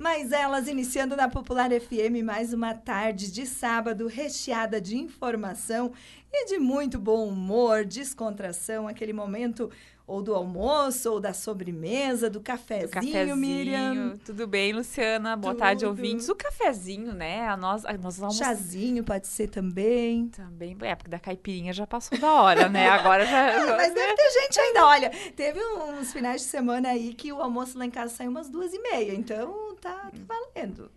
Mas 0.00 0.32
elas 0.32 0.66
iniciando 0.66 1.14
na 1.14 1.28
Popular 1.28 1.68
FM 1.78 2.24
mais 2.24 2.54
uma 2.54 2.72
tarde 2.72 3.30
de 3.30 3.44
sábado 3.44 4.06
recheada 4.06 4.80
de 4.80 4.96
informação 4.96 5.92
e 6.32 6.46
de 6.46 6.58
muito 6.58 6.98
bom 6.98 7.28
humor, 7.28 7.84
descontração, 7.84 8.88
aquele 8.88 9.12
momento 9.12 9.70
ou 10.10 10.20
do 10.20 10.34
almoço, 10.34 11.08
ou 11.08 11.20
da 11.20 11.32
sobremesa, 11.32 12.28
do 12.28 12.40
cafezinho, 12.40 12.88
do 12.88 12.92
cafezinho 12.92 13.36
Miriam. 13.36 14.18
Tudo 14.24 14.44
bem, 14.44 14.72
Luciana? 14.72 15.36
Boa 15.36 15.54
Tudo. 15.54 15.60
tarde, 15.60 15.86
ouvintes. 15.86 16.28
O 16.28 16.34
cafezinho, 16.34 17.14
né? 17.14 17.46
A 17.48 17.56
nós, 17.56 17.84
a 17.84 17.92
nós. 17.96 18.36
Chazinho 18.36 19.04
pode 19.04 19.28
ser 19.28 19.46
também. 19.48 20.26
Também, 20.28 20.76
é, 20.80 20.96
porque 20.96 21.08
da 21.08 21.20
caipirinha 21.20 21.72
já 21.72 21.86
passou 21.86 22.18
da 22.18 22.42
hora, 22.42 22.68
né? 22.68 22.88
Agora 22.88 23.24
já... 23.24 23.66
Mas 23.76 23.94
deve 23.94 24.14
ter 24.16 24.30
gente 24.30 24.58
ainda, 24.58 24.84
olha, 24.84 25.10
teve 25.36 25.60
uns 25.62 26.12
finais 26.12 26.40
de 26.40 26.48
semana 26.48 26.88
aí 26.88 27.14
que 27.14 27.32
o 27.32 27.40
almoço 27.40 27.78
lá 27.78 27.86
em 27.86 27.90
casa 27.90 28.12
saiu 28.12 28.32
umas 28.32 28.50
duas 28.50 28.74
e 28.74 28.82
meia, 28.82 29.14
então 29.14 29.76
tá, 29.80 30.10
tá 30.10 30.10
valendo. 30.26 30.90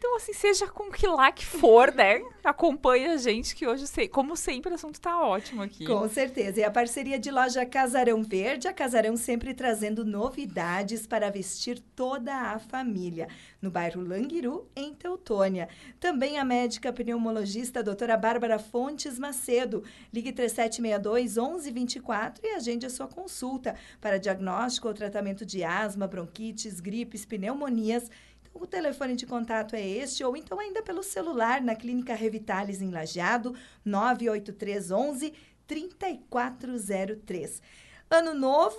Então, 0.00 0.16
assim, 0.16 0.32
seja 0.32 0.66
com 0.66 0.90
que 0.90 1.06
lá 1.06 1.30
que 1.30 1.44
for, 1.44 1.92
né? 1.94 2.22
Acompanhe 2.42 3.04
a 3.04 3.18
gente, 3.18 3.54
que 3.54 3.66
hoje, 3.66 3.84
como 4.08 4.34
sempre, 4.34 4.72
o 4.72 4.74
assunto 4.74 4.94
está 4.94 5.22
ótimo 5.22 5.62
aqui. 5.62 5.84
Com 5.84 6.08
certeza. 6.08 6.58
E 6.58 6.64
a 6.64 6.70
parceria 6.70 7.18
de 7.18 7.30
loja 7.30 7.66
Casarão 7.66 8.22
Verde, 8.22 8.66
a 8.66 8.72
Casarão 8.72 9.14
sempre 9.14 9.52
trazendo 9.52 10.02
novidades 10.02 11.06
para 11.06 11.28
vestir 11.28 11.78
toda 11.94 12.34
a 12.34 12.58
família. 12.58 13.28
No 13.60 13.70
bairro 13.70 14.02
Languiru, 14.02 14.66
em 14.74 14.94
Teutônia. 14.94 15.68
Também 16.00 16.38
a 16.38 16.46
médica 16.46 16.90
pneumologista 16.90 17.80
a 17.80 17.82
doutora 17.82 18.16
Bárbara 18.16 18.58
Fontes 18.58 19.18
Macedo. 19.18 19.84
Ligue 20.10 20.32
3762 20.32 21.36
1124 21.36 22.42
e 22.42 22.54
agende 22.54 22.86
a 22.86 22.90
sua 22.90 23.06
consulta 23.06 23.76
para 24.00 24.18
diagnóstico 24.18 24.88
ou 24.88 24.94
tratamento 24.94 25.44
de 25.44 25.62
asma, 25.62 26.06
bronquites, 26.06 26.80
gripes, 26.80 27.26
pneumonias 27.26 28.10
o 28.52 28.66
telefone 28.66 29.16
de 29.16 29.26
contato 29.26 29.74
é 29.74 29.86
este, 29.86 30.24
ou 30.24 30.36
então 30.36 30.58
ainda 30.58 30.82
pelo 30.82 31.02
celular 31.02 31.60
na 31.60 31.74
Clínica 31.74 32.14
Revitalis 32.14 32.82
em 32.82 32.90
Lajeado, 32.90 33.54
98311 33.84 35.32
3403. 35.66 37.62
Ano 38.10 38.34
novo, 38.34 38.76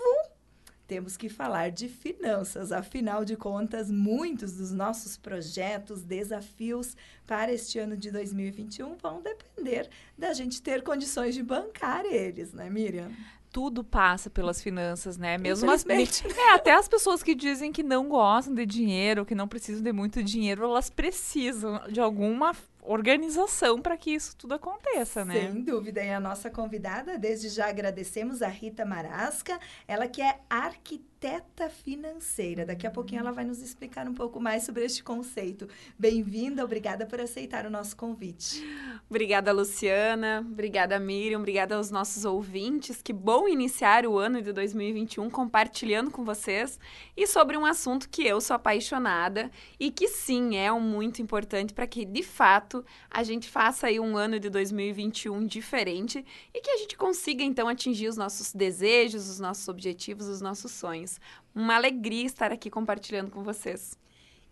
temos 0.91 1.15
que 1.15 1.29
falar 1.29 1.71
de 1.71 1.87
finanças. 1.87 2.69
Afinal 2.73 3.23
de 3.23 3.37
contas, 3.37 3.89
muitos 3.89 4.57
dos 4.57 4.73
nossos 4.73 5.15
projetos, 5.15 6.03
desafios 6.03 6.97
para 7.25 7.53
este 7.53 7.79
ano 7.79 7.95
de 7.95 8.11
2021 8.11 8.97
vão 8.97 9.21
depender 9.21 9.89
da 10.17 10.33
gente 10.33 10.61
ter 10.61 10.83
condições 10.83 11.33
de 11.33 11.41
bancar 11.41 12.05
eles, 12.05 12.51
né, 12.51 12.69
Miriam? 12.69 13.09
Tudo 13.51 13.83
passa 13.83 14.29
pelas 14.29 14.61
finanças, 14.61 15.17
né? 15.17 15.37
Mesmo 15.37 15.69
as, 15.69 15.85
é, 15.87 16.53
até 16.53 16.73
as 16.73 16.87
pessoas 16.87 17.21
que 17.21 17.35
dizem 17.35 17.71
que 17.71 17.83
não 17.83 18.07
gostam 18.07 18.53
de 18.53 18.65
dinheiro, 18.65 19.25
que 19.25 19.35
não 19.35 19.47
precisam 19.47 19.83
de 19.83 19.91
muito 19.91 20.23
dinheiro, 20.23 20.63
elas 20.63 20.89
precisam 20.89 21.81
de 21.89 21.99
alguma 21.99 22.55
organização 22.81 23.79
para 23.79 23.95
que 23.97 24.11
isso 24.11 24.35
tudo 24.35 24.53
aconteça, 24.53 25.23
né? 25.23 25.41
Sem 25.41 25.61
dúvida. 25.61 26.03
E 26.03 26.09
a 26.09 26.19
nossa 26.19 26.49
convidada, 26.49 27.17
desde 27.17 27.49
já 27.49 27.67
agradecemos 27.67 28.41
a 28.41 28.47
Rita 28.47 28.85
Marasca, 28.85 29.59
ela 29.87 30.07
que 30.07 30.21
é 30.21 30.39
arquiteta 30.49 31.10
arquiteta 31.21 31.69
financeira. 31.69 32.65
Daqui 32.65 32.87
a 32.87 32.91
pouquinho 32.91 33.19
ela 33.19 33.31
vai 33.31 33.45
nos 33.45 33.61
explicar 33.61 34.07
um 34.07 34.13
pouco 34.13 34.39
mais 34.39 34.63
sobre 34.63 34.83
este 34.83 35.03
conceito. 35.03 35.67
Bem-vinda, 35.97 36.63
obrigada 36.63 37.05
por 37.05 37.21
aceitar 37.21 37.65
o 37.65 37.69
nosso 37.69 37.95
convite. 37.95 38.65
Obrigada, 39.07 39.51
Luciana. 39.51 40.43
Obrigada, 40.51 40.99
Miriam. 40.99 41.37
Obrigada 41.37 41.75
aos 41.75 41.91
nossos 41.91 42.25
ouvintes. 42.25 43.01
Que 43.03 43.13
bom 43.13 43.47
iniciar 43.47 44.07
o 44.07 44.17
ano 44.17 44.41
de 44.41 44.51
2021 44.51 45.29
compartilhando 45.29 46.09
com 46.09 46.25
vocês 46.25 46.79
e 47.15 47.27
sobre 47.27 47.55
um 47.55 47.65
assunto 47.65 48.09
que 48.09 48.25
eu 48.25 48.41
sou 48.41 48.55
apaixonada 48.55 49.51
e 49.79 49.91
que 49.91 50.07
sim 50.07 50.55
é 50.55 50.71
um 50.71 50.81
muito 50.81 51.21
importante 51.21 51.73
para 51.73 51.85
que 51.85 52.03
de 52.03 52.23
fato 52.23 52.83
a 53.11 53.21
gente 53.21 53.47
faça 53.47 53.87
aí 53.87 53.99
um 53.99 54.17
ano 54.17 54.39
de 54.39 54.49
2021 54.49 55.45
diferente 55.45 56.25
e 56.51 56.61
que 56.61 56.71
a 56.71 56.77
gente 56.77 56.97
consiga 56.97 57.43
então 57.43 57.67
atingir 57.67 58.07
os 58.07 58.17
nossos 58.17 58.53
desejos, 58.53 59.29
os 59.29 59.39
nossos 59.39 59.67
objetivos, 59.67 60.27
os 60.27 60.41
nossos 60.41 60.71
sonhos. 60.71 61.10
Uma 61.53 61.75
alegria 61.75 62.25
estar 62.25 62.51
aqui 62.51 62.69
compartilhando 62.69 63.31
com 63.31 63.43
vocês. 63.43 63.97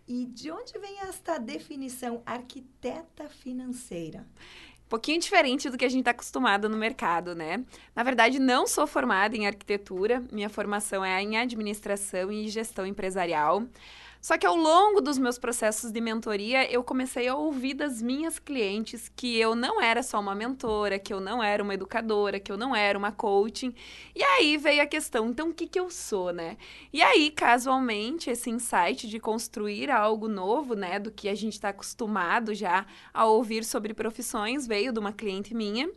E 0.08 0.26
de 0.26 0.50
onde 0.50 0.78
vem 0.80 1.02
esta 1.02 1.38
definição 1.38 2.24
arquiteta 2.26 3.30
financeira? 3.30 4.26
Um 4.86 4.90
pouquinho 4.90 5.20
diferente 5.20 5.70
do 5.70 5.78
que 5.78 5.86
a 5.86 5.90
gente 5.90 6.00
está 6.00 6.12
acostumado 6.12 6.68
no 6.68 6.76
mercado, 6.76 7.36
né? 7.36 7.64
Na 7.96 8.02
verdade, 8.02 8.40
não 8.40 8.66
sou 8.66 8.88
formada 8.88 9.38
em 9.38 9.46
arquitetura, 9.46 10.24
minha 10.32 10.50
formação 10.50 11.06
é 11.06 11.22
em 11.22 11.38
administração 11.38 12.32
e 12.32 12.50
gestão 12.50 12.88
empresarial. 12.88 13.64
Só 14.22 14.38
que 14.38 14.46
ao 14.46 14.56
longo 14.56 15.00
dos 15.00 15.18
meus 15.18 15.40
processos 15.40 15.92
de 15.92 16.02
mentoria, 16.02 16.70
eu 16.70 16.84
comecei 16.84 17.30
a 17.30 17.36
ouvir 17.36 17.74
das 17.74 18.02
minhas 18.02 18.38
clientes 18.38 19.10
que 19.16 19.38
eu 19.38 19.56
não 19.56 19.82
era 19.82 20.04
só 20.04 20.20
uma 20.20 20.36
mentora, 20.36 21.00
que 21.00 21.14
eu 21.14 21.22
não 21.22 21.42
era 21.42 21.64
uma 21.64 21.74
educadora, 21.74 22.38
que 22.38 22.52
eu 22.52 22.58
não 22.58 22.76
era 22.76 22.98
uma 22.98 23.14
coaching. 23.14 23.74
E 24.14 24.22
aí 24.22 24.58
veio 24.58 24.84
a 24.84 24.86
questão, 24.86 25.30
então 25.30 25.50
o 25.50 25.54
que, 25.54 25.68
que 25.68 25.80
eu 25.80 25.90
sou, 25.90 26.34
né? 26.34 26.58
E 26.92 27.02
aí, 27.02 27.32
casualmente, 27.32 28.30
esse 28.30 28.50
insight 28.50 29.08
de 29.08 29.20
construir 29.22 29.90
algo 29.90 30.28
novo, 30.28 30.76
né, 30.76 31.00
do 31.00 31.12
que 31.12 31.30
a 31.30 31.36
gente 31.36 31.54
está 31.54 31.70
acostumado 31.70 32.54
já 32.54 32.86
a 33.14 33.26
ouvir 33.26 33.64
sobre 33.64 33.94
profissões, 33.94 34.68
veio 34.68 34.92
de 34.92 35.00
uma 35.00 35.14
cliente 35.14 35.56
minha. 35.56 35.90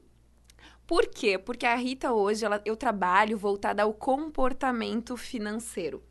Por 0.86 1.06
quê? 1.06 1.38
Porque 1.38 1.66
a 1.66 1.74
Rita 1.74 2.12
hoje, 2.12 2.44
ela, 2.44 2.60
eu 2.64 2.76
trabalho 2.76 3.36
voltada 3.36 3.82
ao 3.82 3.92
comportamento 3.92 5.16
financeiro. 5.16 6.02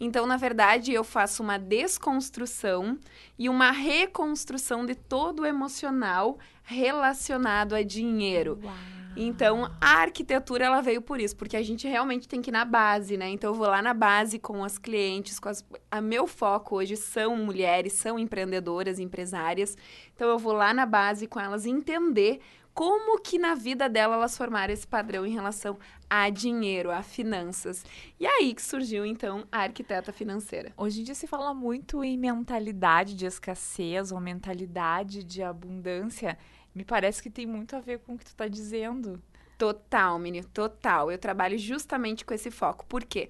Então, 0.00 0.26
na 0.26 0.36
verdade, 0.36 0.92
eu 0.92 1.02
faço 1.02 1.42
uma 1.42 1.58
desconstrução 1.58 2.98
e 3.38 3.48
uma 3.48 3.70
reconstrução 3.70 4.86
de 4.86 4.94
todo 4.94 5.40
o 5.40 5.46
emocional 5.46 6.38
relacionado 6.62 7.74
a 7.74 7.82
dinheiro. 7.82 8.58
Uau. 8.62 8.74
Então, 9.20 9.68
a 9.80 10.02
arquitetura 10.02 10.66
ela 10.66 10.80
veio 10.80 11.02
por 11.02 11.20
isso, 11.20 11.34
porque 11.34 11.56
a 11.56 11.62
gente 11.62 11.88
realmente 11.88 12.28
tem 12.28 12.40
que 12.40 12.50
ir 12.50 12.52
na 12.52 12.64
base, 12.64 13.16
né? 13.16 13.28
Então, 13.28 13.50
eu 13.50 13.54
vou 13.54 13.66
lá 13.66 13.82
na 13.82 13.92
base 13.92 14.38
com 14.38 14.62
as 14.62 14.78
clientes, 14.78 15.40
com 15.40 15.48
as... 15.48 15.64
a 15.90 16.00
meu 16.00 16.28
foco 16.28 16.76
hoje 16.76 16.96
são 16.96 17.36
mulheres, 17.36 17.94
são 17.94 18.16
empreendedoras, 18.16 19.00
empresárias. 19.00 19.76
Então, 20.14 20.28
eu 20.28 20.38
vou 20.38 20.52
lá 20.52 20.72
na 20.72 20.86
base 20.86 21.26
com 21.26 21.40
elas 21.40 21.66
entender 21.66 22.40
como 22.78 23.18
que 23.18 23.40
na 23.40 23.56
vida 23.56 23.88
dela 23.88 24.14
elas 24.14 24.38
formaram 24.38 24.72
esse 24.72 24.86
padrão 24.86 25.26
em 25.26 25.32
relação 25.32 25.76
a 26.08 26.30
dinheiro, 26.30 26.92
a 26.92 27.02
finanças. 27.02 27.84
E 28.20 28.24
aí 28.24 28.54
que 28.54 28.62
surgiu, 28.62 29.04
então, 29.04 29.44
a 29.50 29.62
arquiteta 29.62 30.12
financeira. 30.12 30.72
Hoje 30.76 31.00
em 31.00 31.02
dia 31.02 31.16
se 31.16 31.26
fala 31.26 31.52
muito 31.52 32.04
em 32.04 32.16
mentalidade 32.16 33.16
de 33.16 33.26
escassez 33.26 34.12
ou 34.12 34.20
mentalidade 34.20 35.24
de 35.24 35.42
abundância. 35.42 36.38
Me 36.72 36.84
parece 36.84 37.20
que 37.20 37.28
tem 37.28 37.46
muito 37.46 37.74
a 37.74 37.80
ver 37.80 37.98
com 37.98 38.14
o 38.14 38.16
que 38.16 38.26
tu 38.26 38.28
está 38.28 38.46
dizendo. 38.46 39.20
Total, 39.58 40.16
menino, 40.16 40.46
total. 40.46 41.10
Eu 41.10 41.18
trabalho 41.18 41.58
justamente 41.58 42.24
com 42.24 42.32
esse 42.32 42.48
foco. 42.48 42.86
Por 42.86 43.02
quê? 43.02 43.28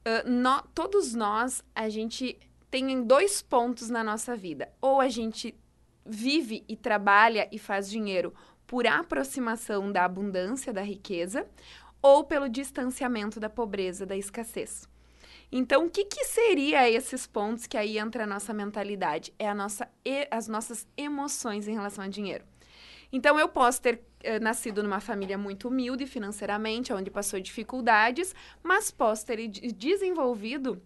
Uh, 0.00 0.28
no, 0.28 0.62
todos 0.74 1.14
nós, 1.14 1.62
a 1.76 1.88
gente 1.88 2.36
tem 2.72 3.04
dois 3.04 3.40
pontos 3.40 3.88
na 3.88 4.02
nossa 4.02 4.34
vida. 4.34 4.68
Ou 4.82 5.00
a 5.00 5.08
gente 5.08 5.56
vive 6.04 6.64
e 6.68 6.76
trabalha 6.76 7.48
e 7.52 7.58
faz 7.58 7.88
dinheiro 7.88 8.34
por 8.66 8.86
aproximação 8.86 9.90
da 9.92 10.04
abundância 10.04 10.72
da 10.72 10.82
riqueza 10.82 11.46
ou 12.02 12.24
pelo 12.24 12.48
distanciamento 12.48 13.40
da 13.40 13.48
pobreza, 13.48 14.04
da 14.04 14.16
escassez. 14.16 14.88
Então, 15.50 15.86
o 15.86 15.90
que, 15.90 16.04
que 16.04 16.24
seria 16.24 16.90
esses 16.90 17.26
pontos 17.26 17.66
que 17.66 17.76
aí 17.76 17.98
entra 17.98 18.24
a 18.24 18.26
nossa 18.26 18.52
mentalidade? 18.52 19.32
É 19.38 19.48
a 19.48 19.54
nossa, 19.54 19.88
as 20.30 20.48
nossas 20.48 20.86
emoções 20.96 21.68
em 21.68 21.74
relação 21.74 22.04
ao 22.04 22.10
dinheiro. 22.10 22.44
Então, 23.12 23.38
eu 23.38 23.48
posso 23.48 23.80
ter 23.80 24.02
eh, 24.22 24.40
nascido 24.40 24.82
numa 24.82 24.98
família 24.98 25.38
muito 25.38 25.68
humilde 25.68 26.06
financeiramente, 26.06 26.92
onde 26.92 27.10
passou 27.10 27.38
dificuldades, 27.38 28.34
mas 28.62 28.90
posso 28.90 29.24
ter 29.24 29.46
desenvolvido 29.46 30.82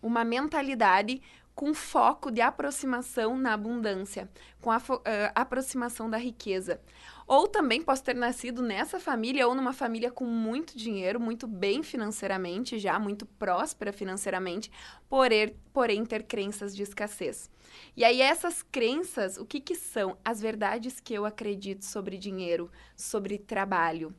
uma 0.00 0.24
mentalidade 0.24 1.20
com 1.54 1.74
foco 1.74 2.30
de 2.30 2.40
aproximação 2.40 3.36
na 3.36 3.52
abundância, 3.52 4.28
com 4.60 4.70
a 4.70 4.78
uh, 4.78 5.02
aproximação 5.34 6.08
da 6.08 6.16
riqueza. 6.16 6.80
Ou 7.26 7.48
também 7.48 7.82
posso 7.82 8.02
ter 8.02 8.14
nascido 8.14 8.62
nessa 8.62 8.98
família 8.98 9.46
ou 9.46 9.54
numa 9.54 9.72
família 9.72 10.10
com 10.10 10.24
muito 10.24 10.76
dinheiro, 10.76 11.20
muito 11.20 11.46
bem 11.46 11.82
financeiramente, 11.82 12.78
já 12.78 12.98
muito 12.98 13.24
próspera 13.26 13.92
financeiramente, 13.92 14.70
porém, 15.08 15.56
porém 15.72 16.04
ter 16.04 16.24
crenças 16.24 16.74
de 16.74 16.82
escassez. 16.82 17.50
E 17.96 18.04
aí 18.04 18.20
essas 18.20 18.62
crenças, 18.62 19.36
o 19.36 19.46
que 19.46 19.60
que 19.60 19.74
são? 19.74 20.16
As 20.24 20.40
verdades 20.40 21.00
que 21.00 21.14
eu 21.14 21.24
acredito 21.24 21.84
sobre 21.84 22.18
dinheiro, 22.18 22.70
sobre 22.96 23.38
trabalho. 23.38 24.14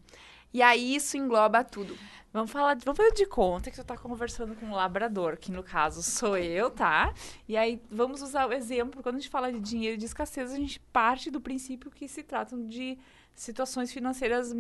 E 0.53 0.61
aí 0.61 0.95
isso 0.95 1.17
engloba 1.17 1.63
tudo. 1.63 1.97
Vamos 2.31 2.51
falar, 2.51 2.75
vamos 2.83 2.97
fazer 2.97 3.13
de 3.13 3.25
conta 3.27 3.69
que 3.69 3.75
você 3.75 3.81
está 3.81 3.95
conversando 3.95 4.55
com 4.55 4.65
um 4.65 4.73
labrador, 4.73 5.37
que 5.37 5.51
no 5.51 5.61
caso 5.61 6.01
sou 6.01 6.35
eu, 6.35 6.71
tá? 6.71 7.13
E 7.47 7.55
aí 7.55 7.79
vamos 7.91 8.23
usar 8.23 8.47
o 8.47 8.53
exemplo, 8.53 9.03
quando 9.03 9.17
a 9.17 9.19
gente 9.19 9.29
fala 9.29 9.51
de 9.51 9.59
dinheiro 9.59 9.97
de 9.97 10.05
escassez, 10.05 10.51
a 10.51 10.55
gente 10.55 10.79
parte 10.79 11.29
do 11.29 11.39
princípio 11.39 11.91
que 11.91 12.07
se 12.07 12.23
tratam 12.23 12.65
de 12.67 12.97
situações 13.35 13.91
financeiras 13.91 14.51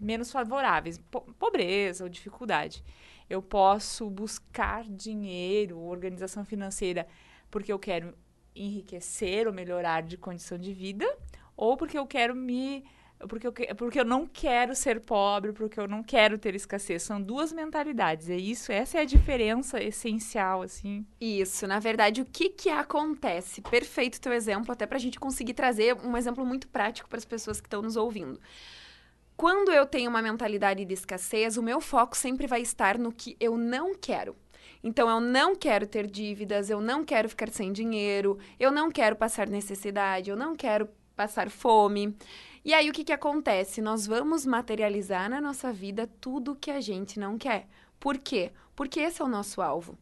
menos 0.00 0.30
favoráveis, 0.30 0.98
po 1.10 1.22
pobreza 1.38 2.04
ou 2.04 2.10
dificuldade. 2.10 2.84
Eu 3.28 3.42
posso 3.42 4.08
buscar 4.08 4.84
dinheiro, 4.84 5.78
organização 5.78 6.44
financeira 6.44 7.06
porque 7.50 7.72
eu 7.72 7.78
quero 7.78 8.14
enriquecer 8.54 9.46
ou 9.46 9.52
melhorar 9.52 10.02
de 10.02 10.16
condição 10.16 10.58
de 10.58 10.72
vida, 10.72 11.06
ou 11.56 11.76
porque 11.76 11.98
eu 11.98 12.06
quero 12.06 12.34
me 12.34 12.84
porque 13.26 13.46
eu, 13.46 13.52
porque 13.76 13.98
eu 13.98 14.04
não 14.04 14.26
quero 14.26 14.74
ser 14.76 15.00
pobre, 15.00 15.52
porque 15.52 15.80
eu 15.80 15.88
não 15.88 16.02
quero 16.02 16.38
ter 16.38 16.54
escassez. 16.54 17.02
São 17.02 17.20
duas 17.20 17.52
mentalidades. 17.52 18.30
É 18.30 18.36
isso, 18.36 18.70
essa 18.70 18.98
é 18.98 19.00
a 19.00 19.04
diferença 19.04 19.82
essencial, 19.82 20.62
assim. 20.62 21.04
Isso, 21.20 21.66
na 21.66 21.80
verdade, 21.80 22.20
o 22.20 22.24
que 22.24 22.50
que 22.50 22.70
acontece? 22.70 23.60
Perfeito 23.60 24.20
teu 24.20 24.32
exemplo, 24.32 24.72
até 24.72 24.86
para 24.86 24.96
a 24.96 25.00
gente 25.00 25.18
conseguir 25.18 25.54
trazer 25.54 25.96
um 25.96 26.16
exemplo 26.16 26.46
muito 26.46 26.68
prático 26.68 27.08
para 27.08 27.18
as 27.18 27.24
pessoas 27.24 27.60
que 27.60 27.66
estão 27.66 27.82
nos 27.82 27.96
ouvindo. 27.96 28.40
Quando 29.36 29.72
eu 29.72 29.86
tenho 29.86 30.10
uma 30.10 30.22
mentalidade 30.22 30.84
de 30.84 30.94
escassez, 30.94 31.56
o 31.56 31.62
meu 31.62 31.80
foco 31.80 32.16
sempre 32.16 32.46
vai 32.46 32.60
estar 32.60 32.98
no 32.98 33.12
que 33.12 33.36
eu 33.40 33.56
não 33.56 33.94
quero. 33.94 34.36
Então, 34.82 35.08
eu 35.08 35.20
não 35.20 35.56
quero 35.56 35.86
ter 35.86 36.06
dívidas, 36.06 36.70
eu 36.70 36.80
não 36.80 37.04
quero 37.04 37.28
ficar 37.28 37.48
sem 37.50 37.72
dinheiro, 37.72 38.38
eu 38.60 38.70
não 38.70 38.90
quero 38.90 39.16
passar 39.16 39.48
necessidade, 39.48 40.30
eu 40.30 40.36
não 40.36 40.54
quero 40.54 40.88
passar 41.18 41.50
fome. 41.50 42.16
E 42.64 42.72
aí, 42.72 42.88
o 42.88 42.92
que, 42.92 43.02
que 43.02 43.12
acontece? 43.12 43.82
Nós 43.82 44.06
vamos 44.06 44.46
materializar 44.46 45.28
na 45.28 45.40
nossa 45.40 45.72
vida 45.72 46.08
tudo 46.20 46.54
que 46.54 46.70
a 46.70 46.80
gente 46.80 47.18
não 47.18 47.36
quer. 47.36 47.66
Por 47.98 48.16
quê? 48.18 48.52
Porque 48.76 49.00
esse 49.00 49.20
é 49.20 49.24
o 49.24 49.28
nosso 49.28 49.60
alvo. 49.60 49.98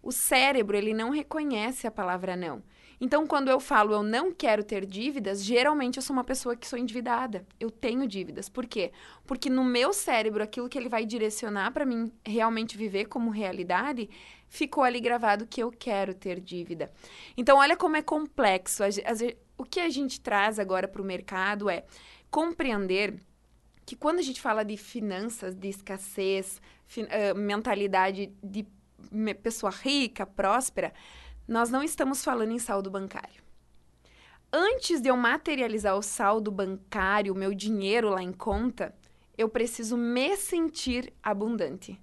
O 0.00 0.12
cérebro, 0.12 0.76
ele 0.76 0.94
não 0.94 1.10
reconhece 1.10 1.84
a 1.84 1.90
palavra 1.90 2.36
não. 2.36 2.62
Então, 3.00 3.26
quando 3.26 3.48
eu 3.48 3.58
falo 3.58 3.94
eu 3.94 4.02
não 4.04 4.30
quero 4.32 4.62
ter 4.62 4.86
dívidas, 4.86 5.42
geralmente 5.42 5.96
eu 5.96 6.02
sou 6.02 6.14
uma 6.14 6.22
pessoa 6.22 6.54
que 6.54 6.68
sou 6.68 6.78
endividada. 6.78 7.44
Eu 7.58 7.68
tenho 7.68 8.06
dívidas. 8.06 8.48
Por 8.48 8.64
quê? 8.64 8.92
Porque 9.26 9.50
no 9.50 9.64
meu 9.64 9.92
cérebro, 9.92 10.44
aquilo 10.44 10.68
que 10.68 10.78
ele 10.78 10.88
vai 10.88 11.04
direcionar 11.04 11.72
para 11.72 11.84
mim 11.84 12.12
realmente 12.24 12.76
viver 12.76 13.06
como 13.06 13.30
realidade, 13.30 14.08
ficou 14.48 14.84
ali 14.84 15.00
gravado 15.00 15.48
que 15.48 15.60
eu 15.60 15.72
quero 15.72 16.14
ter 16.14 16.38
dívida. 16.38 16.92
Então, 17.36 17.58
olha 17.58 17.76
como 17.76 17.96
é 17.96 18.02
complexo. 18.02 18.84
O 19.62 19.64
que 19.64 19.78
a 19.78 19.88
gente 19.88 20.20
traz 20.20 20.58
agora 20.58 20.88
para 20.88 21.00
o 21.00 21.04
mercado 21.04 21.70
é 21.70 21.84
compreender 22.28 23.14
que 23.86 23.94
quando 23.94 24.18
a 24.18 24.22
gente 24.22 24.40
fala 24.40 24.64
de 24.64 24.76
finanças, 24.76 25.54
de 25.54 25.68
escassez, 25.68 26.60
uh, 26.98 27.38
mentalidade 27.38 28.32
de 28.42 28.66
pessoa 29.40 29.70
rica, 29.70 30.26
próspera, 30.26 30.92
nós 31.46 31.70
não 31.70 31.80
estamos 31.80 32.24
falando 32.24 32.50
em 32.50 32.58
saldo 32.58 32.90
bancário. 32.90 33.40
Antes 34.52 35.00
de 35.00 35.08
eu 35.08 35.16
materializar 35.16 35.96
o 35.96 36.02
saldo 36.02 36.50
bancário, 36.50 37.32
o 37.32 37.38
meu 37.38 37.54
dinheiro 37.54 38.10
lá 38.10 38.20
em 38.20 38.32
conta, 38.32 38.92
eu 39.38 39.48
preciso 39.48 39.96
me 39.96 40.36
sentir 40.36 41.12
abundante. 41.22 42.00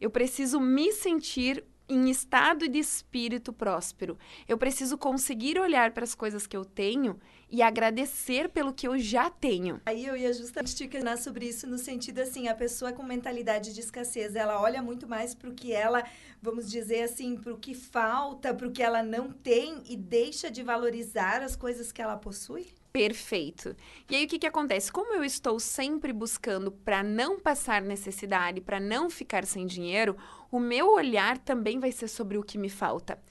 Eu 0.00 0.10
preciso 0.10 0.58
me 0.58 0.90
sentir 0.90 1.64
em 1.88 2.10
estado 2.10 2.68
de 2.68 2.78
espírito 2.78 3.52
próspero. 3.52 4.18
Eu 4.48 4.58
preciso 4.58 4.98
conseguir 4.98 5.58
olhar 5.58 5.92
para 5.92 6.04
as 6.04 6.14
coisas 6.14 6.46
que 6.46 6.56
eu 6.56 6.64
tenho 6.64 7.18
e 7.50 7.62
agradecer 7.62 8.48
pelo 8.48 8.72
que 8.72 8.88
eu 8.88 8.98
já 8.98 9.30
tenho. 9.30 9.80
Aí 9.86 10.04
eu 10.04 10.16
ia 10.16 10.32
justamente 10.32 10.74
te 10.74 10.88
questionar 10.88 11.16
sobre 11.16 11.46
isso 11.46 11.66
no 11.66 11.78
sentido 11.78 12.20
assim, 12.20 12.48
a 12.48 12.54
pessoa 12.54 12.92
com 12.92 13.02
mentalidade 13.02 13.72
de 13.72 13.80
escassez, 13.80 14.34
ela 14.34 14.60
olha 14.60 14.82
muito 14.82 15.08
mais 15.08 15.34
para 15.34 15.50
o 15.50 15.54
que 15.54 15.72
ela, 15.72 16.04
vamos 16.42 16.70
dizer 16.70 17.02
assim, 17.02 17.36
para 17.36 17.52
o 17.52 17.58
que 17.58 17.74
falta, 17.74 18.52
para 18.52 18.66
o 18.66 18.72
que 18.72 18.82
ela 18.82 19.02
não 19.02 19.30
tem 19.30 19.82
e 19.88 19.96
deixa 19.96 20.50
de 20.50 20.62
valorizar 20.62 21.42
as 21.42 21.54
coisas 21.54 21.92
que 21.92 22.02
ela 22.02 22.16
possui? 22.16 22.66
Perfeito. 22.92 23.76
E 24.08 24.16
aí 24.16 24.24
o 24.24 24.28
que, 24.28 24.38
que 24.38 24.46
acontece? 24.46 24.90
Como 24.90 25.12
eu 25.12 25.22
estou 25.22 25.60
sempre 25.60 26.12
buscando 26.12 26.72
para 26.72 27.02
não 27.02 27.38
passar 27.38 27.82
necessidade, 27.82 28.60
para 28.60 28.80
não 28.80 29.10
ficar 29.10 29.44
sem 29.44 29.66
dinheiro, 29.66 30.16
o 30.50 30.58
meu 30.58 30.92
olhar 30.92 31.36
também 31.38 31.78
vai 31.78 31.92
ser 31.92 32.08
sobre 32.08 32.38
o 32.38 32.42
que 32.42 32.56
me 32.56 32.70
falta. 32.70 33.22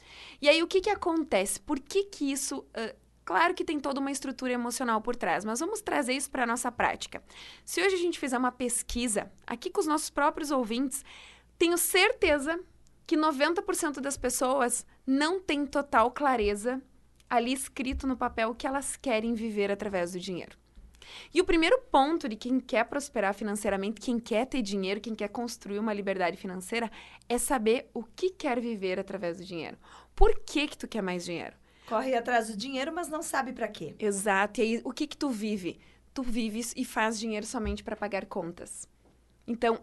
E 0.41 0.47
aí 0.47 0.61
o 0.61 0.67
que, 0.67 0.81
que 0.81 0.89
acontece? 0.89 1.59
Por 1.59 1.79
que, 1.79 2.03
que 2.03 2.31
isso. 2.31 2.59
Uh, 2.59 2.95
claro 3.23 3.53
que 3.55 3.65
tem 3.65 3.79
toda 3.79 3.99
uma 3.99 4.11
estrutura 4.11 4.53
emocional 4.53 5.01
por 5.01 5.15
trás, 5.15 5.43
mas 5.43 5.59
vamos 5.59 5.81
trazer 5.81 6.13
isso 6.13 6.29
para 6.29 6.43
a 6.43 6.47
nossa 6.47 6.71
prática. 6.71 7.23
Se 7.65 7.81
hoje 7.81 7.95
a 7.95 7.99
gente 7.99 8.19
fizer 8.19 8.37
uma 8.37 8.51
pesquisa 8.51 9.31
aqui 9.47 9.71
com 9.71 9.79
os 9.79 9.87
nossos 9.87 10.11
próprios 10.11 10.51
ouvintes, 10.51 11.03
tenho 11.57 11.77
certeza 11.77 12.59
que 13.07 13.15
90% 13.15 13.99
das 13.99 14.17
pessoas 14.17 14.85
não 15.05 15.39
tem 15.39 15.65
total 15.65 16.11
clareza 16.11 16.81
ali 17.29 17.53
escrito 17.53 18.07
no 18.07 18.17
papel 18.17 18.49
o 18.49 18.55
que 18.55 18.67
elas 18.67 18.95
querem 18.95 19.33
viver 19.33 19.71
através 19.71 20.13
do 20.13 20.19
dinheiro. 20.19 20.57
E 21.33 21.41
o 21.41 21.45
primeiro 21.45 21.79
ponto 21.91 22.27
de 22.27 22.35
quem 22.35 22.59
quer 22.59 22.85
prosperar 22.85 23.33
financeiramente, 23.33 24.01
quem 24.01 24.19
quer 24.19 24.45
ter 24.45 24.61
dinheiro, 24.61 24.99
quem 24.99 25.13
quer 25.13 25.29
construir 25.29 25.79
uma 25.79 25.93
liberdade 25.93 26.37
financeira, 26.37 26.91
é 27.29 27.37
saber 27.37 27.89
o 27.93 28.03
que 28.03 28.31
quer 28.31 28.59
viver 28.59 28.99
através 28.99 29.37
do 29.37 29.45
dinheiro. 29.45 29.77
Por 30.15 30.39
que 30.45 30.67
que 30.67 30.77
tu 30.77 30.87
quer 30.87 31.01
mais 31.01 31.25
dinheiro? 31.25 31.55
Corre 31.87 32.15
atrás 32.15 32.47
do 32.47 32.57
dinheiro, 32.57 32.91
mas 32.93 33.07
não 33.07 33.21
sabe 33.21 33.53
para 33.53 33.67
quê. 33.67 33.95
Exato. 33.99 34.59
E 34.59 34.63
aí, 34.63 34.81
o 34.83 34.91
que 34.91 35.05
que 35.05 35.17
tu 35.17 35.29
vive? 35.29 35.79
Tu 36.13 36.23
vives 36.23 36.73
e 36.75 36.83
faz 36.83 37.19
dinheiro 37.19 37.45
somente 37.45 37.83
para 37.83 37.95
pagar 37.95 38.25
contas. 38.25 38.87
Então, 39.45 39.79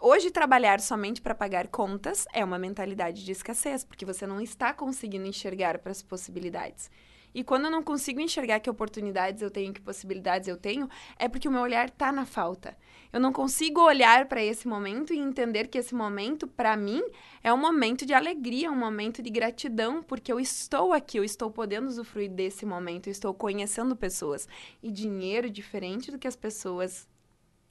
hoje 0.00 0.30
trabalhar 0.30 0.80
somente 0.80 1.20
para 1.20 1.34
pagar 1.34 1.68
contas 1.68 2.26
é 2.32 2.44
uma 2.44 2.58
mentalidade 2.58 3.24
de 3.24 3.32
escassez, 3.32 3.84
porque 3.84 4.04
você 4.04 4.26
não 4.26 4.40
está 4.40 4.72
conseguindo 4.72 5.26
enxergar 5.26 5.78
para 5.78 5.92
as 5.92 6.02
possibilidades. 6.02 6.90
E 7.34 7.44
quando 7.44 7.66
eu 7.66 7.70
não 7.70 7.82
consigo 7.82 8.20
enxergar 8.20 8.58
que 8.60 8.70
oportunidades 8.70 9.42
eu 9.42 9.50
tenho, 9.50 9.72
que 9.72 9.80
possibilidades 9.80 10.48
eu 10.48 10.56
tenho, 10.56 10.88
é 11.18 11.28
porque 11.28 11.46
o 11.46 11.50
meu 11.52 11.60
olhar 11.60 11.88
está 11.88 12.10
na 12.10 12.24
falta. 12.24 12.76
Eu 13.12 13.20
não 13.20 13.32
consigo 13.32 13.80
olhar 13.80 14.26
para 14.26 14.42
esse 14.42 14.66
momento 14.66 15.12
e 15.12 15.18
entender 15.18 15.68
que 15.68 15.78
esse 15.78 15.94
momento, 15.94 16.46
para 16.46 16.76
mim, 16.76 17.02
é 17.42 17.52
um 17.52 17.56
momento 17.56 18.06
de 18.06 18.14
alegria, 18.14 18.70
um 18.70 18.76
momento 18.76 19.22
de 19.22 19.30
gratidão, 19.30 20.02
porque 20.02 20.32
eu 20.32 20.40
estou 20.40 20.92
aqui, 20.92 21.18
eu 21.18 21.24
estou 21.24 21.50
podendo 21.50 21.86
usufruir 21.86 22.30
desse 22.30 22.64
momento, 22.64 23.08
eu 23.08 23.12
estou 23.12 23.34
conhecendo 23.34 23.94
pessoas. 23.94 24.48
E 24.82 24.90
dinheiro, 24.90 25.50
diferente 25.50 26.10
do 26.10 26.18
que 26.18 26.28
as 26.28 26.36
pessoas 26.36 27.06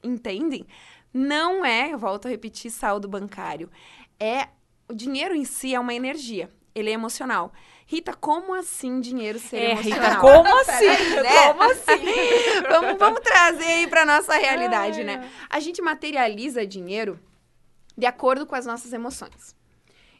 entendem, 0.02 0.64
não 1.12 1.64
é, 1.64 1.92
eu 1.92 1.98
volto 1.98 2.26
a 2.26 2.30
repetir, 2.30 2.70
saldo 2.70 3.08
bancário. 3.08 3.70
É 4.18 4.48
o 4.88 4.94
dinheiro 4.94 5.34
em 5.34 5.44
si 5.44 5.74
é 5.74 5.80
uma 5.80 5.94
energia, 5.94 6.50
ele 6.74 6.90
é 6.90 6.92
emocional. 6.92 7.52
Rita, 7.86 8.12
como 8.12 8.54
assim 8.54 9.00
dinheiro 9.00 9.38
ser 9.38 9.56
é, 9.56 9.70
emocional? 9.72 10.00
Rita, 10.08 10.20
como 10.20 10.60
assim? 10.60 10.86
né? 11.22 11.46
Como 11.48 11.62
assim? 11.62 12.62
vamos, 12.68 12.98
vamos 12.98 13.20
trazer 13.20 13.64
aí 13.64 13.86
para 13.86 14.04
nossa 14.04 14.36
realidade, 14.36 15.02
né? 15.04 15.30
A 15.48 15.58
gente 15.60 15.80
materializa 15.80 16.66
dinheiro 16.66 17.18
de 17.96 18.06
acordo 18.06 18.46
com 18.46 18.54
as 18.54 18.66
nossas 18.66 18.92
emoções. 18.92 19.57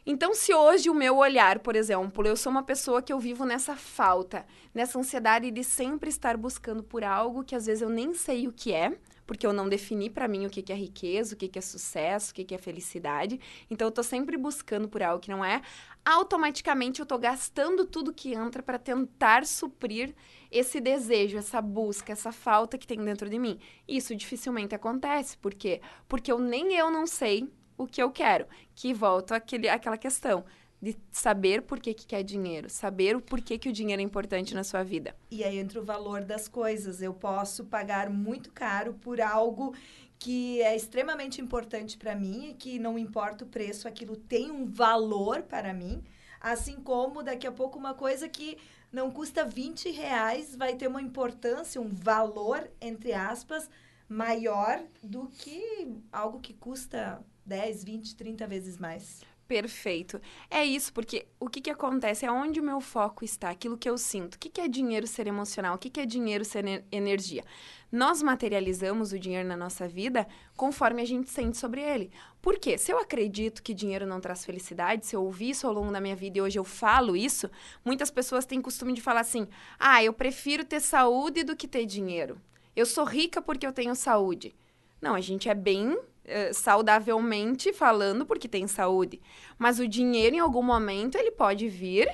Então, 0.05 0.33
se 0.33 0.53
hoje 0.53 0.89
o 0.89 0.93
meu 0.93 1.17
olhar, 1.17 1.59
por 1.59 1.75
exemplo, 1.75 2.25
eu 2.25 2.35
sou 2.35 2.51
uma 2.51 2.63
pessoa 2.63 3.01
que 3.01 3.11
eu 3.11 3.19
vivo 3.19 3.45
nessa 3.45 3.75
falta, 3.75 4.45
nessa 4.73 4.97
ansiedade 4.97 5.51
de 5.51 5.63
sempre 5.63 6.09
estar 6.09 6.37
buscando 6.37 6.81
por 6.81 7.03
algo 7.03 7.43
que 7.43 7.55
às 7.55 7.65
vezes 7.65 7.81
eu 7.81 7.89
nem 7.89 8.13
sei 8.13 8.47
o 8.47 8.51
que 8.51 8.73
é, 8.73 8.97
porque 9.27 9.45
eu 9.45 9.53
não 9.53 9.69
defini 9.69 10.09
para 10.09 10.27
mim 10.27 10.45
o 10.45 10.49
que, 10.49 10.71
é 10.71 10.75
riqueza, 10.75 11.35
o 11.35 11.37
que, 11.37 11.59
é 11.59 11.61
sucesso, 11.61 12.31
o 12.31 12.33
que, 12.33 12.43
que 12.43 12.55
é 12.55 12.57
felicidade. 12.57 13.39
Então, 13.69 13.87
eu 13.87 13.91
tô 13.91 14.01
sempre 14.01 14.37
buscando 14.37 14.87
por 14.87 15.03
algo 15.03 15.21
que 15.21 15.29
não 15.29 15.45
é. 15.45 15.61
Automaticamente, 16.03 16.99
eu 16.99 17.05
tô 17.05 17.17
gastando 17.19 17.85
tudo 17.85 18.13
que 18.13 18.33
entra 18.33 18.63
para 18.63 18.79
tentar 18.79 19.45
suprir 19.45 20.15
esse 20.49 20.79
desejo, 20.79 21.37
essa 21.37 21.61
busca, 21.61 22.11
essa 22.11 22.31
falta 22.31 22.77
que 22.77 22.87
tem 22.87 22.97
dentro 23.03 23.29
de 23.29 23.37
mim. 23.37 23.59
Isso 23.87 24.15
dificilmente 24.15 24.73
acontece. 24.73 25.37
Por 25.37 25.53
quê? 25.53 25.79
Porque 26.07 26.31
eu 26.31 26.39
nem 26.39 26.73
eu 26.73 26.89
não 26.89 27.05
sei 27.05 27.47
o 27.79 27.87
que 27.87 28.03
eu 28.03 28.11
quero. 28.11 28.45
Que 28.75 28.93
volta 28.93 29.37
àquele, 29.37 29.69
àquela 29.69 29.97
questão 29.97 30.43
de 30.81 30.95
saber 31.11 31.63
por 31.63 31.79
que, 31.79 31.93
que 31.93 32.05
quer 32.05 32.23
dinheiro, 32.23 32.69
saber 32.69 33.15
o 33.15 33.21
porquê 33.21 33.57
que 33.57 33.69
o 33.69 33.73
dinheiro 33.73 34.01
é 34.01 34.05
importante 34.05 34.53
na 34.53 34.63
sua 34.63 34.83
vida. 34.83 35.15
E 35.31 35.43
aí 35.43 35.57
entra 35.57 35.81
o 35.81 35.83
valor 35.83 36.23
das 36.23 36.47
coisas. 36.47 37.01
Eu 37.01 37.13
posso 37.13 37.65
pagar 37.65 38.09
muito 38.09 38.51
caro 38.51 38.93
por 38.93 39.19
algo 39.19 39.73
que 40.17 40.61
é 40.61 40.75
extremamente 40.75 41.41
importante 41.41 41.97
para 41.97 42.15
mim 42.15 42.49
e 42.49 42.53
que 42.53 42.77
não 42.77 42.99
importa 42.99 43.45
o 43.45 43.47
preço, 43.47 43.87
aquilo 43.87 44.17
tem 44.17 44.51
um 44.51 44.65
valor 44.65 45.43
para 45.43 45.73
mim. 45.73 46.03
Assim 46.41 46.75
como 46.75 47.23
daqui 47.23 47.47
a 47.47 47.51
pouco 47.51 47.79
uma 47.79 47.93
coisa 47.93 48.27
que 48.27 48.57
não 48.91 49.11
custa 49.11 49.45
20 49.45 49.91
reais 49.91 50.55
vai 50.55 50.75
ter 50.75 50.87
uma 50.87 51.01
importância, 51.01 51.79
um 51.79 51.89
valor, 51.89 52.69
entre 52.81 53.13
aspas, 53.13 53.69
maior 54.09 54.81
do 55.03 55.27
que 55.27 55.87
algo 56.11 56.39
que 56.39 56.53
custa 56.53 57.21
10, 57.49 57.83
20, 57.83 58.15
30 58.15 58.47
vezes 58.47 58.77
mais. 58.77 59.21
Perfeito. 59.47 60.21
É 60.47 60.63
isso, 60.63 60.93
porque 60.93 61.25
o 61.39 61.49
que, 61.49 61.59
que 61.59 61.71
acontece? 61.71 62.23
É 62.23 62.31
onde 62.31 62.59
o 62.59 62.63
meu 62.63 62.79
foco 62.79 63.25
está, 63.25 63.49
aquilo 63.49 63.79
que 63.79 63.89
eu 63.89 63.97
sinto. 63.97 64.35
O 64.35 64.37
que, 64.37 64.47
que 64.47 64.61
é 64.61 64.67
dinheiro 64.67 65.07
ser 65.07 65.25
emocional? 65.25 65.73
O 65.73 65.79
que, 65.79 65.89
que 65.89 65.99
é 65.99 66.05
dinheiro 66.05 66.45
ser 66.45 66.85
energia? 66.91 67.43
Nós 67.91 68.21
materializamos 68.21 69.11
o 69.11 69.17
dinheiro 69.17 69.49
na 69.49 69.57
nossa 69.57 69.87
vida 69.87 70.27
conforme 70.55 71.01
a 71.01 71.05
gente 71.05 71.31
sente 71.31 71.57
sobre 71.57 71.81
ele. 71.81 72.11
Por 72.39 72.59
quê? 72.59 72.77
Se 72.77 72.93
eu 72.93 72.99
acredito 72.99 73.63
que 73.63 73.73
dinheiro 73.73 74.05
não 74.05 74.21
traz 74.21 74.45
felicidade, 74.45 75.07
se 75.07 75.15
eu 75.15 75.23
ouvi 75.23 75.49
isso 75.49 75.65
ao 75.65 75.73
longo 75.73 75.91
da 75.91 75.99
minha 75.99 76.15
vida 76.15 76.37
e 76.37 76.41
hoje 76.43 76.59
eu 76.59 76.63
falo 76.63 77.17
isso, 77.17 77.49
muitas 77.83 78.11
pessoas 78.11 78.45
têm 78.45 78.61
costume 78.61 78.93
de 78.93 79.01
falar 79.01 79.21
assim: 79.21 79.47
ah, 79.79 80.03
eu 80.03 80.13
prefiro 80.13 80.63
ter 80.63 80.79
saúde 80.79 81.43
do 81.43 81.55
que 81.55 81.67
ter 81.67 81.87
dinheiro. 81.87 82.39
Eu 82.75 82.85
sou 82.85 83.03
rica 83.03 83.41
porque 83.41 83.65
eu 83.65 83.73
tenho 83.73 83.95
saúde. 83.95 84.55
Não, 85.01 85.15
a 85.15 85.21
gente 85.21 85.49
é 85.49 85.55
bem 85.55 85.97
eh, 86.29 86.53
saudavelmente 86.53 87.73
falando, 87.73 88.25
porque 88.25 88.47
tem 88.47 88.67
saúde. 88.67 89.21
Mas 89.57 89.79
o 89.79 89.87
dinheiro, 89.87 90.35
em 90.35 90.39
algum 90.39 90.63
momento, 90.63 91.17
ele 91.17 91.31
pode 91.31 91.67
vir 91.67 92.09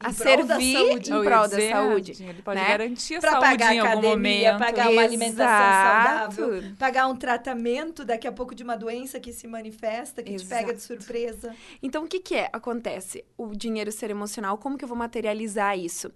a 0.00 0.12
servir 0.12 0.72
saúde. 0.74 1.10
em 1.12 1.24
prol 1.24 1.48
da 1.48 1.60
saúde. 1.60 2.12
dinheiro, 2.12 2.36
Ele 2.36 2.42
pode 2.42 2.60
né? 2.60 2.68
garantir 2.68 3.16
a 3.16 3.20
Para 3.20 3.30
saúde 3.32 3.46
pagar 3.46 3.74
em 3.74 3.78
algum 3.80 3.90
academia, 3.98 4.52
momento. 4.52 4.58
pagar 4.66 4.90
uma 4.90 5.02
alimentação 5.02 5.44
Exato. 5.44 6.34
saudável, 6.36 6.62
pagar 6.78 7.06
um 7.08 7.16
tratamento 7.16 8.04
daqui 8.04 8.28
a 8.28 8.32
pouco 8.32 8.54
de 8.54 8.62
uma 8.62 8.76
doença 8.76 9.18
que 9.18 9.32
se 9.32 9.48
manifesta, 9.48 10.22
que 10.22 10.36
te 10.36 10.46
pega 10.46 10.72
de 10.72 10.78
Exato. 10.78 11.02
surpresa. 11.02 11.54
Então, 11.82 12.04
o 12.04 12.06
que, 12.06 12.20
que 12.20 12.36
é? 12.36 12.48
Acontece 12.52 13.24
o 13.36 13.48
dinheiro 13.56 13.90
ser 13.90 14.10
emocional, 14.10 14.56
como 14.56 14.78
que 14.78 14.84
eu 14.84 14.88
vou 14.88 14.96
materializar 14.96 15.76
isso? 15.76 16.12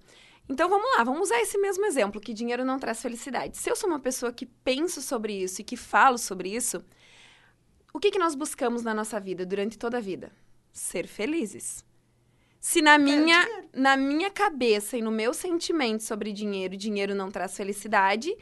Então, 0.49 0.69
vamos 0.69 0.87
lá, 0.97 1.03
vamos 1.05 1.23
usar 1.23 1.41
esse 1.41 1.59
mesmo 1.59 1.85
exemplo, 1.85 2.21
que 2.21 2.33
dinheiro 2.35 2.65
não 2.65 2.79
traz 2.79 3.01
felicidade. 3.03 3.57
Se 3.57 3.69
eu 3.71 3.75
sou 3.77 3.89
uma 3.89 3.99
pessoa 4.01 4.33
que 4.33 4.47
penso 4.47 5.01
sobre 5.03 5.33
isso 5.33 5.61
e 5.61 5.65
que 5.65 5.77
falo 5.77 6.19
sobre 6.19 6.55
isso, 6.55 6.85
o 7.93 8.01
que, 8.01 8.11
que 8.11 8.19
nós 8.19 8.35
buscamos 8.35 8.83
na 8.83 8.95
nossa 8.95 9.21
vida, 9.21 9.45
durante 9.45 9.79
toda 9.79 9.99
a 9.99 10.01
vida? 10.01 10.33
Ser 10.73 11.07
felizes. 11.07 11.85
Se 12.59 12.81
na 12.81 12.97
minha, 12.97 13.47
na 13.73 13.97
minha 13.97 14.31
cabeça 14.31 14.97
e 14.97 15.03
no 15.03 15.11
meu 15.11 15.35
sentimento 15.35 16.05
sobre 16.05 16.33
dinheiro, 16.33 16.77
dinheiro 16.77 17.15
não 17.15 17.31
traz 17.31 17.57
felicidade, 17.57 18.35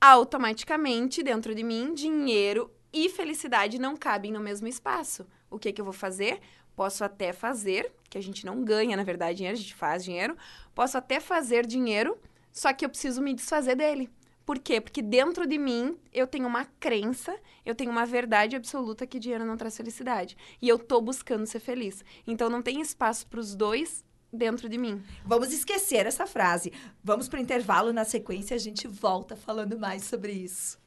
automaticamente, 0.00 1.22
dentro 1.22 1.54
de 1.54 1.62
mim, 1.62 1.94
dinheiro 1.94 2.70
e 2.92 3.08
felicidade 3.08 3.78
não 3.78 3.96
cabem 3.96 4.30
no 4.30 4.38
mesmo 4.38 4.68
espaço. 4.68 5.26
O 5.50 5.58
que, 5.58 5.72
que 5.72 5.80
eu 5.80 5.84
vou 5.84 5.94
fazer? 5.94 6.40
Posso 6.76 7.02
até 7.04 7.32
fazer, 7.32 7.90
que 8.10 8.18
a 8.18 8.22
gente 8.22 8.44
não 8.44 8.62
ganha, 8.62 8.96
na 8.96 9.02
verdade, 9.02 9.38
dinheiro, 9.38 9.56
a 9.56 9.60
gente 9.60 9.74
faz 9.74 10.04
dinheiro. 10.04 10.36
Posso 10.74 10.98
até 10.98 11.18
fazer 11.18 11.66
dinheiro, 11.66 12.18
só 12.52 12.72
que 12.72 12.84
eu 12.84 12.88
preciso 12.88 13.22
me 13.22 13.32
desfazer 13.32 13.76
dele. 13.76 14.10
Por 14.44 14.58
quê? 14.58 14.80
Porque 14.80 15.00
dentro 15.00 15.46
de 15.46 15.58
mim 15.58 15.96
eu 16.12 16.26
tenho 16.26 16.46
uma 16.46 16.64
crença, 16.78 17.34
eu 17.64 17.74
tenho 17.74 17.90
uma 17.90 18.04
verdade 18.04 18.54
absoluta 18.56 19.06
que 19.06 19.18
dinheiro 19.18 19.44
não 19.44 19.56
traz 19.56 19.76
felicidade. 19.76 20.36
E 20.60 20.68
eu 20.68 20.78
tô 20.78 21.00
buscando 21.00 21.46
ser 21.46 21.60
feliz. 21.60 22.04
Então 22.26 22.50
não 22.50 22.60
tem 22.60 22.80
espaço 22.80 23.26
para 23.26 23.40
os 23.40 23.54
dois 23.54 24.04
dentro 24.32 24.68
de 24.68 24.76
mim. 24.76 25.02
Vamos 25.24 25.52
esquecer 25.52 26.06
essa 26.06 26.26
frase. 26.26 26.72
Vamos 27.02 27.28
para 27.28 27.38
o 27.38 27.42
intervalo, 27.42 27.92
na 27.92 28.04
sequência 28.04 28.54
a 28.54 28.58
gente 28.58 28.86
volta 28.86 29.34
falando 29.36 29.78
mais 29.78 30.04
sobre 30.04 30.32
isso. 30.32 30.83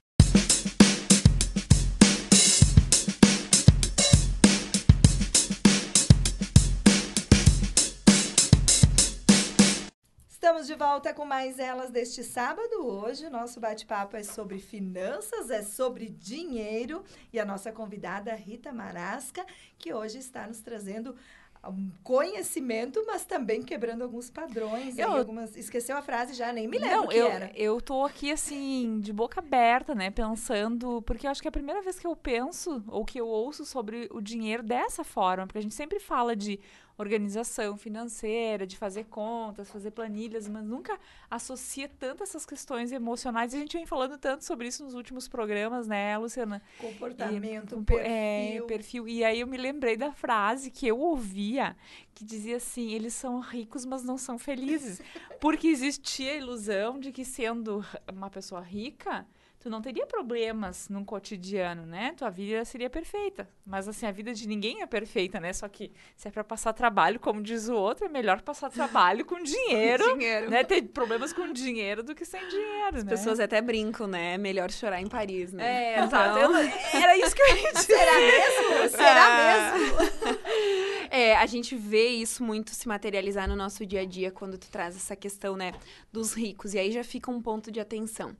Estamos 10.57 10.75
de 10.75 10.85
volta 10.85 11.13
com 11.13 11.23
mais 11.23 11.59
elas 11.59 11.91
deste 11.91 12.23
sábado. 12.23 12.83
Hoje 12.83 13.27
o 13.27 13.29
nosso 13.29 13.59
bate-papo 13.59 14.17
é 14.17 14.23
sobre 14.23 14.57
finanças, 14.57 15.51
é 15.51 15.61
sobre 15.61 16.09
dinheiro 16.09 17.03
e 17.31 17.39
a 17.39 17.45
nossa 17.45 17.71
convidada 17.71 18.33
Rita 18.33 18.73
Marasca, 18.73 19.45
que 19.77 19.93
hoje 19.93 20.17
está 20.17 20.47
nos 20.47 20.59
trazendo 20.59 21.15
um 21.63 21.91
conhecimento, 22.03 23.03
mas 23.05 23.23
também 23.23 23.61
quebrando 23.61 24.01
alguns 24.01 24.31
padrões. 24.31 24.97
Eu- 24.97 25.11
algumas... 25.11 25.55
Esqueceu 25.55 25.95
a 25.95 26.01
frase 26.01 26.33
já, 26.33 26.51
nem 26.51 26.67
me 26.67 26.79
lembro 26.79 26.95
Não, 26.95 27.05
o 27.05 27.09
que 27.09 27.17
eu, 27.17 27.27
era. 27.27 27.51
eu 27.53 27.79
tô 27.79 28.03
aqui, 28.03 28.31
assim, 28.31 28.99
de 28.99 29.13
boca 29.13 29.39
aberta, 29.41 29.93
né? 29.93 30.09
Pensando. 30.09 31.03
Porque 31.03 31.27
eu 31.27 31.31
acho 31.31 31.39
que 31.41 31.47
é 31.47 31.49
a 31.49 31.51
primeira 31.51 31.83
vez 31.83 31.99
que 31.99 32.07
eu 32.07 32.15
penso 32.15 32.83
ou 32.87 33.05
que 33.05 33.19
eu 33.19 33.27
ouço 33.27 33.63
sobre 33.63 34.07
o 34.11 34.19
dinheiro 34.19 34.63
dessa 34.63 35.03
forma. 35.03 35.45
Porque 35.45 35.59
a 35.59 35.61
gente 35.61 35.75
sempre 35.75 35.99
fala 35.99 36.35
de 36.35 36.59
organização 36.97 37.77
financeira, 37.77 38.65
de 38.65 38.75
fazer 38.75 39.05
contas, 39.05 39.69
fazer 39.69 39.91
planilhas, 39.91 40.47
mas 40.47 40.65
nunca 40.65 40.97
associa 41.29 41.89
tanto 41.99 42.23
essas 42.23 42.45
questões 42.45 42.91
emocionais. 42.91 43.53
E 43.53 43.57
a 43.57 43.59
gente 43.59 43.77
vem 43.77 43.85
falando 43.85 44.17
tanto 44.17 44.43
sobre 44.43 44.67
isso 44.67 44.83
nos 44.83 44.93
últimos 44.93 45.27
programas, 45.27 45.87
né, 45.87 46.17
Luciana? 46.17 46.61
Comportamento, 46.79 47.79
E, 47.79 47.83
perfil. 47.83 48.05
É, 48.05 48.61
perfil. 48.67 49.07
E 49.07 49.23
aí 49.23 49.39
eu 49.39 49.47
me 49.47 49.57
lembrei 49.57 49.95
da 49.95 50.11
frase 50.11 50.71
que 50.71 50.87
eu 50.87 50.99
ouvia, 50.99 51.75
que 52.13 52.25
dizia 52.25 52.57
assim: 52.57 52.91
eles 52.91 53.13
são 53.13 53.39
ricos, 53.39 53.85
mas 53.85 54.03
não 54.03 54.17
são 54.17 54.39
felizes. 54.39 55.01
Porque 55.39 55.67
existia 55.67 56.31
a 56.31 56.35
ilusão 56.35 56.99
de 56.99 57.11
que 57.11 57.23
sendo 57.23 57.85
uma 58.11 58.29
pessoa 58.29 58.61
rica, 58.61 59.25
tu 59.67 59.71
não 59.71 59.81
teria 59.81 60.05
problemas 60.05 60.87
num 60.89 61.03
cotidiano, 61.03 61.85
né? 61.85 62.13
Tua 62.17 62.29
vida 62.29 62.63
seria 62.63 62.89
perfeita. 62.89 63.47
Mas 63.65 63.87
assim, 63.87 64.05
a 64.05 64.11
vida 64.11 64.33
de 64.33 64.47
ninguém 64.47 64.81
é 64.81 64.85
perfeita, 64.85 65.39
né? 65.39 65.51
Só 65.51 65.67
que 65.67 65.91
se 66.15 66.27
é 66.27 66.31
pra 66.31 66.43
passar 66.43 66.71
trabalho, 66.71 67.19
como 67.19 67.41
diz 67.41 67.67
o 67.67 67.75
outro, 67.75 68.05
é 68.05 68.09
melhor 68.09 68.41
passar 68.41 68.69
trabalho 68.69 69.25
com 69.25 69.41
dinheiro. 69.43 70.03
Dinheiro. 70.17 70.49
Né, 70.49 70.63
ter 70.63 70.81
problemas 70.83 71.33
com 71.33 71.51
dinheiro 71.51 72.01
do 72.01 72.15
que 72.15 72.23
sem 72.23 72.47
dinheiro, 72.47 72.97
As 72.97 73.03
né? 73.03 73.09
pessoas 73.09 73.39
até 73.39 73.61
brincam, 73.61 74.07
né? 74.07 74.35
É 74.35 74.37
melhor 74.37 74.71
chorar 74.71 75.01
em 75.01 75.07
Paris, 75.07 75.51
né? 75.51 75.95
É, 75.95 76.03
exato. 76.03 76.39
Eu- 76.39 76.55
Era 76.55 77.17
isso 77.17 77.35
que 77.35 77.41
eu 77.41 77.57
ia 77.57 77.73
dizer. 77.73 77.83
Será 77.97 78.19
mesmo? 78.19 78.89
Será 78.89 79.25
Ah. 79.27 79.77
mesmo? 79.77 79.97
É, 81.09 81.37
a 81.37 81.45
gente 81.45 81.73
vê 81.73 82.09
isso 82.09 82.43
muito 82.43 82.71
se 82.71 82.85
materializar 82.85 83.47
no 83.47 83.55
nosso 83.55 83.85
dia 83.85 84.01
a 84.01 84.05
dia 84.05 84.29
quando 84.29 84.57
tu 84.57 84.69
traz 84.69 84.93
essa 84.93 85.15
questão, 85.15 85.55
né, 85.55 85.71
dos 86.11 86.33
ricos. 86.33 86.73
E 86.73 86.79
aí 86.79 86.91
já 86.91 87.01
fica 87.03 87.31
um 87.31 87.41
ponto 87.41 87.71
de 87.71 87.79
atenção. 87.79 88.35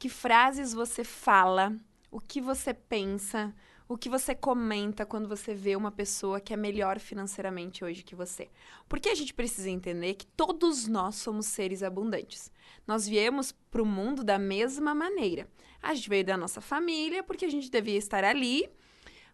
Que 0.00 0.08
frases 0.08 0.72
você 0.72 1.04
fala, 1.04 1.76
o 2.10 2.18
que 2.18 2.40
você 2.40 2.72
pensa, 2.72 3.54
o 3.86 3.98
que 3.98 4.08
você 4.08 4.34
comenta 4.34 5.04
quando 5.04 5.28
você 5.28 5.52
vê 5.52 5.76
uma 5.76 5.92
pessoa 5.92 6.40
que 6.40 6.54
é 6.54 6.56
melhor 6.56 6.98
financeiramente 6.98 7.84
hoje 7.84 8.02
que 8.02 8.14
você. 8.14 8.48
Porque 8.88 9.10
a 9.10 9.14
gente 9.14 9.34
precisa 9.34 9.68
entender 9.68 10.14
que 10.14 10.24
todos 10.24 10.88
nós 10.88 11.16
somos 11.16 11.44
seres 11.48 11.82
abundantes. 11.82 12.50
Nós 12.86 13.06
viemos 13.06 13.52
para 13.70 13.82
o 13.82 13.84
mundo 13.84 14.24
da 14.24 14.38
mesma 14.38 14.94
maneira. 14.94 15.46
A 15.82 15.92
gente 15.92 16.08
veio 16.08 16.24
da 16.24 16.34
nossa 16.34 16.62
família 16.62 17.22
porque 17.22 17.44
a 17.44 17.50
gente 17.50 17.70
devia 17.70 17.98
estar 17.98 18.24
ali 18.24 18.70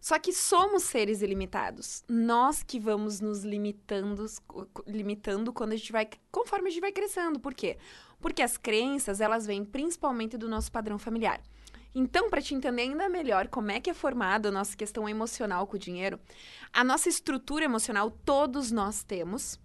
só 0.06 0.20
que 0.20 0.32
somos 0.32 0.84
seres 0.84 1.20
ilimitados. 1.20 2.04
Nós 2.08 2.62
que 2.62 2.78
vamos 2.78 3.20
nos 3.20 3.42
limitando, 3.42 4.24
limitando 4.86 5.52
quando 5.52 5.72
a 5.72 5.76
gente 5.76 5.90
vai, 5.90 6.08
conforme 6.30 6.68
a 6.68 6.70
gente 6.70 6.80
vai 6.80 6.92
crescendo. 6.92 7.40
Por 7.40 7.52
quê? 7.52 7.76
Porque 8.20 8.40
as 8.40 8.56
crenças, 8.56 9.20
elas 9.20 9.46
vêm 9.46 9.64
principalmente 9.64 10.38
do 10.38 10.48
nosso 10.48 10.70
padrão 10.70 10.96
familiar. 10.96 11.40
Então, 11.92 12.30
para 12.30 12.40
te 12.40 12.54
entender 12.54 12.82
ainda 12.82 13.08
melhor 13.08 13.48
como 13.48 13.72
é 13.72 13.80
que 13.80 13.90
é 13.90 13.94
formada 13.94 14.48
a 14.48 14.52
nossa 14.52 14.76
questão 14.76 15.08
emocional 15.08 15.66
com 15.66 15.74
o 15.74 15.80
dinheiro, 15.80 16.20
a 16.72 16.84
nossa 16.84 17.08
estrutura 17.08 17.64
emocional 17.64 18.08
todos 18.08 18.70
nós 18.70 19.02
temos, 19.02 19.58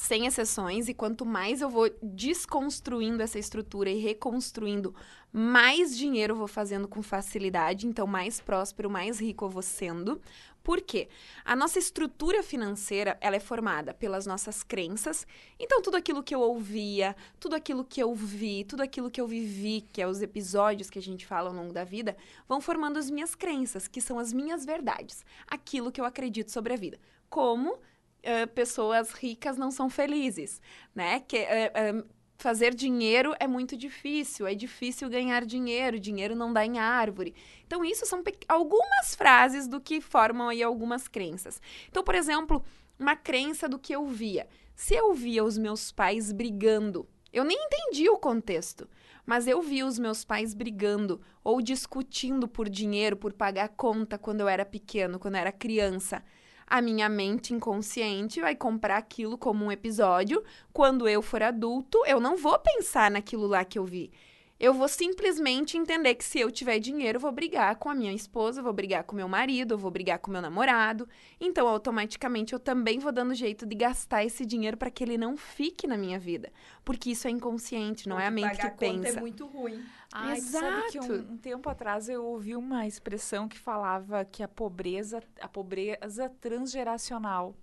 sem 0.00 0.24
exceções, 0.24 0.88
e 0.88 0.94
quanto 0.94 1.26
mais 1.26 1.60
eu 1.60 1.68
vou 1.68 1.90
desconstruindo 2.02 3.22
essa 3.22 3.38
estrutura 3.38 3.90
e 3.90 3.98
reconstruindo, 3.98 4.94
mais 5.30 5.94
dinheiro 5.94 6.32
eu 6.32 6.38
vou 6.38 6.48
fazendo 6.48 6.88
com 6.88 7.02
facilidade, 7.02 7.86
então 7.86 8.06
mais 8.06 8.40
próspero, 8.40 8.88
mais 8.88 9.20
rico 9.20 9.44
eu 9.44 9.50
vou 9.50 9.60
sendo. 9.60 10.18
Por 10.62 10.80
quê? 10.80 11.06
A 11.44 11.54
nossa 11.54 11.78
estrutura 11.78 12.42
financeira, 12.42 13.18
ela 13.20 13.36
é 13.36 13.40
formada 13.40 13.92
pelas 13.92 14.24
nossas 14.24 14.62
crenças. 14.62 15.26
Então, 15.58 15.82
tudo 15.82 15.98
aquilo 15.98 16.22
que 16.22 16.34
eu 16.34 16.40
ouvia, 16.40 17.14
tudo 17.38 17.54
aquilo 17.54 17.84
que 17.84 18.02
eu 18.02 18.14
vi, 18.14 18.64
tudo 18.64 18.82
aquilo 18.82 19.10
que 19.10 19.20
eu 19.20 19.26
vivi, 19.26 19.82
que 19.92 20.00
é 20.00 20.06
os 20.06 20.22
episódios 20.22 20.88
que 20.88 20.98
a 20.98 21.02
gente 21.02 21.26
fala 21.26 21.50
ao 21.50 21.54
longo 21.54 21.74
da 21.74 21.84
vida, 21.84 22.16
vão 22.48 22.58
formando 22.58 22.98
as 22.98 23.10
minhas 23.10 23.34
crenças, 23.34 23.86
que 23.86 24.00
são 24.00 24.18
as 24.18 24.32
minhas 24.32 24.64
verdades. 24.64 25.26
Aquilo 25.46 25.92
que 25.92 26.00
eu 26.00 26.06
acredito 26.06 26.50
sobre 26.50 26.72
a 26.72 26.76
vida. 26.76 26.98
Como 27.28 27.78
eh, 28.22 28.46
pessoas 28.46 29.12
ricas 29.12 29.56
não 29.56 29.70
são 29.70 29.88
felizes, 29.88 30.60
né? 30.94 31.20
Que, 31.20 31.36
eh, 31.38 31.72
eh, 31.74 32.04
fazer 32.40 32.74
dinheiro 32.74 33.34
é 33.38 33.46
muito 33.46 33.76
difícil, 33.76 34.46
é 34.46 34.54
difícil 34.54 35.08
ganhar 35.10 35.44
dinheiro, 35.44 36.00
dinheiro 36.00 36.34
não 36.34 36.52
dá 36.52 36.64
em 36.64 36.78
árvore. 36.78 37.34
Então, 37.66 37.84
isso 37.84 38.06
são 38.06 38.22
algumas 38.48 39.14
frases 39.14 39.68
do 39.68 39.80
que 39.80 40.00
formam 40.00 40.48
aí 40.48 40.62
algumas 40.62 41.06
crenças. 41.06 41.60
Então, 41.88 42.02
por 42.02 42.14
exemplo, 42.14 42.64
uma 42.98 43.14
crença 43.14 43.68
do 43.68 43.78
que 43.78 43.94
eu 43.94 44.06
via. 44.06 44.48
Se 44.74 44.94
eu 44.94 45.12
via 45.12 45.44
os 45.44 45.58
meus 45.58 45.92
pais 45.92 46.32
brigando, 46.32 47.06
eu 47.32 47.44
nem 47.44 47.56
entendi 47.56 48.08
o 48.08 48.18
contexto, 48.18 48.88
mas 49.26 49.46
eu 49.46 49.60
via 49.60 49.86
os 49.86 49.98
meus 49.98 50.24
pais 50.24 50.54
brigando 50.54 51.20
ou 51.44 51.60
discutindo 51.60 52.48
por 52.48 52.68
dinheiro, 52.68 53.16
por 53.16 53.32
pagar 53.32 53.68
conta 53.68 54.18
quando 54.18 54.40
eu 54.40 54.48
era 54.48 54.64
pequeno, 54.64 55.18
quando 55.18 55.34
eu 55.34 55.40
era 55.40 55.52
criança 55.52 56.22
a 56.70 56.80
minha 56.80 57.08
mente 57.08 57.52
inconsciente 57.52 58.40
vai 58.40 58.54
comprar 58.54 58.96
aquilo 58.96 59.36
como 59.36 59.64
um 59.64 59.72
episódio. 59.72 60.42
Quando 60.72 61.08
eu 61.08 61.20
for 61.20 61.42
adulto, 61.42 61.98
eu 62.06 62.20
não 62.20 62.36
vou 62.36 62.56
pensar 62.60 63.10
naquilo 63.10 63.48
lá 63.48 63.64
que 63.64 63.76
eu 63.76 63.84
vi. 63.84 64.12
Eu 64.60 64.74
vou 64.74 64.88
simplesmente 64.88 65.78
entender 65.78 66.14
que 66.14 66.22
se 66.22 66.38
eu 66.38 66.50
tiver 66.50 66.78
dinheiro, 66.78 67.16
eu 67.16 67.20
vou 67.20 67.32
brigar 67.32 67.76
com 67.76 67.88
a 67.88 67.94
minha 67.94 68.12
esposa, 68.12 68.60
eu 68.60 68.64
vou 68.64 68.74
brigar 68.74 69.04
com 69.04 69.16
meu 69.16 69.26
marido, 69.26 69.72
eu 69.72 69.78
vou 69.78 69.90
brigar 69.90 70.18
com 70.18 70.30
meu 70.30 70.42
namorado. 70.42 71.08
Então, 71.40 71.66
automaticamente, 71.66 72.52
eu 72.52 72.60
também 72.60 72.98
vou 72.98 73.10
dando 73.10 73.34
jeito 73.34 73.64
de 73.64 73.74
gastar 73.74 74.22
esse 74.22 74.44
dinheiro 74.44 74.76
para 74.76 74.90
que 74.90 75.02
ele 75.02 75.16
não 75.16 75.34
fique 75.34 75.86
na 75.86 75.96
minha 75.96 76.18
vida. 76.18 76.52
Porque 76.84 77.12
isso 77.12 77.26
é 77.26 77.30
inconsciente, 77.30 78.06
não 78.06 78.20
é 78.20 78.26
a 78.26 78.30
mente 78.30 78.50
que 78.50 78.56
Pagar 78.58 78.70
conta 78.76 79.02
pensa. 79.02 79.18
é 79.18 79.20
muito 79.22 79.46
ruim. 79.46 79.82
Sabe 80.10 80.90
que 80.90 80.98
Exato. 80.98 81.10
um, 81.10 81.32
um 81.32 81.36
tempo 81.38 81.70
atrás 81.70 82.10
eu 82.10 82.22
ouvi 82.22 82.54
uma 82.54 82.86
expressão 82.86 83.48
que 83.48 83.58
falava 83.58 84.26
que 84.26 84.42
a 84.42 84.48
pobreza, 84.48 85.22
a 85.40 85.48
pobreza 85.48 86.28
transgeracional. 86.38 87.54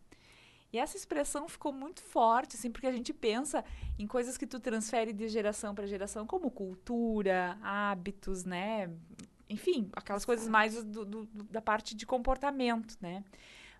E 0.72 0.78
essa 0.78 0.98
expressão 0.98 1.48
ficou 1.48 1.72
muito 1.72 2.02
forte, 2.04 2.56
assim, 2.58 2.70
porque 2.70 2.88
a 2.88 2.92
gente 2.92 3.14
pensa 3.14 3.64
em 3.98 4.06
coisas 4.06 4.38
que 4.38 4.46
tu 4.46 4.60
transfere 4.60 5.14
de 5.14 5.28
geração 5.30 5.74
para 5.74 5.88
geração, 5.88 6.28
como 6.28 6.52
cultura, 6.52 7.58
hábitos, 7.62 8.44
né? 8.44 8.90
Enfim, 9.50 9.90
aquelas 9.94 10.26
coisas 10.26 10.48
mais 10.48 10.84
do- 10.84 11.06
do- 11.06 11.26
da 11.50 11.62
parte 11.62 11.96
de 11.96 12.06
comportamento, 12.06 12.98
né? 13.02 13.24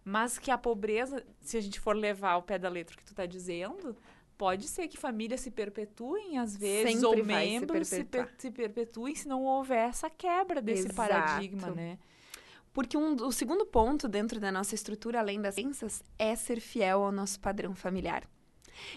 Mas 0.04 0.40
que 0.40 0.50
a 0.50 0.58
pobreza, 0.58 1.26
se 1.42 1.58
a 1.58 1.62
gente 1.62 1.78
for 1.80 1.94
levar 1.94 2.32
ao 2.32 2.42
pé 2.44 2.58
da 2.58 2.70
letra 2.70 2.96
o 2.96 2.98
que 2.98 3.04
tu 3.04 3.12
está 3.12 3.26
dizendo, 3.26 3.94
pode 4.38 4.66
ser 4.70 4.88
que 4.88 4.96
famílias 4.96 5.42
se 5.42 5.52
perpetuem 5.52 6.38
às 6.38 6.56
vezes, 6.56 6.94
Sempre 6.94 7.06
ou 7.06 7.12
vai 7.26 7.46
se 7.48 7.60
membros 7.60 7.88
se, 7.90 8.04
per- 8.06 8.34
se 8.38 8.50
perpetuem 8.50 9.14
se 9.14 9.28
não 9.28 9.44
houver 9.44 9.90
essa 9.90 10.10
quebra 10.10 10.62
desse 10.62 10.88
Exato. 10.88 10.96
paradigma, 10.96 11.70
né? 11.72 12.00
Porque 12.78 12.96
um, 12.96 13.16
o 13.26 13.32
segundo 13.32 13.66
ponto 13.66 14.08
dentro 14.08 14.40
da 14.40 14.52
nossa 14.52 14.76
estrutura, 14.76 15.20
além 15.20 15.42
das 15.42 15.56
crenças, 15.56 16.04
é 16.16 16.36
ser 16.36 16.60
fiel 16.60 17.02
ao 17.02 17.12
nosso 17.12 17.40
padrão 17.40 17.74
familiar. 17.74 18.22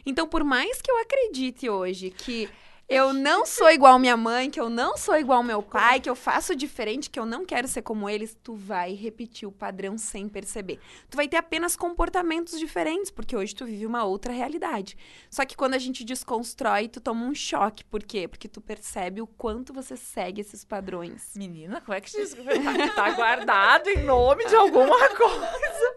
Então, 0.05 0.29
por 0.29 0.45
mais 0.45 0.83
que 0.83 0.91
eu 0.91 1.01
acredite 1.01 1.67
hoje 1.67 2.11
que 2.11 2.47
eu 2.91 3.13
não 3.13 3.47
sou 3.47 3.71
igual 3.71 4.01
minha 4.01 4.17
mãe, 4.17 4.51
que 4.51 4.61
eu 4.61 4.69
não 4.69 4.97
sou 4.97 5.17
igual 5.17 5.45
meu 5.45 5.63
pai, 5.63 6.01
que 6.01 6.11
eu 6.11 6.17
faço 6.17 6.57
diferente, 6.57 7.09
que 7.09 7.21
eu 7.21 7.25
não 7.25 7.47
quero 7.47 7.69
ser 7.69 7.83
como 7.83 8.11
eles, 8.11 8.37
tu 8.43 8.57
vai 8.57 8.95
repetir 8.95 9.47
o 9.47 9.53
padrão 9.53 9.97
sem 9.97 10.29
perceber. 10.29 10.81
Tu 11.09 11.17
vai 11.17 11.29
ter 11.29 11.37
apenas 11.37 11.77
comportamentos 11.77 12.59
diferentes, 12.59 13.09
porque 13.09 13.37
hoje 13.37 13.55
tu 13.55 13.65
vive 13.65 13.87
uma 13.87 14.03
outra 14.03 14.33
realidade. 14.33 14.97
Só 15.31 15.45
que 15.45 15.57
quando 15.57 15.75
a 15.75 15.79
gente 15.79 16.03
desconstrói, 16.03 16.89
tu 16.89 17.01
toma 17.01 17.25
um 17.25 17.33
choque. 17.33 17.85
Por 17.85 18.03
quê? 18.03 18.27
Porque 18.27 18.49
tu 18.49 18.61
percebe 18.61 19.23
o 19.23 19.27
quanto 19.27 19.73
você 19.73 19.97
segue 19.97 20.41
esses 20.41 20.65
padrões. 20.65 21.31
Menina, 21.37 21.81
como 21.81 21.97
é 21.97 22.01
que 22.01 22.11
diz? 22.11 22.35
Tá, 22.35 22.89
tá 22.93 23.11
guardado 23.13 23.89
em 23.89 24.03
nome 24.03 24.45
de 24.47 24.57
alguma 24.57 24.99
coisa. 25.15 25.95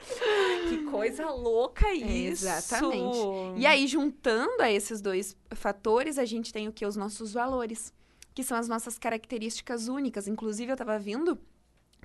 Que 0.70 0.78
coisa 0.92 1.32
louca 1.32 1.92
isso. 1.92 2.46
Exatamente. 2.46 3.18
E 3.58 3.66
aí, 3.66 3.88
juntando 3.88 4.62
a 4.62 4.72
esses 4.72 5.02
dois 5.02 5.36
fatores, 5.56 6.20
a 6.20 6.26
gente 6.26 6.54
tem 6.54 6.68
o 6.68 6.72
que? 6.72 6.83
Os 6.86 6.96
nossos 6.96 7.34
valores, 7.34 7.94
que 8.34 8.44
são 8.44 8.58
as 8.58 8.68
nossas 8.68 8.98
características 8.98 9.88
únicas. 9.88 10.28
Inclusive, 10.28 10.72
eu 10.72 10.78
tava 10.78 10.98
vindo 11.00 11.38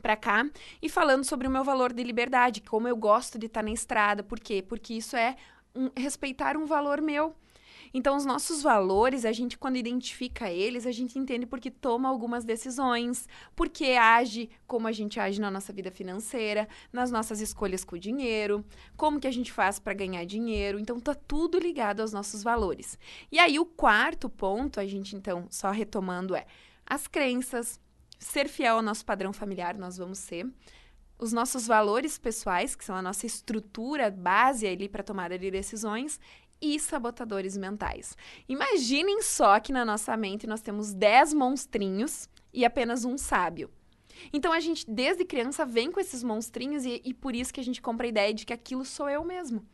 pra 0.00 0.16
cá 0.16 0.48
e 0.80 0.88
falando 0.88 1.24
sobre 1.24 1.48
o 1.48 1.50
meu 1.50 1.64
valor 1.64 1.92
de 1.92 2.02
liberdade, 2.04 2.60
como 2.60 2.86
eu 2.86 2.96
gosto 2.96 3.38
de 3.38 3.46
estar 3.46 3.62
na 3.62 3.70
estrada. 3.72 4.22
Por 4.22 4.38
quê? 4.38 4.62
Porque 4.66 4.94
isso 4.94 5.16
é 5.16 5.36
um- 5.74 5.90
respeitar 5.96 6.56
um 6.56 6.66
valor 6.66 7.00
meu. 7.00 7.34
Então, 7.92 8.16
os 8.16 8.24
nossos 8.24 8.62
valores, 8.62 9.24
a 9.24 9.32
gente, 9.32 9.56
quando 9.56 9.76
identifica 9.76 10.50
eles, 10.50 10.86
a 10.86 10.92
gente 10.92 11.18
entende 11.18 11.46
porque 11.46 11.70
toma 11.70 12.08
algumas 12.08 12.44
decisões, 12.44 13.28
porque 13.54 13.92
age 13.92 14.50
como 14.66 14.86
a 14.86 14.92
gente 14.92 15.18
age 15.18 15.40
na 15.40 15.50
nossa 15.50 15.72
vida 15.72 15.90
financeira, 15.90 16.68
nas 16.92 17.10
nossas 17.10 17.40
escolhas 17.40 17.84
com 17.84 17.96
o 17.96 17.98
dinheiro, 17.98 18.64
como 18.96 19.20
que 19.20 19.26
a 19.26 19.32
gente 19.32 19.52
faz 19.52 19.78
para 19.78 19.94
ganhar 19.94 20.24
dinheiro. 20.24 20.78
Então, 20.78 21.00
tá 21.00 21.14
tudo 21.14 21.58
ligado 21.58 22.00
aos 22.00 22.12
nossos 22.12 22.42
valores. 22.42 22.98
E 23.30 23.38
aí, 23.38 23.58
o 23.58 23.66
quarto 23.66 24.28
ponto, 24.28 24.80
a 24.80 24.86
gente, 24.86 25.16
então, 25.16 25.46
só 25.50 25.70
retomando, 25.70 26.34
é 26.34 26.46
as 26.86 27.06
crenças, 27.06 27.80
ser 28.18 28.48
fiel 28.48 28.76
ao 28.76 28.82
nosso 28.82 29.04
padrão 29.04 29.32
familiar, 29.32 29.76
nós 29.76 29.96
vamos 29.96 30.18
ser. 30.18 30.46
Os 31.18 31.32
nossos 31.32 31.66
valores 31.66 32.16
pessoais, 32.16 32.76
que 32.76 32.84
são 32.84 32.94
a 32.94 33.02
nossa 33.02 33.26
estrutura 33.26 34.10
base 34.10 34.66
ali 34.66 34.88
para 34.88 35.02
tomada 35.02 35.38
de 35.38 35.50
decisões, 35.50 36.20
e 36.60 36.78
sabotadores 36.78 37.56
mentais. 37.56 38.16
Imaginem 38.48 39.22
só 39.22 39.58
que 39.60 39.72
na 39.72 39.84
nossa 39.84 40.16
mente 40.16 40.46
nós 40.46 40.60
temos 40.60 40.92
10 40.92 41.34
monstrinhos 41.34 42.28
e 42.52 42.64
apenas 42.64 43.04
um 43.04 43.16
sábio. 43.16 43.70
Então 44.32 44.52
a 44.52 44.60
gente, 44.60 44.84
desde 44.90 45.24
criança, 45.24 45.64
vem 45.64 45.92
com 45.92 46.00
esses 46.00 46.22
monstrinhos 46.22 46.84
e, 46.84 47.00
e 47.04 47.14
por 47.14 47.34
isso 47.34 47.52
que 47.52 47.60
a 47.60 47.64
gente 47.64 47.80
compra 47.80 48.06
a 48.06 48.08
ideia 48.08 48.34
de 48.34 48.44
que 48.44 48.52
aquilo 48.52 48.84
sou 48.84 49.08
eu 49.08 49.24
mesmo. 49.24 49.64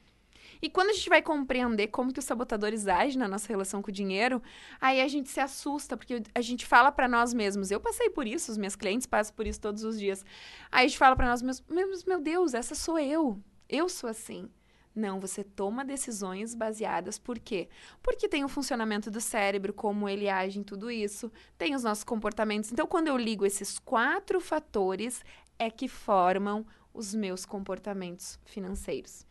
E 0.60 0.70
quando 0.70 0.90
a 0.90 0.92
gente 0.92 1.08
vai 1.08 1.20
compreender 1.20 1.88
como 1.88 2.12
que 2.12 2.18
os 2.18 2.24
sabotadores 2.24 2.86
agem 2.86 3.18
na 3.18 3.28
nossa 3.28 3.48
relação 3.48 3.82
com 3.82 3.90
o 3.90 3.92
dinheiro, 3.92 4.42
aí 4.80 5.00
a 5.00 5.08
gente 5.08 5.28
se 5.28 5.40
assusta, 5.40 5.96
porque 5.96 6.22
a 6.34 6.40
gente 6.40 6.64
fala 6.64 6.90
para 6.90 7.08
nós 7.08 7.34
mesmos, 7.34 7.70
eu 7.70 7.80
passei 7.80 8.08
por 8.08 8.26
isso, 8.26 8.50
os 8.50 8.56
meus 8.56 8.74
clientes 8.74 9.06
passam 9.06 9.34
por 9.34 9.46
isso 9.46 9.60
todos 9.60 9.84
os 9.84 9.98
dias. 9.98 10.24
Aí 10.70 10.86
a 10.86 10.88
gente 10.88 10.98
fala 10.98 11.16
para 11.16 11.28
nós 11.28 11.42
mesmos, 11.42 12.04
meu 12.04 12.20
Deus, 12.20 12.54
essa 12.54 12.74
sou 12.74 12.98
eu. 12.98 13.38
Eu 13.68 13.88
sou 13.88 14.08
assim. 14.08 14.48
Não, 14.94 15.18
você 15.18 15.42
toma 15.42 15.84
decisões 15.84 16.54
baseadas 16.54 17.18
por 17.18 17.38
quê? 17.38 17.68
Porque 18.00 18.28
tem 18.28 18.44
o 18.44 18.48
funcionamento 18.48 19.10
do 19.10 19.20
cérebro, 19.20 19.72
como 19.72 20.08
ele 20.08 20.28
age 20.28 20.60
em 20.60 20.62
tudo 20.62 20.88
isso, 20.90 21.32
tem 21.58 21.74
os 21.74 21.82
nossos 21.82 22.04
comportamentos. 22.04 22.70
Então, 22.70 22.86
quando 22.86 23.08
eu 23.08 23.16
ligo 23.16 23.44
esses 23.44 23.78
quatro 23.78 24.40
fatores, 24.40 25.24
é 25.58 25.68
que 25.68 25.88
formam 25.88 26.64
os 26.92 27.12
meus 27.12 27.44
comportamentos 27.44 28.38
financeiros. 28.44 29.26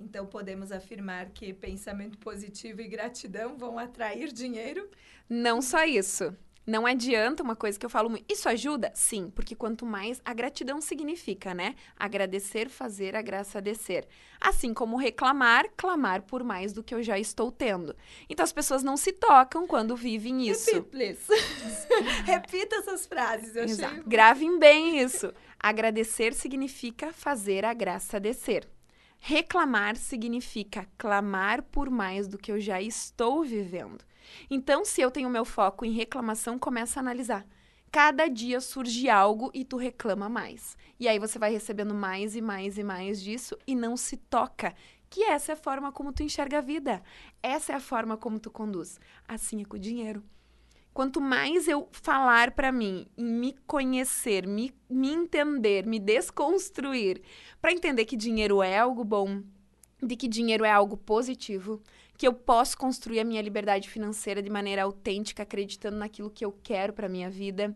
Então, 0.00 0.26
podemos 0.26 0.72
afirmar 0.72 1.30
que 1.30 1.52
pensamento 1.52 2.18
positivo 2.18 2.80
e 2.80 2.88
gratidão 2.88 3.56
vão 3.56 3.78
atrair 3.78 4.32
dinheiro? 4.32 4.90
Não 5.28 5.60
só 5.60 5.84
isso. 5.84 6.34
Não 6.66 6.84
adianta 6.84 7.44
uma 7.44 7.54
coisa 7.54 7.78
que 7.78 7.86
eu 7.86 7.90
falo 7.90 8.10
muito. 8.10 8.24
Isso 8.28 8.48
ajuda? 8.48 8.90
Sim, 8.92 9.30
porque 9.30 9.54
quanto 9.54 9.86
mais 9.86 10.20
a 10.24 10.34
gratidão 10.34 10.80
significa, 10.80 11.54
né? 11.54 11.76
Agradecer, 11.96 12.68
fazer 12.68 13.14
a 13.14 13.22
graça 13.22 13.62
descer. 13.62 14.08
Assim 14.40 14.74
como 14.74 14.96
reclamar, 14.96 15.66
clamar 15.76 16.22
por 16.22 16.42
mais 16.42 16.72
do 16.72 16.82
que 16.82 16.92
eu 16.92 17.02
já 17.04 17.18
estou 17.20 17.52
tendo. 17.52 17.94
Então 18.28 18.42
as 18.42 18.52
pessoas 18.52 18.82
não 18.82 18.96
se 18.96 19.12
tocam 19.12 19.64
quando 19.64 19.94
vivem 19.94 20.48
isso. 20.48 20.74
Repeat. 20.74 21.20
Repita 22.26 22.76
essas 22.76 23.06
frases. 23.06 23.54
Eu 23.54 23.62
achei 23.62 23.76
Exato. 23.76 24.02
Gravem 24.04 24.58
bem 24.58 24.98
isso. 24.98 25.32
Agradecer 25.60 26.34
significa 26.34 27.12
fazer 27.12 27.64
a 27.64 27.72
graça 27.72 28.18
descer. 28.18 28.68
Reclamar 29.20 29.96
significa 29.96 30.86
clamar 30.98 31.62
por 31.62 31.90
mais 31.90 32.26
do 32.26 32.36
que 32.36 32.50
eu 32.50 32.60
já 32.60 32.82
estou 32.82 33.44
vivendo. 33.44 34.04
Então, 34.50 34.84
se 34.84 35.00
eu 35.00 35.10
tenho 35.10 35.30
meu 35.30 35.44
foco 35.44 35.84
em 35.84 35.92
reclamação, 35.92 36.58
começa 36.58 36.98
a 36.98 37.02
analisar. 37.02 37.46
Cada 37.90 38.28
dia 38.28 38.60
surge 38.60 39.08
algo 39.08 39.50
e 39.54 39.64
tu 39.64 39.76
reclama 39.76 40.28
mais. 40.28 40.76
E 41.00 41.08
aí 41.08 41.18
você 41.18 41.38
vai 41.38 41.50
recebendo 41.50 41.94
mais 41.94 42.36
e 42.36 42.40
mais 42.40 42.76
e 42.78 42.84
mais 42.84 43.22
disso 43.22 43.56
e 43.66 43.74
não 43.74 43.96
se 43.96 44.16
toca. 44.16 44.74
Que 45.08 45.24
essa 45.24 45.52
é 45.52 45.54
a 45.54 45.56
forma 45.56 45.92
como 45.92 46.12
tu 46.12 46.22
enxerga 46.22 46.58
a 46.58 46.60
vida. 46.60 47.02
Essa 47.42 47.72
é 47.72 47.76
a 47.76 47.80
forma 47.80 48.16
como 48.16 48.38
tu 48.38 48.50
conduz. 48.50 49.00
Assim 49.26 49.62
é 49.62 49.64
com 49.64 49.76
o 49.76 49.80
dinheiro. 49.80 50.22
Quanto 50.92 51.20
mais 51.20 51.68
eu 51.68 51.88
falar 51.92 52.52
para 52.52 52.72
mim, 52.72 53.06
em 53.18 53.24
me 53.24 53.54
conhecer, 53.66 54.46
me, 54.46 54.72
me 54.88 55.12
entender, 55.12 55.86
me 55.86 55.98
desconstruir, 55.98 57.20
para 57.60 57.70
entender 57.70 58.06
que 58.06 58.16
dinheiro 58.16 58.62
é 58.62 58.78
algo 58.78 59.04
bom, 59.04 59.42
de 60.02 60.16
que 60.16 60.26
dinheiro 60.26 60.64
é 60.64 60.70
algo 60.70 60.96
positivo, 60.96 61.82
que 62.16 62.26
eu 62.26 62.32
posso 62.32 62.76
construir 62.78 63.20
a 63.20 63.24
minha 63.24 63.42
liberdade 63.42 63.88
financeira 63.88 64.42
de 64.42 64.50
maneira 64.50 64.82
autêntica, 64.82 65.42
acreditando 65.42 65.96
naquilo 65.96 66.30
que 66.30 66.44
eu 66.44 66.52
quero 66.62 66.92
para 66.92 67.08
minha 67.08 67.30
vida. 67.30 67.74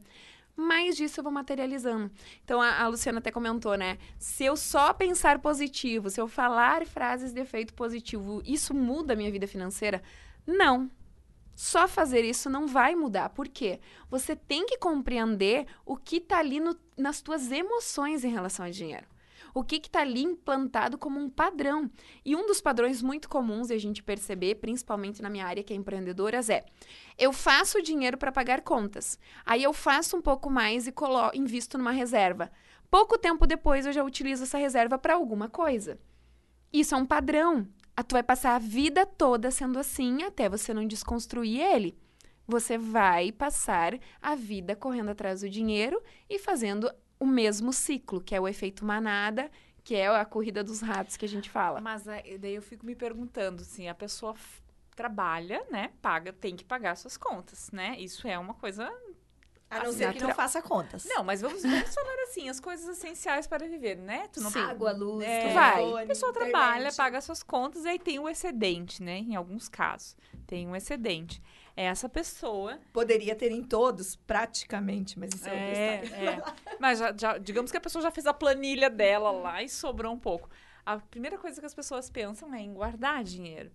Mais 0.57 0.97
disso 0.97 1.21
eu 1.21 1.25
vou 1.25 1.33
materializando. 1.33 2.11
Então 2.45 2.61
a, 2.61 2.83
a, 2.83 2.89
Luciana 2.89 3.19
até 3.19 3.31
comentou, 3.31 3.77
né? 3.77 3.99
Se 4.19 4.45
eu 4.45 4.57
só 4.57 4.93
pensar 4.93 5.39
positivo, 5.39 6.11
se 6.11 6.21
eu 6.21 6.29
falar 6.29 6.87
frases 6.87 7.33
de 7.33 7.41
efeito 7.41 7.73
positivo, 7.73 8.43
isso 8.45 8.75
muda 8.75 9.13
a 9.13 9.17
minha 9.17 9.31
vida 9.31 9.47
financeira? 9.47 10.03
Não. 10.47 10.91
Só 11.55 11.87
fazer 11.87 12.25
isso 12.25 12.49
não 12.49 12.67
vai 12.67 12.95
mudar. 12.95 13.31
Por 13.31 13.49
quê? 13.49 13.81
Você 14.11 14.35
tem 14.35 14.67
que 14.67 14.79
compreender 14.79 15.67
o 15.85 15.97
que 15.97 16.17
está 16.17 16.39
ali 16.39 16.59
no, 16.59 16.77
nas 16.97 17.21
tuas 17.21 17.51
emoções 17.53 18.25
em 18.25 18.31
relação 18.31 18.65
ao 18.65 18.73
dinheiro 18.73 19.07
o 19.55 19.63
que 19.63 19.77
está 19.77 20.01
ali 20.01 20.23
implantado 20.23 20.99
como 20.99 21.19
um 21.19 21.29
padrão. 21.29 21.91
E 22.25 22.35
um 22.37 22.47
dos 22.47 22.61
padrões 22.61 23.03
muito 23.03 23.29
comuns 23.29 23.69
de 23.69 23.75
a 23.75 23.79
gente 23.79 24.03
perceber, 24.03 24.57
principalmente 24.57 25.23
na 25.23 25.31
minha 25.31 25.47
área 25.47 25.63
que 25.63 25.73
é 25.73 25.77
empreendedoras, 25.77 26.49
é 26.49 26.65
eu 27.19 27.33
faço 27.33 27.83
dinheiro 27.83 28.17
para 28.17 28.33
pagar 28.33 28.63
contas. 28.63 29.19
Aí 29.45 29.63
eu 29.63 29.73
faço 29.73 30.17
um 30.17 30.23
pouco 30.23 30.51
mais 30.51 30.87
e 30.87 30.93
colo 30.93 31.31
invisto 31.35 31.77
numa 31.77 31.93
reserva. 31.93 32.51
Pouco 32.91 33.17
tempo 33.17 33.47
depois 33.47 33.87
eu 33.87 33.93
já 33.93 34.03
utilizo 34.03 34.43
essa 34.43 34.59
reserva 34.59 34.99
para 34.99 35.15
alguma 35.15 35.49
coisa. 35.49 35.99
Isso 36.73 36.95
é 36.95 36.99
um 36.99 37.07
padrão. 37.07 37.67
Tu 38.09 38.15
vai 38.15 38.23
passar 38.23 38.55
a 38.55 38.59
vida 38.59 39.05
toda 39.05 39.51
sendo 39.51 39.79
assim 39.79 40.23
até 40.23 40.49
você 40.49 40.73
não 40.73 40.87
desconstruir 40.87 41.61
ele. 41.61 41.99
Você 42.47 42.77
vai 42.79 43.31
passar 43.31 43.99
a 44.21 44.35
vida 44.35 44.75
correndo 44.75 45.11
atrás 45.11 45.43
do 45.43 45.49
dinheiro 45.49 46.03
e 46.29 46.39
fazendo 46.39 46.91
o 47.21 47.27
mesmo 47.27 47.73
ciclo, 47.73 48.21
que 48.21 48.35
é 48.35 48.41
o 48.41 48.49
efeito 48.49 48.85
manada, 48.85 49.51
que 49.85 49.95
é 49.95 50.09
a 50.09 50.25
corrida 50.25 50.65
dos 50.65 50.81
ratos 50.81 51.17
que 51.17 51.25
a 51.27 51.29
gente 51.29 51.51
fala. 51.51 51.81
Mas 51.81 52.05
daí 52.05 52.55
eu 52.55 52.63
fico 52.63 52.85
me 52.85 52.97
perguntando, 52.97 53.63
assim, 53.63 53.89
a 53.89 53.95
pessoa 53.95 54.35
trabalha, 54.97 55.65
né, 55.71 55.93
paga, 56.03 56.33
tem 56.33 56.57
que 56.57 56.65
pagar 56.65 56.97
suas 56.97 57.17
contas, 57.17 57.71
né? 57.71 57.97
Isso 57.99 58.27
é 58.27 58.39
uma 58.39 58.55
coisa 58.55 58.91
a 59.71 59.85
não 59.85 59.93
ser 59.93 60.13
que 60.13 60.23
não 60.23 60.35
faça 60.35 60.61
contas. 60.61 61.05
Não, 61.05 61.23
mas 61.23 61.41
vamos, 61.41 61.63
vamos 61.63 61.95
falar 61.95 62.23
assim, 62.25 62.49
as 62.49 62.59
coisas 62.59 62.89
essenciais 62.89 63.47
para 63.47 63.69
viver, 63.69 63.97
né? 63.97 64.27
Tu 64.33 64.41
não 64.41 64.51
Sim. 64.51 64.59
Água, 64.59 64.91
luz, 64.91 65.25
é, 65.25 65.55
vai. 65.55 66.03
A 66.03 66.07
pessoa 66.07 66.33
trabalha, 66.33 66.93
paga 66.93 67.21
suas 67.21 67.43
contas 67.43 67.85
e 67.85 67.89
aí 67.89 67.99
tem 67.99 68.19
o 68.19 68.29
excedente, 68.29 69.01
né? 69.01 69.19
Em 69.19 69.37
alguns 69.37 69.69
casos, 69.69 70.17
tem 70.47 70.67
um 70.67 70.75
excedente. 70.75 71.41
Essa 71.77 72.09
pessoa... 72.09 72.79
Poderia 72.93 73.35
ter 73.35 73.51
em 73.51 73.63
todos, 73.63 74.17
praticamente, 74.17 75.19
mas 75.19 75.35
isso 75.35 75.49
é, 75.49 75.53
é 75.53 75.93
outra 75.95 76.05
história. 76.05 76.55
É. 76.67 76.77
Mas 76.79 76.99
já, 76.99 77.17
já, 77.17 77.39
digamos 77.39 77.71
que 77.71 77.77
a 77.77 77.81
pessoa 77.81 78.03
já 78.03 78.11
fez 78.11 78.27
a 78.27 78.35
planilha 78.35 78.91
dela 78.91 79.31
lá 79.31 79.63
e 79.63 79.69
sobrou 79.69 80.13
um 80.13 80.19
pouco. 80.19 80.49
A 80.85 80.99
primeira 80.99 81.39
coisa 81.39 81.61
que 81.61 81.67
as 81.67 81.75
pessoas 81.75 82.11
pensam 82.11 82.55
é 82.55 82.61
em 82.61 82.73
guardar 82.73 83.23
dinheiro. 83.23 83.71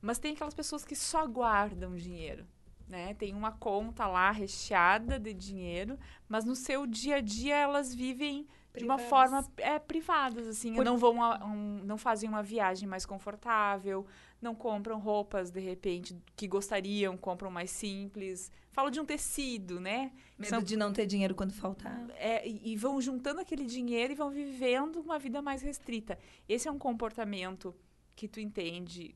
Mas 0.00 0.18
tem 0.18 0.34
aquelas 0.34 0.54
pessoas 0.54 0.84
que 0.84 0.94
só 0.94 1.26
guardam 1.26 1.94
dinheiro 1.94 2.46
né? 2.88 3.14
Tem 3.14 3.34
uma 3.34 3.52
conta 3.52 4.06
lá 4.06 4.30
recheada 4.30 5.18
de 5.18 5.34
dinheiro, 5.34 5.98
mas 6.28 6.44
no 6.44 6.54
seu 6.54 6.86
dia 6.86 7.16
a 7.16 7.20
dia 7.20 7.56
elas 7.56 7.94
vivem 7.94 8.46
de 8.76 8.84
uma 8.84 8.98
forma 8.98 9.44
é, 9.56 9.78
privadas, 9.78 10.46
assim. 10.46 10.74
Por... 10.74 10.84
Não 10.84 10.96
vão 10.98 11.22
a, 11.22 11.44
um, 11.44 11.80
não 11.84 11.96
fazem 11.96 12.28
uma 12.28 12.42
viagem 12.42 12.88
mais 12.88 13.06
confortável, 13.06 14.06
não 14.40 14.54
compram 14.54 14.98
roupas, 14.98 15.50
de 15.50 15.60
repente, 15.60 16.16
que 16.36 16.46
gostariam, 16.46 17.16
compram 17.16 17.50
mais 17.50 17.70
simples. 17.70 18.50
Falo 18.70 18.90
de 18.90 19.00
um 19.00 19.04
tecido, 19.04 19.80
né? 19.80 20.12
Medo 20.38 20.50
São, 20.50 20.62
de 20.62 20.76
não 20.76 20.92
ter 20.92 21.06
dinheiro 21.06 21.34
quando 21.34 21.52
faltar. 21.52 22.06
É, 22.16 22.46
e, 22.46 22.76
vão 22.76 23.00
juntando 23.00 23.40
aquele 23.40 23.64
dinheiro 23.64 24.12
e 24.12 24.16
vão 24.16 24.30
vivendo 24.30 25.00
uma 25.00 25.18
vida 25.18 25.40
mais 25.40 25.62
restrita. 25.62 26.18
Esse 26.48 26.68
é 26.68 26.70
um 26.70 26.78
comportamento 26.78 27.74
que 28.14 28.28
tu 28.28 28.38
entende 28.38 29.14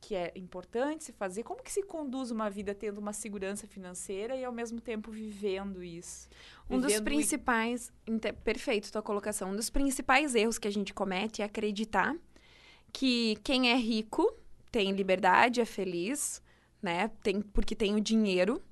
que 0.00 0.14
é 0.14 0.32
importante 0.34 1.04
se 1.04 1.12
fazer? 1.12 1.42
Como 1.42 1.62
que 1.62 1.70
se 1.70 1.82
conduz 1.82 2.30
uma 2.30 2.48
vida 2.48 2.74
tendo 2.74 2.98
uma 2.98 3.12
segurança 3.12 3.66
financeira 3.66 4.34
e 4.34 4.44
ao 4.44 4.52
mesmo 4.52 4.80
tempo 4.80 5.10
vivendo 5.10 5.82
isso? 5.82 6.28
Um 6.68 6.80
dos 6.80 6.98
principais, 7.00 7.92
e... 8.06 8.32
perfeito 8.32 8.90
tua 8.90 9.02
colocação, 9.02 9.50
um 9.50 9.56
dos 9.56 9.68
principais 9.68 10.34
erros 10.34 10.58
que 10.58 10.66
a 10.66 10.72
gente 10.72 10.94
comete 10.94 11.42
é 11.42 11.44
acreditar 11.44 12.16
que 12.92 13.36
quem 13.44 13.70
é 13.70 13.76
rico 13.76 14.34
tem 14.70 14.92
liberdade, 14.92 15.60
é 15.60 15.64
feliz, 15.64 16.42
né? 16.82 17.10
Tem 17.22 17.40
porque 17.40 17.74
tem 17.74 17.94
o 17.94 18.00
dinheiro 18.00 18.62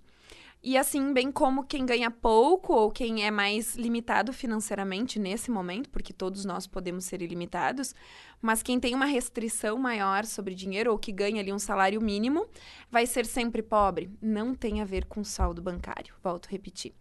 e 0.61 0.77
assim, 0.77 1.13
bem 1.13 1.31
como 1.31 1.63
quem 1.63 1.87
ganha 1.87 2.11
pouco 2.11 2.75
ou 2.75 2.91
quem 2.91 3.25
é 3.25 3.31
mais 3.31 3.77
limitado 3.77 4.33
financeiramente 4.33 5.17
nesse 5.19 5.53
momento, 5.53 5.89
porque 5.89 6.13
todos 6.13 6.45
nós 6.45 6.67
podemos 6.67 7.05
ser 7.05 7.23
ilimitados, 7.23 7.95
mas 8.43 8.61
quem 8.61 8.81
tem 8.81 8.93
uma 8.93 9.05
restrição 9.05 9.79
maior 9.79 10.25
sobre 10.25 10.57
dinheiro 10.57 10.91
ou 10.91 10.99
que 10.99 11.13
ganha 11.13 11.41
ali 11.41 11.53
um 11.53 11.61
salário 11.61 12.01
mínimo, 12.01 12.49
vai 12.91 13.07
ser 13.07 13.25
sempre 13.25 13.63
pobre. 13.63 14.11
Não 14.21 14.53
tem 14.53 14.81
a 14.81 14.85
ver 14.85 15.05
com 15.05 15.23
saldo 15.23 15.63
bancário. 15.63 16.13
Volto 16.23 16.47
a 16.49 16.51
repetir. 16.51 16.93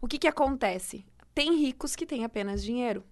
O 0.00 0.08
que, 0.08 0.18
que 0.18 0.28
acontece? 0.28 1.06
Tem 1.32 1.54
ricos 1.56 1.94
que 1.94 2.06
têm 2.06 2.24
apenas 2.24 2.62
dinheiro, 2.62 3.04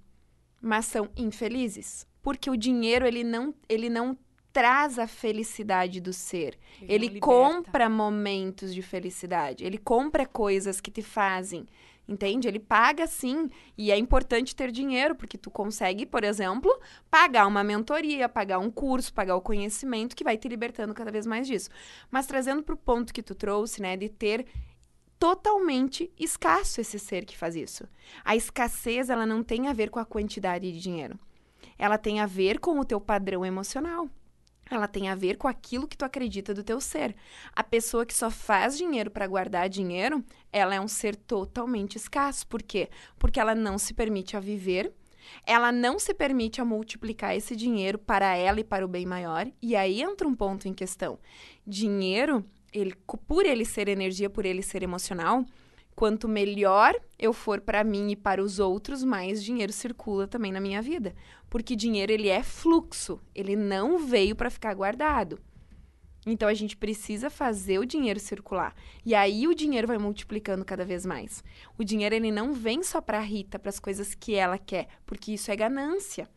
mas 0.61 0.87
são 0.87 1.09
infelizes, 1.17 2.05
porque 2.21 2.51
o 2.51 2.57
dinheiro 2.57 3.07
ele 3.07 3.23
não, 3.23 3.55
ele 3.69 3.89
não 3.89 4.19
traz 4.55 5.01
a 5.01 5.09
felicidade 5.09 6.01
do 6.01 6.13
ser. 6.13 6.57
Ele, 6.81 7.07
ele 7.07 7.21
compra 7.21 7.89
momentos 7.89 8.73
de 8.73 8.83
felicidade. 8.83 9.65
Ele 9.65 9.77
compra 9.77 10.25
coisas 10.25 10.81
que 10.81 10.93
te 10.93 11.03
fazem. 11.03 11.67
Entende? 12.07 12.47
Ele 12.47 12.61
paga 12.61 13.05
sim. 13.09 13.51
E 13.77 13.91
é 13.91 13.99
importante 13.99 14.55
ter 14.55 14.71
dinheiro, 14.71 15.17
porque 15.17 15.37
tu 15.37 15.51
consegue, 15.51 16.07
por 16.07 16.23
exemplo, 16.23 16.71
pagar 17.11 17.49
uma 17.49 17.65
mentoria, 17.65 18.29
pagar 18.29 18.61
um 18.61 18.71
curso, 18.71 19.13
pagar 19.13 19.35
o 19.35 19.41
conhecimento 19.41 20.15
que 20.15 20.23
vai 20.23 20.37
te 20.37 20.47
libertando 20.47 20.95
cada 20.95 21.11
vez 21.11 21.27
mais 21.27 21.49
disso. 21.49 21.69
Mas 22.09 22.25
trazendo 22.25 22.63
para 22.63 22.77
o 22.77 22.79
ponto 22.79 23.13
que 23.13 23.25
tu 23.25 23.35
trouxe, 23.35 23.83
né, 23.83 23.97
de 23.97 24.09
ter 24.09 24.47
totalmente 25.19 26.13
escasso 26.17 26.81
esse 26.81 27.01
ser 27.01 27.25
que 27.25 27.37
faz 27.37 27.57
isso. 27.57 27.89
A 28.25 28.37
escassez, 28.37 29.11
ela 29.11 29.27
não 29.27 29.43
tem 29.43 29.67
a 29.67 29.73
ver 29.73 29.91
com 29.91 29.99
a 29.99 30.05
quantidade 30.05 30.71
de 30.71 30.79
dinheiro. 30.79 31.19
Ela 31.77 31.99
tem 31.99 32.21
a 32.21 32.27
ver 32.27 32.61
com 32.61 32.79
o 32.79 32.85
teu 32.85 33.01
padrão 33.01 33.45
emocional 33.45 34.09
ela 34.71 34.89
tem 34.89 35.09
a 35.09 35.15
ver 35.15 35.37
com 35.37 35.47
aquilo 35.47 35.87
que 35.87 35.97
tu 35.97 36.05
acredita 36.05 36.55
do 36.55 36.65
teu 36.65 36.81
ser. 36.81 37.15
A 37.53 37.63
pessoa 37.63 38.07
que 38.07 38.15
só 38.15 38.31
faz 38.31 38.77
dinheiro 38.77 39.11
para 39.11 39.27
guardar 39.27 39.69
dinheiro, 39.69 40.25
ela 40.53 40.75
é 40.75 40.81
um 40.81 40.89
ser 40.89 41.17
totalmente 41.17 41.97
escasso. 41.97 42.47
Por 42.47 42.63
quê? 42.63 42.89
Porque 43.19 43.39
ela 43.39 43.55
não 43.55 43.79
se 43.79 43.93
permite 43.93 44.37
a 44.37 44.41
viver, 44.41 44.93
ela 45.47 45.71
não 45.73 45.99
se 45.99 46.15
permite 46.15 46.61
a 46.61 46.65
multiplicar 46.65 47.37
esse 47.37 47.55
dinheiro 47.57 47.99
para 47.99 48.37
ela 48.37 48.61
e 48.61 48.65
para 48.65 48.85
o 48.85 48.89
bem 48.89 49.07
maior. 49.07 49.47
E 49.61 49.77
aí 49.77 50.03
entra 50.03 50.27
um 50.27 50.35
ponto 50.35 50.69
em 50.69 50.75
questão. 50.75 51.19
Dinheiro, 51.67 52.45
ele, 52.73 52.95
por 53.27 53.47
ele 53.47 53.65
ser 53.65 53.89
energia, 53.89 54.29
por 54.29 54.45
ele 54.45 54.63
ser 54.63 54.83
emocional, 54.83 55.45
Quanto 55.95 56.29
melhor 56.29 56.95
eu 57.19 57.33
for 57.33 57.61
para 57.61 57.85
mim 57.85 58.11
e 58.11 58.17
para 58.17 58.43
os 58.43 58.59
outros, 58.59 59.05
mais 59.05 59.43
dinheiro 59.43 59.73
circula 59.73 60.27
também 60.27 60.51
na 60.51 60.61
minha 60.61 60.83
vida, 60.83 61.15
porque 61.49 61.77
dinheiro 61.77 62.11
ele 62.11 62.29
é 62.29 62.43
fluxo, 62.43 63.21
ele 63.35 63.55
não 63.55 63.99
veio 63.99 64.35
para 64.35 64.51
ficar 64.51 64.75
guardado. 64.75 65.39
Então 66.27 66.49
a 66.49 66.55
gente 66.55 66.77
precisa 66.77 67.29
fazer 67.29 67.79
o 67.79 67.85
dinheiro 67.85 68.19
circular. 68.19 68.75
E 69.05 69.15
aí 69.15 69.47
o 69.47 69.55
dinheiro 69.55 69.87
vai 69.87 69.99
multiplicando 69.99 70.65
cada 70.65 70.85
vez 70.85 71.05
mais. 71.05 71.45
O 71.79 71.85
dinheiro 71.85 72.15
ele 72.15 72.33
não 72.33 72.53
vem 72.53 72.83
só 72.83 73.01
para 73.01 73.21
Rita, 73.21 73.59
para 73.59 73.69
as 73.69 73.79
coisas 73.79 74.15
que 74.15 74.35
ela 74.35 74.59
quer, 74.59 74.89
porque 75.05 75.33
isso 75.33 75.51
é 75.51 75.57
ganância. 75.57 76.29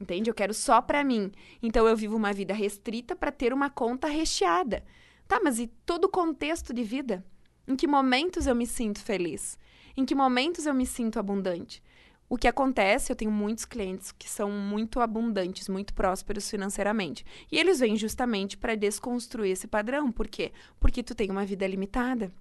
Entende? 0.00 0.30
Eu 0.30 0.34
quero 0.34 0.54
só 0.54 0.80
para 0.80 1.04
mim. 1.04 1.30
Então 1.62 1.86
eu 1.86 1.94
vivo 1.94 2.16
uma 2.16 2.32
vida 2.32 2.54
restrita 2.54 3.14
para 3.14 3.30
ter 3.30 3.52
uma 3.52 3.68
conta 3.68 4.08
recheada. 4.08 4.82
Tá, 5.28 5.38
mas 5.44 5.58
e 5.58 5.66
todo 5.84 6.06
o 6.06 6.08
contexto 6.08 6.72
de 6.72 6.82
vida? 6.82 7.24
Em 7.70 7.76
que 7.76 7.86
momentos 7.86 8.48
eu 8.48 8.54
me 8.56 8.66
sinto 8.66 8.98
feliz? 8.98 9.56
Em 9.96 10.04
que 10.04 10.12
momentos 10.12 10.66
eu 10.66 10.74
me 10.74 10.84
sinto 10.84 11.20
abundante? 11.20 11.80
O 12.28 12.36
que 12.36 12.48
acontece, 12.48 13.12
eu 13.12 13.16
tenho 13.16 13.30
muitos 13.30 13.64
clientes 13.64 14.10
que 14.10 14.28
são 14.28 14.50
muito 14.50 14.98
abundantes, 14.98 15.68
muito 15.68 15.94
prósperos 15.94 16.50
financeiramente. 16.50 17.24
E 17.48 17.56
eles 17.56 17.78
vêm 17.78 17.96
justamente 17.96 18.56
para 18.56 18.74
desconstruir 18.74 19.52
esse 19.52 19.68
padrão. 19.68 20.10
Por 20.10 20.26
quê? 20.26 20.50
Porque 20.80 21.00
tu 21.00 21.14
tem 21.14 21.30
uma 21.30 21.46
vida 21.46 21.64
limitada. 21.64 22.32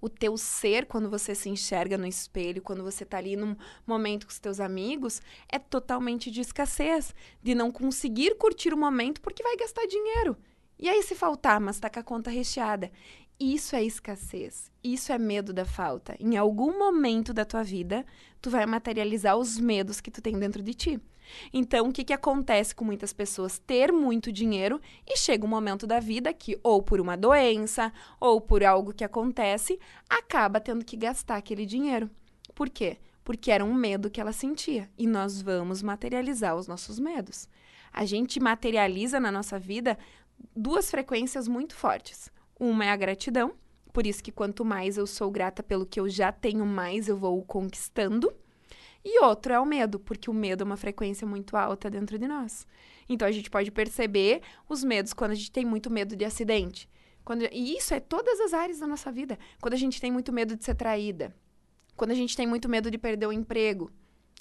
O 0.00 0.08
teu 0.08 0.36
ser, 0.36 0.86
quando 0.86 1.08
você 1.08 1.36
se 1.36 1.48
enxerga 1.48 1.96
no 1.96 2.04
espelho, 2.04 2.60
quando 2.60 2.82
você 2.82 3.04
está 3.04 3.18
ali 3.18 3.36
num 3.36 3.54
momento 3.86 4.26
com 4.26 4.32
os 4.32 4.40
teus 4.40 4.58
amigos, 4.58 5.22
é 5.48 5.60
totalmente 5.60 6.32
de 6.32 6.40
escassez, 6.40 7.14
de 7.40 7.54
não 7.54 7.70
conseguir 7.70 8.36
curtir 8.36 8.74
o 8.74 8.76
momento 8.76 9.20
porque 9.20 9.40
vai 9.40 9.56
gastar 9.56 9.86
dinheiro. 9.86 10.36
E 10.80 10.88
aí, 10.88 11.02
se 11.02 11.16
faltar, 11.16 11.60
mas 11.60 11.76
está 11.76 11.90
com 11.90 11.98
a 11.98 12.04
conta 12.04 12.30
recheada. 12.30 12.90
Isso 13.40 13.76
é 13.76 13.84
escassez. 13.84 14.68
Isso 14.82 15.12
é 15.12 15.18
medo 15.18 15.52
da 15.52 15.64
falta. 15.64 16.16
Em 16.18 16.36
algum 16.36 16.76
momento 16.76 17.32
da 17.32 17.44
tua 17.44 17.62
vida, 17.62 18.04
tu 18.42 18.50
vai 18.50 18.66
materializar 18.66 19.36
os 19.36 19.58
medos 19.58 20.00
que 20.00 20.10
tu 20.10 20.20
tem 20.20 20.36
dentro 20.36 20.60
de 20.60 20.74
ti. 20.74 21.00
Então, 21.52 21.88
o 21.88 21.92
que, 21.92 22.02
que 22.02 22.12
acontece 22.12 22.74
com 22.74 22.84
muitas 22.84 23.12
pessoas? 23.12 23.58
Ter 23.58 23.92
muito 23.92 24.32
dinheiro 24.32 24.80
e 25.06 25.16
chega 25.16 25.44
um 25.44 25.48
momento 25.48 25.86
da 25.86 26.00
vida 26.00 26.32
que, 26.32 26.58
ou 26.64 26.82
por 26.82 27.00
uma 27.00 27.16
doença, 27.16 27.92
ou 28.18 28.40
por 28.40 28.64
algo 28.64 28.92
que 28.92 29.04
acontece, 29.04 29.78
acaba 30.08 30.58
tendo 30.58 30.84
que 30.84 30.96
gastar 30.96 31.36
aquele 31.36 31.64
dinheiro. 31.64 32.10
Por 32.56 32.68
quê? 32.68 32.98
Porque 33.22 33.52
era 33.52 33.64
um 33.64 33.74
medo 33.74 34.10
que 34.10 34.20
ela 34.20 34.32
sentia. 34.32 34.90
E 34.98 35.06
nós 35.06 35.40
vamos 35.40 35.80
materializar 35.80 36.56
os 36.56 36.66
nossos 36.66 36.98
medos. 36.98 37.48
A 37.92 38.04
gente 38.04 38.40
materializa 38.40 39.20
na 39.20 39.30
nossa 39.30 39.60
vida 39.60 39.96
duas 40.56 40.90
frequências 40.90 41.46
muito 41.46 41.76
fortes. 41.76 42.32
Uma 42.58 42.86
é 42.86 42.90
a 42.90 42.96
gratidão, 42.96 43.54
por 43.92 44.06
isso 44.06 44.22
que 44.22 44.32
quanto 44.32 44.64
mais 44.64 44.96
eu 44.96 45.06
sou 45.06 45.30
grata 45.30 45.62
pelo 45.62 45.86
que 45.86 45.98
eu 45.98 46.08
já 46.08 46.30
tenho, 46.32 46.66
mais 46.66 47.08
eu 47.08 47.16
vou 47.16 47.42
conquistando. 47.42 48.32
E 49.04 49.20
outro 49.20 49.52
é 49.52 49.60
o 49.60 49.64
medo, 49.64 49.98
porque 49.98 50.28
o 50.28 50.34
medo 50.34 50.62
é 50.62 50.64
uma 50.64 50.76
frequência 50.76 51.26
muito 51.26 51.56
alta 51.56 51.88
dentro 51.88 52.18
de 52.18 52.26
nós. 52.26 52.66
Então 53.08 53.26
a 53.26 53.32
gente 53.32 53.50
pode 53.50 53.70
perceber 53.70 54.42
os 54.68 54.84
medos 54.84 55.12
quando 55.12 55.30
a 55.30 55.34
gente 55.34 55.50
tem 55.50 55.64
muito 55.64 55.90
medo 55.90 56.14
de 56.16 56.24
acidente. 56.24 56.88
Quando, 57.24 57.42
e 57.52 57.76
isso 57.76 57.94
é 57.94 58.00
todas 58.00 58.40
as 58.40 58.52
áreas 58.52 58.78
da 58.78 58.86
nossa 58.86 59.10
vida. 59.10 59.38
Quando 59.60 59.74
a 59.74 59.78
gente 59.78 60.00
tem 60.00 60.10
muito 60.10 60.32
medo 60.32 60.56
de 60.56 60.64
ser 60.64 60.74
traída, 60.74 61.34
quando 61.96 62.10
a 62.10 62.14
gente 62.14 62.36
tem 62.36 62.46
muito 62.46 62.68
medo 62.68 62.90
de 62.90 62.98
perder 62.98 63.26
o 63.26 63.32
emprego, 63.32 63.90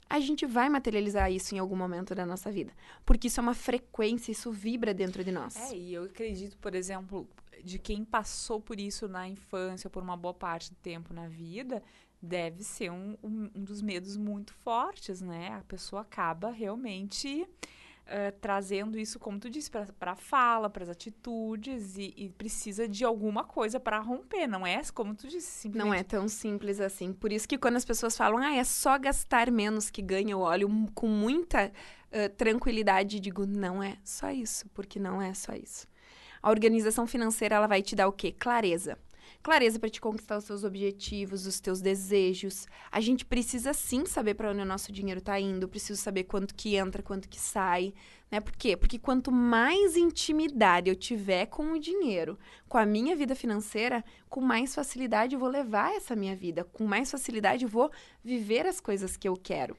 a 0.09 0.19
gente 0.19 0.45
vai 0.45 0.69
materializar 0.69 1.31
isso 1.31 1.55
em 1.55 1.59
algum 1.59 1.75
momento 1.75 2.15
da 2.15 2.25
nossa 2.25 2.51
vida. 2.51 2.73
Porque 3.05 3.27
isso 3.27 3.39
é 3.39 3.43
uma 3.43 3.53
frequência, 3.53 4.31
isso 4.31 4.51
vibra 4.51 4.93
dentro 4.93 5.23
de 5.23 5.31
nós. 5.31 5.55
É, 5.71 5.75
e 5.75 5.93
eu 5.93 6.03
acredito, 6.03 6.57
por 6.57 6.73
exemplo, 6.73 7.27
de 7.63 7.77
quem 7.79 8.03
passou 8.05 8.59
por 8.59 8.79
isso 8.79 9.07
na 9.07 9.27
infância, 9.27 9.89
por 9.89 10.01
uma 10.01 10.15
boa 10.15 10.33
parte 10.33 10.69
do 10.71 10.77
tempo 10.77 11.13
na 11.13 11.27
vida, 11.27 11.83
deve 12.21 12.63
ser 12.63 12.91
um, 12.91 13.17
um, 13.23 13.49
um 13.55 13.63
dos 13.63 13.81
medos 13.81 14.17
muito 14.17 14.53
fortes, 14.53 15.21
né? 15.21 15.53
A 15.53 15.63
pessoa 15.63 16.01
acaba 16.01 16.49
realmente 16.49 17.47
uh, 18.07 18.31
trazendo 18.39 18.97
isso, 18.97 19.19
como 19.19 19.39
tu 19.39 19.49
disse, 19.49 19.69
para 19.69 20.11
a 20.11 20.15
fala, 20.15 20.69
para 20.69 20.83
as 20.83 20.89
atitudes 20.89 21.97
e, 21.97 22.13
e, 22.15 22.29
precisa 22.29 22.87
de 22.87 23.03
alguma 23.03 23.43
coisa 23.43 23.79
para 23.79 23.99
romper, 23.99 24.47
não 24.47 24.65
é? 24.65 24.81
Como 24.93 25.13
tu 25.13 25.27
disse, 25.27 25.47
simplesmente. 25.47 25.87
Não 25.87 25.93
é 25.93 26.03
tão 26.03 26.27
simples 26.27 26.79
assim. 26.79 27.13
Por 27.13 27.31
isso 27.31 27.47
que 27.47 27.57
quando 27.57 27.75
as 27.75 27.85
pessoas 27.85 28.17
falam, 28.17 28.39
ah, 28.39 28.55
é 28.55 28.63
só 28.63 28.97
gastar 28.97 29.51
menos 29.51 29.89
que 29.89 30.01
ganha, 30.01 30.31
eu 30.31 30.39
olho 30.39 30.69
com 30.93 31.07
muita 31.07 31.71
uh, 32.11 32.29
tranquilidade 32.35 33.19
digo, 33.19 33.45
não 33.45 33.83
é 33.83 33.97
só 34.03 34.31
isso, 34.31 34.67
porque 34.73 34.99
não 34.99 35.21
é 35.21 35.33
só 35.33 35.53
isso. 35.53 35.87
A 36.41 36.49
organização 36.49 37.05
financeira 37.07 37.55
ela 37.55 37.67
vai 37.67 37.81
te 37.81 37.95
dar 37.95 38.07
o 38.07 38.11
quê? 38.11 38.31
Clareza. 38.31 38.97
Clareza 39.47 39.79
para 39.79 39.89
te 39.89 40.01
conquistar 40.01 40.35
os 40.35 40.43
seus 40.43 40.65
objetivos, 40.65 41.47
os 41.47 41.61
teus 41.61 41.79
desejos. 41.79 42.67
A 42.91 42.99
gente 42.99 43.23
precisa 43.23 43.71
sim 43.71 44.05
saber 44.05 44.33
para 44.33 44.51
onde 44.51 44.59
o 44.59 44.65
nosso 44.65 44.91
dinheiro 44.91 45.19
está 45.19 45.39
indo, 45.39 45.69
preciso 45.69 46.01
saber 46.01 46.25
quanto 46.25 46.53
que 46.53 46.75
entra, 46.75 47.01
quanto 47.01 47.29
que 47.29 47.39
sai, 47.39 47.93
né? 48.29 48.41
Por 48.41 48.51
quê? 48.57 48.75
Porque 48.75 48.99
quanto 48.99 49.31
mais 49.31 49.95
intimidade 49.95 50.89
eu 50.89 50.97
tiver 50.97 51.45
com 51.45 51.71
o 51.71 51.79
dinheiro, 51.79 52.37
com 52.67 52.77
a 52.77 52.85
minha 52.85 53.15
vida 53.15 53.35
financeira, 53.35 54.03
com 54.27 54.41
mais 54.41 54.75
facilidade 54.75 55.33
eu 55.33 55.39
vou 55.39 55.47
levar 55.47 55.95
essa 55.95 56.13
minha 56.13 56.35
vida, 56.35 56.65
com 56.65 56.83
mais 56.83 57.09
facilidade 57.09 57.63
eu 57.63 57.69
vou 57.69 57.89
viver 58.21 58.65
as 58.65 58.81
coisas 58.81 59.15
que 59.15 59.29
eu 59.29 59.37
quero. 59.37 59.77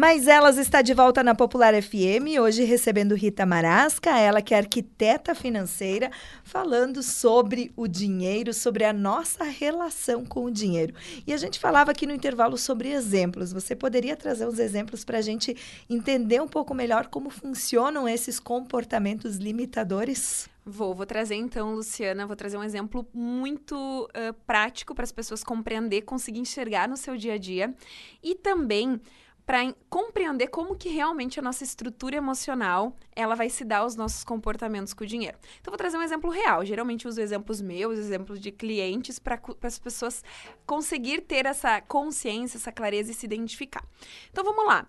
Mas 0.00 0.28
Elas 0.28 0.58
está 0.58 0.80
de 0.80 0.94
volta 0.94 1.24
na 1.24 1.34
Popular 1.34 1.74
FM, 1.82 2.38
hoje 2.40 2.62
recebendo 2.62 3.16
Rita 3.16 3.44
Marasca, 3.44 4.16
ela 4.16 4.40
que 4.40 4.54
é 4.54 4.58
arquiteta 4.58 5.34
financeira, 5.34 6.12
falando 6.44 7.02
sobre 7.02 7.72
o 7.74 7.88
dinheiro, 7.88 8.54
sobre 8.54 8.84
a 8.84 8.92
nossa 8.92 9.42
relação 9.42 10.24
com 10.24 10.44
o 10.44 10.52
dinheiro. 10.52 10.94
E 11.26 11.32
a 11.32 11.36
gente 11.36 11.58
falava 11.58 11.90
aqui 11.90 12.06
no 12.06 12.12
intervalo 12.12 12.56
sobre 12.56 12.92
exemplos. 12.92 13.52
Você 13.52 13.74
poderia 13.74 14.16
trazer 14.16 14.46
uns 14.46 14.60
exemplos 14.60 15.04
para 15.04 15.18
a 15.18 15.20
gente 15.20 15.56
entender 15.90 16.40
um 16.40 16.46
pouco 16.46 16.72
melhor 16.76 17.08
como 17.08 17.28
funcionam 17.28 18.08
esses 18.08 18.38
comportamentos 18.38 19.38
limitadores? 19.38 20.48
Vou, 20.64 20.94
vou 20.94 21.06
trazer 21.06 21.34
então, 21.34 21.74
Luciana, 21.74 22.24
vou 22.24 22.36
trazer 22.36 22.56
um 22.56 22.62
exemplo 22.62 23.04
muito 23.12 23.74
uh, 24.04 24.32
prático 24.46 24.94
para 24.94 25.02
as 25.02 25.10
pessoas 25.10 25.42
compreender, 25.42 26.02
conseguir 26.02 26.38
enxergar 26.38 26.86
no 26.88 26.96
seu 26.96 27.16
dia 27.16 27.34
a 27.34 27.38
dia 27.38 27.74
e 28.22 28.36
também 28.36 29.00
para 29.48 29.74
compreender 29.88 30.48
como 30.48 30.76
que 30.76 30.90
realmente 30.90 31.40
a 31.40 31.42
nossa 31.42 31.64
estrutura 31.64 32.14
emocional 32.14 32.94
ela 33.16 33.34
vai 33.34 33.48
se 33.48 33.64
dar 33.64 33.78
aos 33.78 33.96
nossos 33.96 34.22
comportamentos 34.22 34.92
com 34.92 35.04
o 35.04 35.06
dinheiro. 35.06 35.38
Então, 35.58 35.70
vou 35.72 35.78
trazer 35.78 35.96
um 35.96 36.02
exemplo 36.02 36.30
real. 36.30 36.66
Geralmente 36.66 37.08
uso 37.08 37.18
exemplos 37.18 37.62
meus, 37.62 37.98
exemplos 37.98 38.40
de 38.40 38.52
clientes, 38.52 39.18
para 39.18 39.40
as 39.62 39.78
pessoas 39.78 40.22
conseguir 40.66 41.22
ter 41.22 41.46
essa 41.46 41.80
consciência, 41.80 42.58
essa 42.58 42.70
clareza 42.70 43.10
e 43.10 43.14
se 43.14 43.24
identificar. 43.24 43.82
Então, 44.30 44.44
vamos 44.44 44.66
lá. 44.66 44.86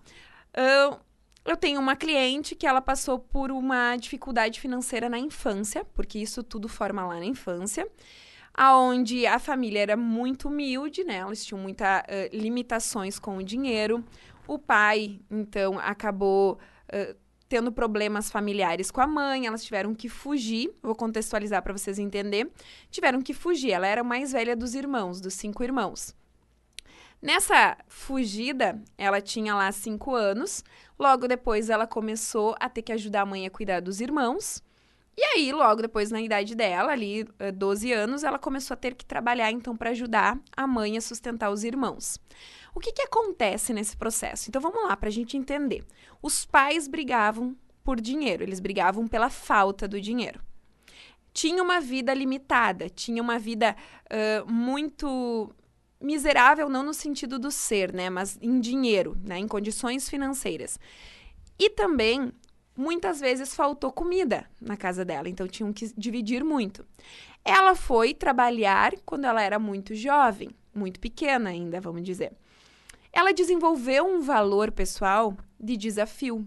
Uh, 0.50 1.00
eu 1.46 1.56
tenho 1.56 1.80
uma 1.80 1.96
cliente 1.96 2.54
que 2.54 2.66
ela 2.66 2.82
passou 2.82 3.18
por 3.18 3.50
uma 3.50 3.96
dificuldade 3.96 4.60
financeira 4.60 5.08
na 5.08 5.18
infância, 5.18 5.86
porque 5.94 6.18
isso 6.18 6.42
tudo 6.42 6.68
forma 6.68 7.06
lá 7.06 7.14
na 7.14 7.24
infância 7.24 7.88
aonde 8.52 9.26
a 9.26 9.38
família 9.38 9.80
era 9.80 9.96
muito 9.96 10.48
humilde, 10.48 11.04
né? 11.04 11.22
Eles 11.26 11.44
tinham 11.44 11.60
muitas 11.62 12.00
uh, 12.00 12.36
limitações 12.36 13.18
com 13.18 13.38
o 13.38 13.42
dinheiro. 13.42 14.04
O 14.50 14.58
pai, 14.58 15.20
então, 15.30 15.78
acabou 15.78 16.58
uh, 16.92 17.16
tendo 17.48 17.70
problemas 17.70 18.32
familiares 18.32 18.90
com 18.90 19.00
a 19.00 19.06
mãe, 19.06 19.46
elas 19.46 19.62
tiveram 19.62 19.94
que 19.94 20.08
fugir. 20.08 20.74
Vou 20.82 20.92
contextualizar 20.92 21.62
para 21.62 21.72
vocês 21.72 22.00
entenderem. 22.00 22.50
Tiveram 22.90 23.22
que 23.22 23.32
fugir. 23.32 23.70
Ela 23.70 23.86
era 23.86 24.00
a 24.00 24.04
mais 24.04 24.32
velha 24.32 24.56
dos 24.56 24.74
irmãos, 24.74 25.20
dos 25.20 25.34
cinco 25.34 25.62
irmãos. 25.62 26.16
Nessa 27.22 27.78
fugida, 27.86 28.82
ela 28.98 29.20
tinha 29.20 29.54
lá 29.54 29.70
cinco 29.70 30.16
anos. 30.16 30.64
Logo 30.98 31.28
depois, 31.28 31.70
ela 31.70 31.86
começou 31.86 32.56
a 32.58 32.68
ter 32.68 32.82
que 32.82 32.90
ajudar 32.90 33.20
a 33.20 33.26
mãe 33.26 33.46
a 33.46 33.50
cuidar 33.50 33.78
dos 33.78 34.00
irmãos. 34.00 34.64
E 35.16 35.22
aí, 35.22 35.52
logo 35.52 35.80
depois, 35.80 36.10
na 36.10 36.20
idade 36.20 36.56
dela, 36.56 36.90
ali, 36.90 37.24
12 37.54 37.92
anos, 37.92 38.24
ela 38.24 38.38
começou 38.38 38.74
a 38.74 38.76
ter 38.76 38.94
que 38.94 39.04
trabalhar, 39.04 39.52
então, 39.52 39.76
para 39.76 39.90
ajudar 39.90 40.36
a 40.56 40.66
mãe 40.66 40.96
a 40.96 41.00
sustentar 41.00 41.50
os 41.50 41.62
irmãos. 41.62 42.18
O 42.74 42.80
que, 42.80 42.92
que 42.92 43.02
acontece 43.02 43.72
nesse 43.72 43.96
processo? 43.96 44.48
Então 44.48 44.60
vamos 44.60 44.82
lá 44.84 44.96
para 44.96 45.08
a 45.08 45.12
gente 45.12 45.36
entender. 45.36 45.84
Os 46.22 46.44
pais 46.44 46.86
brigavam 46.86 47.56
por 47.82 48.00
dinheiro, 48.00 48.42
eles 48.42 48.60
brigavam 48.60 49.08
pela 49.08 49.30
falta 49.30 49.88
do 49.88 50.00
dinheiro. 50.00 50.40
Tinha 51.32 51.62
uma 51.62 51.80
vida 51.80 52.12
limitada, 52.12 52.88
tinha 52.88 53.22
uma 53.22 53.38
vida 53.38 53.76
uh, 54.06 54.50
muito 54.50 55.50
miserável, 56.00 56.68
não 56.68 56.82
no 56.82 56.94
sentido 56.94 57.38
do 57.38 57.50
ser, 57.50 57.92
né? 57.92 58.10
Mas 58.10 58.38
em 58.40 58.60
dinheiro, 58.60 59.16
né? 59.24 59.38
Em 59.38 59.48
condições 59.48 60.08
financeiras. 60.08 60.78
E 61.58 61.70
também 61.70 62.32
muitas 62.76 63.20
vezes 63.20 63.54
faltou 63.54 63.92
comida 63.92 64.48
na 64.60 64.76
casa 64.76 65.04
dela, 65.04 65.28
então 65.28 65.46
tinham 65.46 65.72
que 65.72 65.92
dividir 65.96 66.42
muito. 66.42 66.86
Ela 67.44 67.74
foi 67.74 68.14
trabalhar 68.14 68.94
quando 69.04 69.24
ela 69.24 69.42
era 69.42 69.58
muito 69.58 69.94
jovem, 69.94 70.50
muito 70.74 70.98
pequena 70.98 71.50
ainda, 71.50 71.80
vamos 71.80 72.02
dizer 72.02 72.32
ela 73.12 73.32
desenvolveu 73.32 74.06
um 74.06 74.20
valor 74.20 74.70
pessoal 74.70 75.36
de 75.58 75.76
desafio. 75.76 76.46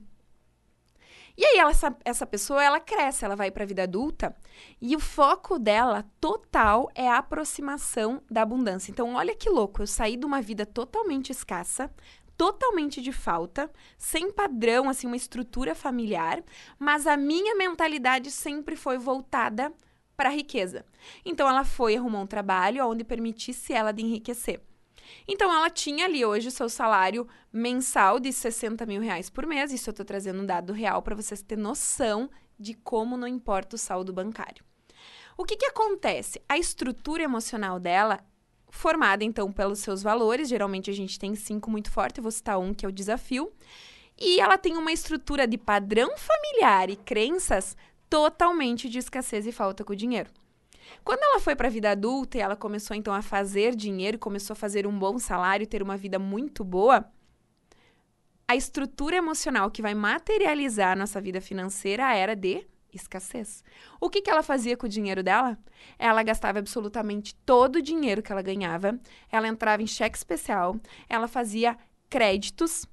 E 1.36 1.44
aí, 1.44 1.58
essa, 1.58 1.96
essa 2.06 2.28
pessoa, 2.28 2.64
ela 2.64 2.80
cresce, 2.80 3.26
ela 3.26 3.36
vai 3.36 3.50
para 3.50 3.64
a 3.64 3.68
vida 3.68 3.84
adulta 3.84 4.36
e 4.80 4.96
o 4.96 5.00
foco 5.00 5.58
dela 5.58 6.06
total 6.22 6.92
é 6.94 7.10
a 7.10 7.18
aproximação 7.18 8.22
da 8.30 8.44
abundância. 8.44 8.92
Então, 8.92 9.16
olha 9.16 9.36
que 9.36 9.50
louco, 9.50 9.82
eu 9.82 9.88
saí 9.88 10.16
de 10.16 10.28
uma 10.28 10.44
vida 10.44 10.64
totalmente 10.64 11.32
escassa, 11.32 11.92
totalmente 12.38 13.02
de 13.02 13.12
falta, 13.12 13.70
sem 13.98 14.32
padrão, 14.32 14.88
assim, 14.88 15.08
uma 15.08 15.16
estrutura 15.16 15.74
familiar, 15.74 16.44
mas 16.78 17.08
a 17.08 17.18
minha 17.18 17.56
mentalidade 17.56 18.30
sempre 18.30 18.76
foi 18.76 19.00
voltada 19.00 19.74
para 20.16 20.30
a 20.30 20.32
riqueza. 20.32 20.86
Então, 21.26 21.50
ela 21.50 21.66
foi 21.66 21.96
arrumar 21.96 22.22
um 22.22 22.28
trabalho 22.28 22.88
onde 22.88 23.04
permitisse 23.04 23.74
ela 23.74 23.92
de 23.92 24.04
enriquecer. 24.04 24.62
Então, 25.28 25.54
ela 25.54 25.70
tinha 25.70 26.06
ali 26.06 26.26
hoje 26.26 26.48
o 26.48 26.52
seu 26.52 26.70
salário 26.70 27.28
mensal 27.52 28.20
de 28.20 28.32
60 28.32 28.86
mil 28.86 29.02
reais 29.02 29.30
por 29.30 29.46
mês. 29.46 29.72
Isso 29.72 29.90
eu 29.90 29.92
estou 29.92 30.06
trazendo 30.06 30.42
um 30.42 30.46
dado 30.46 30.74
real 30.74 31.02
para 31.02 31.16
vocês 31.16 31.42
terem 31.42 31.64
noção 31.64 32.30
de 32.60 32.74
como 32.74 33.18
não 33.18 33.28
importa 33.28 33.76
o 33.76 33.80
saldo 33.80 34.14
bancário. 34.14 34.64
O 35.38 35.46
que, 35.46 35.58
que 35.58 35.66
acontece? 35.66 36.42
A 36.48 36.58
estrutura 36.58 37.24
emocional 37.24 37.80
dela, 37.80 38.20
formada 38.70 39.24
então 39.24 39.52
pelos 39.52 39.80
seus 39.80 40.04
valores, 40.04 40.48
geralmente 40.48 40.90
a 40.90 40.94
gente 40.94 41.18
tem 41.18 41.36
cinco 41.36 41.70
muito 41.70 41.92
forte, 41.92 42.20
eu 42.20 42.24
vou 42.24 42.32
citar 42.32 42.60
um 42.60 42.74
que 42.74 42.86
é 42.86 42.90
o 42.90 42.92
desafio, 42.92 43.52
e 44.20 44.40
ela 44.40 44.58
tem 44.58 44.78
uma 44.78 44.92
estrutura 44.92 45.48
de 45.48 45.58
padrão 45.58 46.16
familiar 46.18 46.90
e 46.90 46.96
crenças 46.96 47.76
totalmente 48.10 48.88
de 48.88 49.00
escassez 49.00 49.48
e 49.48 49.52
falta 49.52 49.84
com 49.84 49.94
o 49.94 49.96
dinheiro. 49.96 50.30
Quando 51.04 51.24
ela 51.24 51.40
foi 51.40 51.56
para 51.56 51.68
a 51.68 51.72
vida 51.72 51.92
adulta 51.92 52.38
e 52.38 52.42
ela 52.42 52.56
começou 52.56 52.96
então 52.96 53.14
a 53.14 53.22
fazer 53.22 53.76
dinheiro, 53.76 54.18
começou 54.20 54.54
a 54.54 54.58
fazer 54.58 54.88
um 54.88 54.98
bom 54.98 55.20
salário, 55.20 55.68
ter 55.68 55.82
uma 55.82 55.98
vida 55.98 56.18
muito 56.18 56.64
boa, 56.64 57.06
a 58.48 58.56
estrutura 58.56 59.16
emocional 59.16 59.72
que 59.72 59.82
vai 59.82 59.94
materializar 59.94 60.92
a 60.92 60.96
nossa 60.96 61.20
vida 61.20 61.42
financeira 61.42 62.14
era 62.14 62.36
de 62.36 62.66
escassez. 62.94 63.64
O 64.00 64.10
que, 64.10 64.22
que 64.22 64.30
ela 64.30 64.44
fazia 64.44 64.78
com 64.78 64.86
o 64.86 64.90
dinheiro 64.90 65.24
dela? 65.24 65.58
Ela 65.98 66.22
gastava 66.24 66.60
absolutamente 66.60 67.36
todo 67.46 67.78
o 67.78 67.82
dinheiro 67.82 68.22
que 68.22 68.32
ela 68.32 68.42
ganhava, 68.42 69.00
ela 69.32 69.48
entrava 69.48 69.82
em 69.82 69.88
cheque 69.88 70.18
especial, 70.18 70.80
ela 71.10 71.28
fazia 71.28 71.78
créditos 72.10 72.86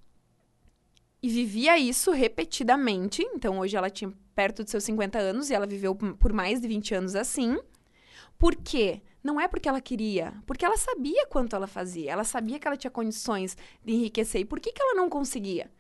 e 1.23 1.29
vivia 1.29 1.79
isso 1.79 2.11
repetidamente. 2.13 3.23
Então, 3.35 3.59
hoje 3.59 3.77
ela 3.77 3.91
tinha 3.91 4.13
perto 4.35 4.63
dos 4.63 4.71
seus 4.71 4.85
50 4.85 5.19
anos 5.19 5.51
e 5.51 5.55
ela 5.55 5.67
viveu 5.67 5.95
por 5.95 6.33
mais 6.33 6.61
de 6.61 6.69
20 6.69 6.95
anos 6.95 7.15
assim. 7.15 7.59
Por 8.41 8.57
quê? 8.57 9.03
Não 9.23 9.39
é 9.39 9.47
porque 9.47 9.69
ela 9.69 9.83
queria, 9.83 10.33
porque 10.47 10.65
ela 10.65 10.79
sabia 10.79 11.27
quanto 11.27 11.55
ela 11.55 11.67
fazia, 11.67 12.11
ela 12.11 12.25
sabia 12.25 12.59
que 12.59 12.67
ela 12.67 12.77
tinha 12.77 12.91
condições 12.91 13.55
de 13.85 13.93
enriquecer. 13.93 14.41
E 14.41 14.47
por 14.47 14.59
que, 14.59 14.73
que 14.73 14.81
ela 14.81 14.95
não 14.95 15.11
conseguia? 15.11 15.71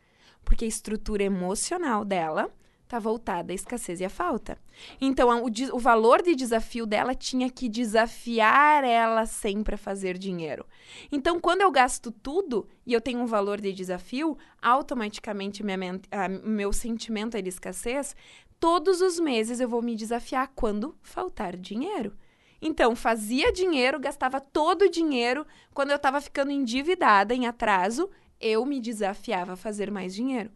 Porque 0.44 0.66
a 0.66 0.68
estrutura 0.68 1.22
emocional 1.22 2.04
dela 2.04 2.52
está 2.84 2.98
voltada 2.98 3.50
à 3.50 3.54
escassez 3.54 4.00
e 4.00 4.04
à 4.04 4.10
falta. 4.10 4.58
Então, 5.00 5.42
o, 5.42 5.76
o, 5.76 5.78
valor 5.78 6.20
de 6.20 6.34
desafio 6.34 6.84
dela 6.84 7.14
tinha 7.14 7.48
que 7.48 7.66
desafiar 7.66 8.84
ela 8.84 9.24
sempre 9.24 9.76
a 9.76 9.78
fazer 9.78 10.18
dinheiro. 10.18 10.66
Então, 11.10 11.40
quando 11.40 11.62
eu 11.62 11.70
gasto 11.70 12.10
tudo 12.10 12.68
e 12.84 12.92
eu 12.92 13.00
tenho 13.00 13.20
um 13.20 13.26
valor 13.26 13.58
de 13.58 13.72
desafio, 13.72 14.36
automaticamente 14.60 15.62
a, 16.10 16.28
meu 16.28 16.74
sentimento 16.74 17.38
é 17.38 17.40
de 17.40 17.48
escassez. 17.48 18.14
Todos 18.58 19.00
os 19.00 19.18
meses 19.18 19.60
eu 19.60 19.68
vou 19.68 19.80
me 19.80 19.96
desafiar 19.96 20.52
quando 20.54 20.94
faltar 21.00 21.56
dinheiro. 21.56 22.12
Então, 22.60 22.94
fazia 22.94 23.52
dinheiro, 23.52 23.98
gastava 23.98 24.40
todo 24.40 24.82
o 24.82 24.90
dinheiro. 24.90 25.46
Quando 25.72 25.90
eu 25.90 25.96
estava 25.96 26.20
ficando 26.20 26.50
endividada, 26.50 27.34
em 27.34 27.46
atraso, 27.46 28.10
eu 28.40 28.64
me 28.66 28.80
desafiava 28.80 29.54
a 29.54 29.56
fazer 29.56 29.90
mais 29.90 30.14
dinheiro. 30.14 30.50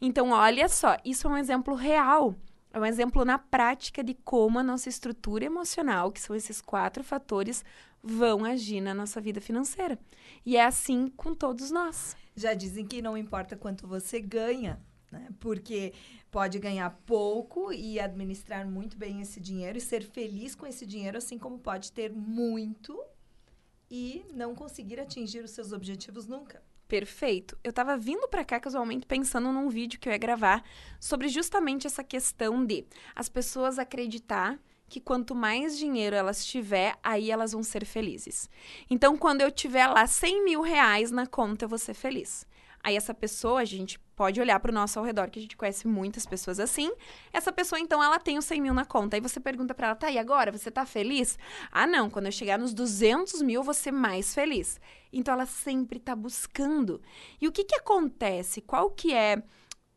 Então, 0.00 0.30
olha 0.30 0.68
só, 0.68 0.96
isso 1.04 1.26
é 1.26 1.30
um 1.30 1.36
exemplo 1.36 1.74
real. 1.74 2.34
É 2.72 2.78
um 2.78 2.86
exemplo 2.86 3.24
na 3.24 3.36
prática 3.36 4.02
de 4.02 4.14
como 4.14 4.58
a 4.58 4.62
nossa 4.62 4.88
estrutura 4.88 5.44
emocional, 5.44 6.12
que 6.12 6.20
são 6.20 6.36
esses 6.36 6.60
quatro 6.60 7.02
fatores, 7.02 7.64
vão 8.02 8.44
agir 8.44 8.80
na 8.80 8.94
nossa 8.94 9.20
vida 9.20 9.40
financeira. 9.40 9.98
E 10.46 10.56
é 10.56 10.64
assim 10.64 11.08
com 11.16 11.34
todos 11.34 11.70
nós. 11.70 12.16
Já 12.34 12.54
dizem 12.54 12.86
que 12.86 13.02
não 13.02 13.16
importa 13.16 13.56
quanto 13.56 13.86
você 13.86 14.20
ganha, 14.20 14.80
né? 15.10 15.28
Porque 15.40 15.92
pode 16.30 16.58
ganhar 16.58 16.90
pouco 17.04 17.72
e 17.72 17.98
administrar 17.98 18.66
muito 18.66 18.96
bem 18.96 19.20
esse 19.20 19.40
dinheiro 19.40 19.78
e 19.78 19.80
ser 19.80 20.02
feliz 20.02 20.54
com 20.54 20.66
esse 20.66 20.86
dinheiro, 20.86 21.18
assim 21.18 21.38
como 21.38 21.58
pode 21.58 21.92
ter 21.92 22.12
muito 22.12 22.98
e 23.90 24.24
não 24.32 24.54
conseguir 24.54 25.00
atingir 25.00 25.42
os 25.42 25.50
seus 25.50 25.72
objetivos 25.72 26.26
nunca. 26.26 26.62
Perfeito. 26.86 27.56
Eu 27.62 27.72
tava 27.72 27.96
vindo 27.96 28.26
para 28.28 28.44
cá 28.44 28.58
casualmente 28.58 29.06
pensando 29.06 29.52
num 29.52 29.68
vídeo 29.68 29.98
que 29.98 30.08
eu 30.08 30.12
ia 30.12 30.18
gravar 30.18 30.64
sobre 30.98 31.28
justamente 31.28 31.86
essa 31.86 32.02
questão 32.02 32.64
de 32.64 32.84
as 33.14 33.28
pessoas 33.28 33.78
acreditar 33.78 34.58
que 34.88 35.00
quanto 35.00 35.32
mais 35.32 35.78
dinheiro 35.78 36.16
elas 36.16 36.44
tiver, 36.44 36.98
aí 37.00 37.30
elas 37.30 37.52
vão 37.52 37.62
ser 37.62 37.84
felizes. 37.84 38.50
Então, 38.90 39.16
quando 39.16 39.40
eu 39.40 39.50
tiver 39.50 39.86
lá 39.86 40.04
100 40.04 40.44
mil 40.44 40.62
reais 40.62 41.12
na 41.12 41.28
conta, 41.28 41.64
eu 41.64 41.68
vou 41.68 41.78
ser 41.78 41.94
feliz. 41.94 42.44
Aí 42.82 42.96
essa 42.96 43.12
pessoa, 43.12 43.60
a 43.60 43.64
gente 43.64 43.98
pode 44.16 44.40
olhar 44.40 44.58
para 44.58 44.70
o 44.70 44.74
nosso 44.74 44.98
ao 44.98 45.04
redor, 45.04 45.30
que 45.30 45.38
a 45.38 45.42
gente 45.42 45.56
conhece 45.56 45.86
muitas 45.86 46.24
pessoas 46.24 46.58
assim. 46.58 46.90
Essa 47.32 47.52
pessoa, 47.52 47.78
então, 47.78 48.02
ela 48.02 48.18
tem 48.18 48.38
os 48.38 48.44
100 48.46 48.60
mil 48.60 48.74
na 48.74 48.86
conta. 48.86 49.16
Aí 49.16 49.20
você 49.20 49.38
pergunta 49.38 49.74
para 49.74 49.88
ela, 49.88 49.96
tá, 49.96 50.10
e 50.10 50.18
agora? 50.18 50.50
Você 50.50 50.70
tá 50.70 50.86
feliz? 50.86 51.38
Ah, 51.70 51.86
não, 51.86 52.08
quando 52.08 52.26
eu 52.26 52.32
chegar 52.32 52.58
nos 52.58 52.72
200 52.72 53.42
mil, 53.42 53.60
eu 53.60 53.64
vou 53.64 53.74
ser 53.74 53.92
mais 53.92 54.34
feliz. 54.34 54.80
Então, 55.12 55.34
ela 55.34 55.46
sempre 55.46 55.98
está 55.98 56.16
buscando. 56.16 57.02
E 57.40 57.46
o 57.46 57.52
que 57.52 57.64
que 57.64 57.76
acontece? 57.76 58.60
Qual 58.62 58.90
que 58.90 59.12
é... 59.12 59.42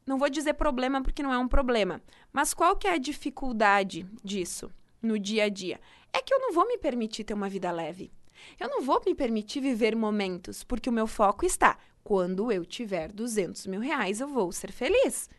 Não 0.05 0.17
vou 0.17 0.29
dizer 0.29 0.53
problema, 0.55 1.01
porque 1.01 1.23
não 1.23 1.33
é 1.33 1.37
um 1.37 1.47
problema. 1.47 2.01
Mas 2.33 2.53
qual 2.53 2.75
que 2.75 2.87
é 2.87 2.93
a 2.93 2.97
dificuldade 2.97 4.05
disso 4.21 4.69
no 5.01 5.17
dia 5.17 5.45
a 5.45 5.49
dia? 5.49 5.79
É 6.11 6.21
que 6.21 6.33
eu 6.33 6.39
não 6.39 6.51
vou 6.51 6.67
me 6.67 6.77
permitir 6.77 7.23
ter 7.23 7.33
uma 7.33 7.47
vida 7.47 7.71
leve. 7.71 8.11
Eu 8.59 8.67
não 8.67 8.81
vou 8.81 9.01
me 9.05 9.15
permitir 9.15 9.61
viver 9.61 9.95
momentos, 9.95 10.63
porque 10.65 10.89
o 10.89 10.93
meu 10.93 11.07
foco 11.07 11.45
está 11.45 11.77
quando 12.03 12.51
eu 12.51 12.65
tiver 12.65 13.11
200 13.11 13.65
mil 13.67 13.79
reais, 13.79 14.19
eu 14.19 14.27
vou 14.27 14.51
ser 14.51 14.71
feliz. 14.71 15.29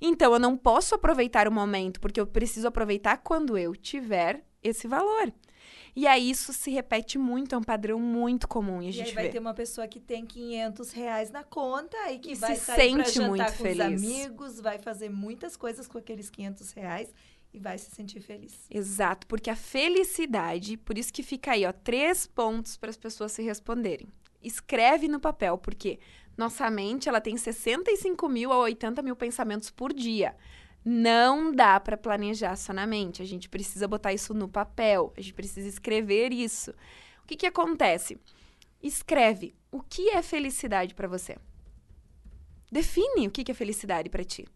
Então, 0.00 0.32
eu 0.32 0.38
não 0.38 0.56
posso 0.56 0.94
aproveitar 0.94 1.46
o 1.46 1.52
momento, 1.52 2.00
porque 2.00 2.20
eu 2.20 2.26
preciso 2.26 2.66
aproveitar 2.68 3.18
quando 3.18 3.56
eu 3.58 3.74
tiver 3.76 4.44
esse 4.62 4.86
valor. 4.88 5.32
E 5.94 6.06
aí, 6.06 6.30
isso 6.30 6.52
se 6.52 6.70
repete 6.70 7.18
muito, 7.18 7.54
é 7.54 7.58
um 7.58 7.62
padrão 7.62 7.98
muito 7.98 8.46
comum. 8.48 8.80
E, 8.80 8.88
a 8.88 8.92
gente 8.92 9.06
e 9.06 9.08
aí 9.10 9.14
vai 9.14 9.24
vê. 9.24 9.30
ter 9.30 9.38
uma 9.38 9.52
pessoa 9.54 9.86
que 9.88 10.00
tem 10.00 10.24
500 10.24 10.92
reais 10.92 11.30
na 11.30 11.42
conta 11.44 11.96
e 12.12 12.18
que 12.18 12.32
E 12.32 12.34
vai 12.34 12.54
se 12.54 12.64
sair 12.64 12.80
sente 12.80 13.10
jantar 13.12 13.28
muito 13.28 13.44
com 13.44 13.52
feliz. 13.52 14.02
os 14.02 14.04
amigos, 14.08 14.60
vai 14.60 14.78
fazer 14.78 15.10
muitas 15.10 15.56
coisas 15.56 15.86
com 15.86 15.98
aqueles 15.98 16.30
500 16.30 16.72
reais 16.72 17.12
e 17.52 17.58
vai 17.58 17.76
se 17.76 17.90
sentir 17.90 18.20
feliz. 18.20 18.54
Exato, 18.70 19.26
porque 19.26 19.50
a 19.50 19.56
felicidade, 19.56 20.76
por 20.76 20.96
isso 20.96 21.12
que 21.12 21.22
fica 21.22 21.52
aí, 21.52 21.66
ó, 21.66 21.72
três 21.72 22.26
pontos 22.26 22.76
para 22.76 22.90
as 22.90 22.96
pessoas 22.96 23.32
se 23.32 23.42
responderem. 23.42 24.08
Escreve 24.42 25.08
no 25.08 25.20
papel, 25.20 25.58
porque 25.58 25.98
nossa 26.36 26.70
mente 26.70 27.08
ela 27.08 27.20
tem 27.20 27.36
65 27.36 28.28
mil 28.28 28.52
a 28.52 28.58
80 28.58 29.02
mil 29.02 29.14
pensamentos 29.14 29.70
por 29.70 29.92
dia. 29.92 30.34
Não 30.84 31.52
dá 31.52 31.78
para 31.78 31.96
planejar 31.96 32.56
só 32.56 32.72
na 32.72 32.86
mente. 32.86 33.20
A 33.20 33.26
gente 33.26 33.48
precisa 33.48 33.86
botar 33.86 34.12
isso 34.12 34.32
no 34.32 34.48
papel. 34.48 35.12
A 35.16 35.20
gente 35.20 35.34
precisa 35.34 35.68
escrever 35.68 36.32
isso. 36.32 36.70
O 37.22 37.26
que, 37.26 37.36
que 37.36 37.46
acontece? 37.46 38.18
Escreve 38.82 39.54
o 39.70 39.82
que 39.82 40.08
é 40.08 40.22
felicidade 40.22 40.94
para 40.94 41.06
você. 41.06 41.36
Define 42.72 43.28
o 43.28 43.30
que, 43.30 43.44
que 43.44 43.52
é 43.52 43.54
felicidade 43.54 44.08
para 44.08 44.24
ti. 44.24 44.46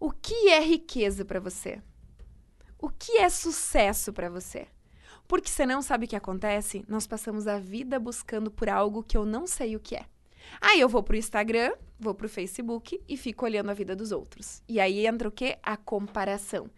O 0.00 0.10
que 0.10 0.48
é 0.48 0.60
riqueza 0.60 1.24
para 1.24 1.38
você? 1.38 1.80
O 2.78 2.88
que 2.88 3.18
é 3.18 3.28
sucesso 3.28 4.12
para 4.12 4.28
você? 4.28 4.66
Porque 5.26 5.48
você 5.48 5.64
não 5.64 5.80
sabe 5.80 6.06
o 6.06 6.08
que 6.08 6.16
acontece, 6.16 6.84
nós 6.88 7.06
passamos 7.06 7.46
a 7.46 7.58
vida 7.58 7.98
buscando 7.98 8.50
por 8.50 8.68
algo 8.68 9.02
que 9.02 9.16
eu 9.16 9.24
não 9.24 9.46
sei 9.46 9.74
o 9.74 9.80
que 9.80 9.96
é. 9.96 10.04
Aí 10.60 10.80
eu 10.80 10.88
vou 10.88 11.02
pro 11.02 11.16
Instagram, 11.16 11.72
vou 11.98 12.14
pro 12.14 12.28
Facebook 12.28 13.00
e 13.08 13.16
fico 13.16 13.44
olhando 13.44 13.70
a 13.70 13.74
vida 13.74 13.96
dos 13.96 14.12
outros. 14.12 14.62
E 14.68 14.78
aí 14.78 15.06
entra 15.06 15.28
o 15.28 15.32
quê? 15.32 15.58
A 15.62 15.76
comparação. 15.76 16.70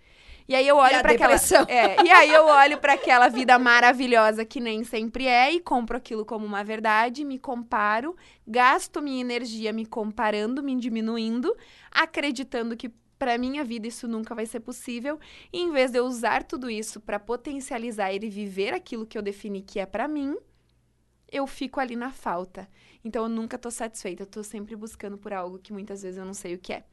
E 0.49 0.55
aí 0.55 0.67
eu 0.69 0.77
olho 0.77 1.01
para 1.01 1.13
aquela 1.13 1.35
é, 1.69 2.05
e 2.05 2.11
aí 2.11 2.33
eu 2.33 2.47
olho 2.47 2.79
para 2.79 2.93
aquela 2.93 3.29
vida 3.29 3.59
maravilhosa 3.59 4.45
que 4.45 4.61
nem 4.61 4.85
sempre 4.85 5.27
é 5.27 5.53
e 5.53 5.59
compro 5.59 5.97
aquilo 5.97 6.25
como 6.25 6.47
uma 6.47 6.63
verdade, 6.63 7.25
me 7.25 7.37
comparo, 7.37 8.17
gasto 8.47 9.03
minha 9.03 9.21
energia 9.21 9.73
me 9.73 9.85
comparando, 9.85 10.63
me 10.63 10.77
diminuindo, 10.77 11.53
acreditando 11.91 12.77
que 12.77 12.93
para 13.19 13.39
minha 13.39 13.65
vida 13.65 13.87
isso 13.87 14.07
nunca 14.07 14.35
vai 14.35 14.47
ser 14.47 14.61
possível, 14.61 15.19
e 15.53 15.61
em 15.61 15.73
vez 15.73 15.91
de 15.91 15.99
eu 15.99 16.05
usar 16.05 16.45
tudo 16.45 16.71
isso 16.71 17.01
para 17.01 17.19
potencializar 17.19 18.13
e 18.13 18.19
viver 18.19 18.75
aquilo 18.75 19.07
que 19.07 19.17
eu 19.17 19.23
defini 19.23 19.63
que 19.63 19.79
é 19.79 19.87
para 19.87 20.07
mim, 20.07 20.37
eu 21.31 21.47
fico 21.47 21.81
ali 21.81 21.97
na 21.97 22.13
falta. 22.13 22.69
Então 23.05 23.25
eu 23.25 23.29
nunca 23.29 23.59
tô 23.59 23.71
satisfeita, 23.71 24.23
eu 24.23 24.27
tô 24.27 24.43
sempre 24.43 24.75
buscando 24.77 25.19
por 25.19 25.33
algo 25.33 25.59
que 25.59 25.73
muitas 25.73 26.03
vezes 26.03 26.19
eu 26.19 26.25
não 26.25 26.35
sei 26.35 26.55
o 26.55 26.59
que 26.59 26.73
é. 26.73 26.85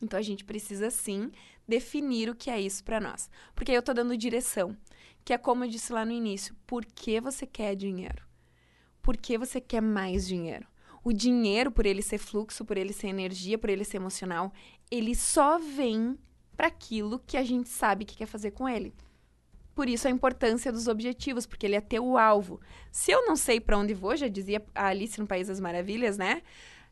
Então 0.00 0.18
a 0.18 0.22
gente 0.22 0.44
precisa 0.44 0.90
sim 0.90 1.30
definir 1.66 2.28
o 2.28 2.34
que 2.34 2.50
é 2.50 2.60
isso 2.60 2.84
para 2.84 3.00
nós. 3.00 3.30
Porque 3.54 3.72
aí 3.72 3.76
eu 3.76 3.82
tô 3.82 3.94
dando 3.94 4.16
direção, 4.16 4.76
que 5.24 5.32
é 5.32 5.38
como 5.38 5.64
eu 5.64 5.68
disse 5.68 5.92
lá 5.92 6.04
no 6.04 6.12
início, 6.12 6.54
por 6.66 6.84
que 6.84 7.20
você 7.20 7.46
quer 7.46 7.74
dinheiro? 7.74 8.22
Por 9.00 9.16
que 9.16 9.38
você 9.38 9.60
quer 9.60 9.80
mais 9.80 10.26
dinheiro? 10.26 10.66
O 11.02 11.12
dinheiro, 11.12 11.70
por 11.70 11.86
ele 11.86 12.02
ser 12.02 12.18
fluxo, 12.18 12.64
por 12.64 12.76
ele 12.76 12.92
ser 12.92 13.06
energia, 13.06 13.56
por 13.56 13.70
ele 13.70 13.84
ser 13.84 13.98
emocional, 13.98 14.52
ele 14.90 15.14
só 15.14 15.58
vem 15.58 16.18
para 16.56 16.68
aquilo 16.68 17.20
que 17.26 17.36
a 17.36 17.42
gente 17.42 17.68
sabe 17.68 18.04
que 18.04 18.16
quer 18.16 18.26
fazer 18.26 18.52
com 18.52 18.68
ele. 18.68 18.94
Por 19.74 19.88
isso 19.88 20.08
a 20.08 20.10
importância 20.10 20.72
dos 20.72 20.88
objetivos, 20.88 21.44
porque 21.44 21.66
ele 21.66 21.76
é 21.76 21.80
ter 21.82 22.00
o 22.00 22.16
alvo. 22.16 22.60
Se 22.90 23.10
eu 23.10 23.26
não 23.26 23.36
sei 23.36 23.60
para 23.60 23.76
onde 23.76 23.92
vou, 23.92 24.16
já 24.16 24.26
dizia 24.26 24.64
a 24.74 24.86
Alice 24.86 25.20
no 25.20 25.26
País 25.26 25.48
das 25.48 25.60
Maravilhas, 25.60 26.16
né? 26.16 26.42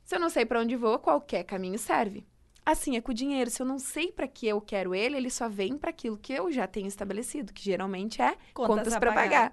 Se 0.04 0.14
eu 0.14 0.20
não 0.20 0.28
sei 0.28 0.44
para 0.44 0.60
onde 0.60 0.76
vou, 0.76 0.98
qualquer 0.98 1.44
caminho 1.44 1.78
serve. 1.78 2.26
Assim 2.64 2.96
é 2.96 3.00
com 3.00 3.10
o 3.10 3.14
dinheiro. 3.14 3.50
Se 3.50 3.62
eu 3.62 3.66
não 3.66 3.78
sei 3.78 4.12
para 4.12 4.28
que 4.28 4.46
eu 4.46 4.60
quero 4.60 4.94
ele, 4.94 5.16
ele 5.16 5.30
só 5.30 5.48
vem 5.48 5.78
para 5.78 5.90
aquilo 5.90 6.18
que 6.18 6.32
eu 6.32 6.52
já 6.52 6.66
tenho 6.66 6.86
estabelecido, 6.86 7.54
que 7.54 7.62
geralmente 7.62 8.20
é 8.20 8.36
contas, 8.52 8.92
a 8.92 9.00
para 9.00 9.12
pagar. 9.12 9.52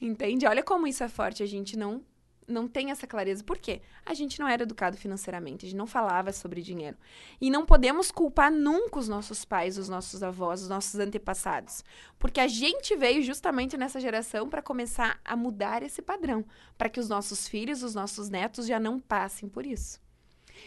Entende? 0.00 0.46
Olha 0.46 0.62
como 0.62 0.86
isso 0.86 1.04
é 1.04 1.08
forte. 1.08 1.42
A 1.42 1.46
gente 1.46 1.76
não 1.76 2.02
não 2.46 2.68
tem 2.68 2.90
essa 2.90 3.06
clareza. 3.06 3.42
Por 3.42 3.58
quê? 3.58 3.82
A 4.04 4.14
gente 4.14 4.38
não 4.38 4.48
era 4.48 4.62
educado 4.62 4.96
financeiramente, 4.96 5.66
a 5.66 5.68
gente 5.68 5.78
não 5.78 5.86
falava 5.86 6.32
sobre 6.32 6.62
dinheiro. 6.62 6.96
E 7.40 7.50
não 7.50 7.66
podemos 7.66 8.10
culpar 8.10 8.50
nunca 8.50 8.98
os 8.98 9.08
nossos 9.08 9.44
pais, 9.44 9.78
os 9.78 9.88
nossos 9.88 10.22
avós, 10.22 10.62
os 10.62 10.68
nossos 10.68 10.98
antepassados. 10.98 11.84
Porque 12.18 12.40
a 12.40 12.48
gente 12.48 12.96
veio 12.96 13.22
justamente 13.22 13.76
nessa 13.76 14.00
geração 14.00 14.48
para 14.48 14.62
começar 14.62 15.20
a 15.24 15.36
mudar 15.36 15.82
esse 15.82 16.00
padrão, 16.00 16.44
para 16.78 16.88
que 16.88 17.00
os 17.00 17.08
nossos 17.08 17.48
filhos, 17.48 17.82
os 17.82 17.94
nossos 17.94 18.28
netos 18.28 18.66
já 18.66 18.78
não 18.78 19.00
passem 19.00 19.48
por 19.48 19.66
isso. 19.66 20.00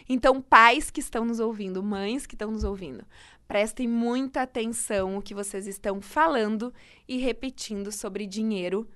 Então, 0.08 0.42
pais 0.42 0.92
que 0.92 1.00
estão 1.00 1.26
nos 1.26 1.40
ouvindo, 1.40 1.82
mães 1.82 2.26
que 2.26 2.36
estão 2.36 2.52
nos 2.52 2.64
ouvindo, 2.64 3.04
prestem 3.48 3.88
muita 3.88 4.44
atenção 4.44 5.18
o 5.18 5.22
que 5.22 5.34
vocês 5.34 5.66
estão 5.66 6.00
falando 6.00 6.72
e 7.08 7.18
repetindo 7.18 7.92
sobre 7.92 8.28
dinheiro 8.28 8.88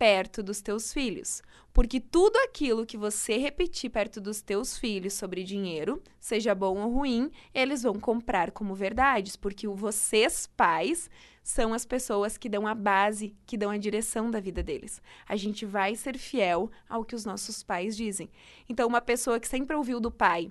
perto 0.00 0.42
dos 0.42 0.62
teus 0.62 0.94
filhos. 0.94 1.42
Porque 1.74 2.00
tudo 2.00 2.34
aquilo 2.38 2.86
que 2.86 2.96
você 2.96 3.36
repetir 3.36 3.90
perto 3.90 4.18
dos 4.18 4.40
teus 4.40 4.78
filhos 4.78 5.12
sobre 5.12 5.44
dinheiro, 5.44 6.02
seja 6.18 6.54
bom 6.54 6.78
ou 6.78 6.90
ruim, 6.90 7.30
eles 7.52 7.82
vão 7.82 8.00
comprar 8.00 8.50
como 8.50 8.74
verdades, 8.74 9.36
porque 9.36 9.68
vocês 9.68 10.46
pais 10.56 11.10
são 11.42 11.74
as 11.74 11.84
pessoas 11.84 12.38
que 12.38 12.48
dão 12.48 12.66
a 12.66 12.74
base, 12.74 13.36
que 13.44 13.58
dão 13.58 13.68
a 13.68 13.76
direção 13.76 14.30
da 14.30 14.40
vida 14.40 14.62
deles. 14.62 15.02
A 15.28 15.36
gente 15.36 15.66
vai 15.66 15.94
ser 15.94 16.16
fiel 16.16 16.70
ao 16.88 17.04
que 17.04 17.14
os 17.14 17.26
nossos 17.26 17.62
pais 17.62 17.94
dizem. 17.94 18.30
Então, 18.70 18.88
uma 18.88 19.02
pessoa 19.02 19.38
que 19.38 19.46
sempre 19.46 19.76
ouviu 19.76 20.00
do 20.00 20.10
pai 20.10 20.50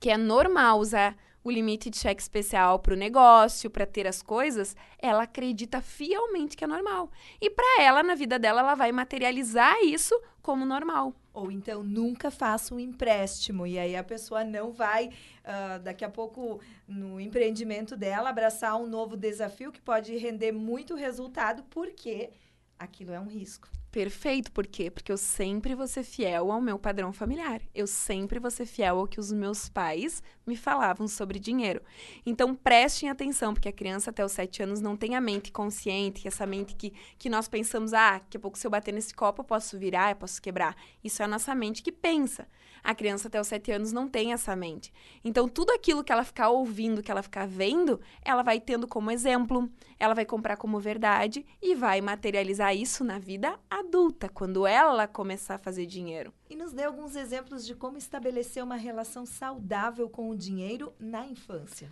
que 0.00 0.08
é 0.08 0.16
normal 0.16 0.80
usar 0.80 1.14
o 1.42 1.50
limite 1.50 1.88
de 1.88 1.98
cheque 1.98 2.20
especial 2.20 2.78
para 2.78 2.94
o 2.94 2.96
negócio, 2.96 3.70
para 3.70 3.86
ter 3.86 4.06
as 4.06 4.22
coisas, 4.22 4.76
ela 4.98 5.22
acredita 5.22 5.80
fielmente 5.80 6.56
que 6.56 6.64
é 6.64 6.66
normal. 6.66 7.10
E 7.40 7.48
para 7.48 7.82
ela, 7.82 8.02
na 8.02 8.14
vida 8.14 8.38
dela, 8.38 8.60
ela 8.60 8.74
vai 8.74 8.92
materializar 8.92 9.76
isso 9.82 10.18
como 10.42 10.66
normal. 10.66 11.14
Ou 11.32 11.50
então 11.50 11.82
nunca 11.82 12.30
faça 12.30 12.74
um 12.74 12.80
empréstimo. 12.80 13.66
E 13.66 13.78
aí 13.78 13.96
a 13.96 14.04
pessoa 14.04 14.44
não 14.44 14.72
vai, 14.72 15.10
ah, 15.44 15.78
daqui 15.78 16.04
a 16.04 16.10
pouco, 16.10 16.60
no 16.86 17.20
empreendimento 17.20 17.96
dela, 17.96 18.30
abraçar 18.30 18.76
um 18.76 18.86
novo 18.86 19.16
desafio 19.16 19.72
que 19.72 19.80
pode 19.80 20.16
render 20.16 20.52
muito 20.52 20.94
resultado, 20.94 21.62
porque 21.70 22.30
aquilo 22.78 23.12
é 23.12 23.20
um 23.20 23.28
risco. 23.28 23.68
Perfeito, 23.90 24.52
por 24.52 24.68
quê? 24.68 24.88
Porque 24.88 25.10
eu 25.10 25.16
sempre 25.16 25.74
vou 25.74 25.86
ser 25.88 26.04
fiel 26.04 26.52
ao 26.52 26.60
meu 26.60 26.78
padrão 26.78 27.12
familiar. 27.12 27.60
Eu 27.74 27.88
sempre 27.88 28.38
vou 28.38 28.50
ser 28.50 28.64
fiel 28.64 29.00
ao 29.00 29.08
que 29.08 29.18
os 29.18 29.32
meus 29.32 29.68
pais 29.68 30.22
me 30.46 30.56
falavam 30.56 31.08
sobre 31.08 31.40
dinheiro. 31.40 31.82
Então 32.24 32.54
prestem 32.54 33.10
atenção, 33.10 33.52
porque 33.52 33.68
a 33.68 33.72
criança 33.72 34.10
até 34.10 34.24
os 34.24 34.30
7 34.30 34.62
anos 34.62 34.80
não 34.80 34.96
tem 34.96 35.16
a 35.16 35.20
mente 35.20 35.50
consciente, 35.50 36.28
essa 36.28 36.46
mente 36.46 36.76
que, 36.76 36.92
que 37.18 37.28
nós 37.28 37.48
pensamos, 37.48 37.92
ah, 37.92 38.18
daqui 38.18 38.36
a 38.36 38.40
pouco 38.40 38.56
se 38.56 38.64
eu 38.64 38.70
bater 38.70 38.94
nesse 38.94 39.12
copo 39.12 39.40
eu 39.40 39.44
posso 39.44 39.76
virar, 39.76 40.10
eu 40.10 40.16
posso 40.16 40.40
quebrar. 40.40 40.76
Isso 41.02 41.20
é 41.20 41.24
a 41.24 41.28
nossa 41.28 41.52
mente 41.52 41.82
que 41.82 41.90
pensa. 41.90 42.46
A 42.82 42.94
criança 42.94 43.28
até 43.28 43.40
os 43.40 43.46
7 43.46 43.72
anos 43.72 43.92
não 43.92 44.08
tem 44.08 44.32
essa 44.32 44.56
mente. 44.56 44.92
Então, 45.24 45.48
tudo 45.48 45.70
aquilo 45.70 46.02
que 46.02 46.12
ela 46.12 46.24
ficar 46.24 46.48
ouvindo, 46.48 47.02
que 47.02 47.10
ela 47.10 47.22
ficar 47.22 47.46
vendo, 47.46 48.00
ela 48.22 48.42
vai 48.42 48.60
tendo 48.60 48.86
como 48.88 49.10
exemplo, 49.10 49.70
ela 49.98 50.14
vai 50.14 50.24
comprar 50.24 50.56
como 50.56 50.80
verdade 50.80 51.44
e 51.60 51.74
vai 51.74 52.00
materializar 52.00 52.74
isso 52.74 53.04
na 53.04 53.18
vida 53.18 53.58
adulta, 53.68 54.28
quando 54.28 54.66
ela 54.66 55.06
começar 55.06 55.56
a 55.56 55.58
fazer 55.58 55.86
dinheiro. 55.86 56.32
E 56.48 56.56
nos 56.56 56.72
dê 56.72 56.84
alguns 56.84 57.16
exemplos 57.16 57.66
de 57.66 57.74
como 57.74 57.98
estabelecer 57.98 58.62
uma 58.64 58.76
relação 58.76 59.26
saudável 59.26 60.08
com 60.08 60.30
o 60.30 60.36
dinheiro 60.36 60.92
na 60.98 61.26
infância. 61.26 61.90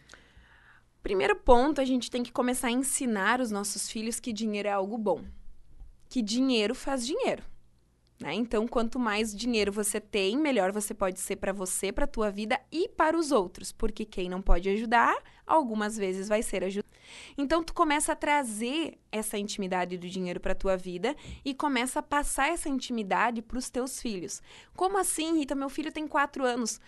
Primeiro 1.02 1.36
ponto, 1.36 1.80
a 1.80 1.84
gente 1.84 2.10
tem 2.10 2.22
que 2.22 2.32
começar 2.32 2.68
a 2.68 2.72
ensinar 2.72 3.40
os 3.40 3.50
nossos 3.50 3.90
filhos 3.90 4.18
que 4.18 4.32
dinheiro 4.32 4.68
é 4.68 4.72
algo 4.72 4.98
bom. 4.98 5.24
Que 6.08 6.20
dinheiro 6.20 6.74
faz 6.74 7.06
dinheiro. 7.06 7.42
Né? 8.20 8.34
Então, 8.34 8.66
quanto 8.66 8.98
mais 8.98 9.34
dinheiro 9.34 9.70
você 9.70 10.00
tem, 10.00 10.36
melhor 10.36 10.72
você 10.72 10.92
pode 10.92 11.20
ser 11.20 11.36
para 11.36 11.52
você, 11.52 11.92
para 11.92 12.04
a 12.04 12.08
tua 12.08 12.30
vida 12.30 12.60
e 12.70 12.88
para 12.88 13.16
os 13.16 13.30
outros, 13.30 13.70
porque 13.70 14.04
quem 14.04 14.28
não 14.28 14.42
pode 14.42 14.68
ajudar, 14.68 15.16
algumas 15.46 15.96
vezes 15.96 16.28
vai 16.28 16.42
ser 16.42 16.64
ajudado. 16.64 16.88
Então, 17.36 17.62
tu 17.62 17.72
começa 17.72 18.12
a 18.12 18.16
trazer 18.16 18.98
essa 19.12 19.38
intimidade 19.38 19.96
do 19.96 20.08
dinheiro 20.08 20.40
para 20.40 20.52
a 20.52 20.56
tua 20.56 20.76
vida 20.76 21.14
e 21.44 21.54
começa 21.54 22.00
a 22.00 22.02
passar 22.02 22.48
essa 22.48 22.68
intimidade 22.68 23.40
para 23.40 23.58
os 23.58 23.70
teus 23.70 24.02
filhos. 24.02 24.42
Como 24.74 24.98
assim, 24.98 25.38
Rita? 25.38 25.54
Meu 25.54 25.68
filho 25.68 25.92
tem 25.92 26.08
quatro 26.08 26.44
anos. 26.44 26.80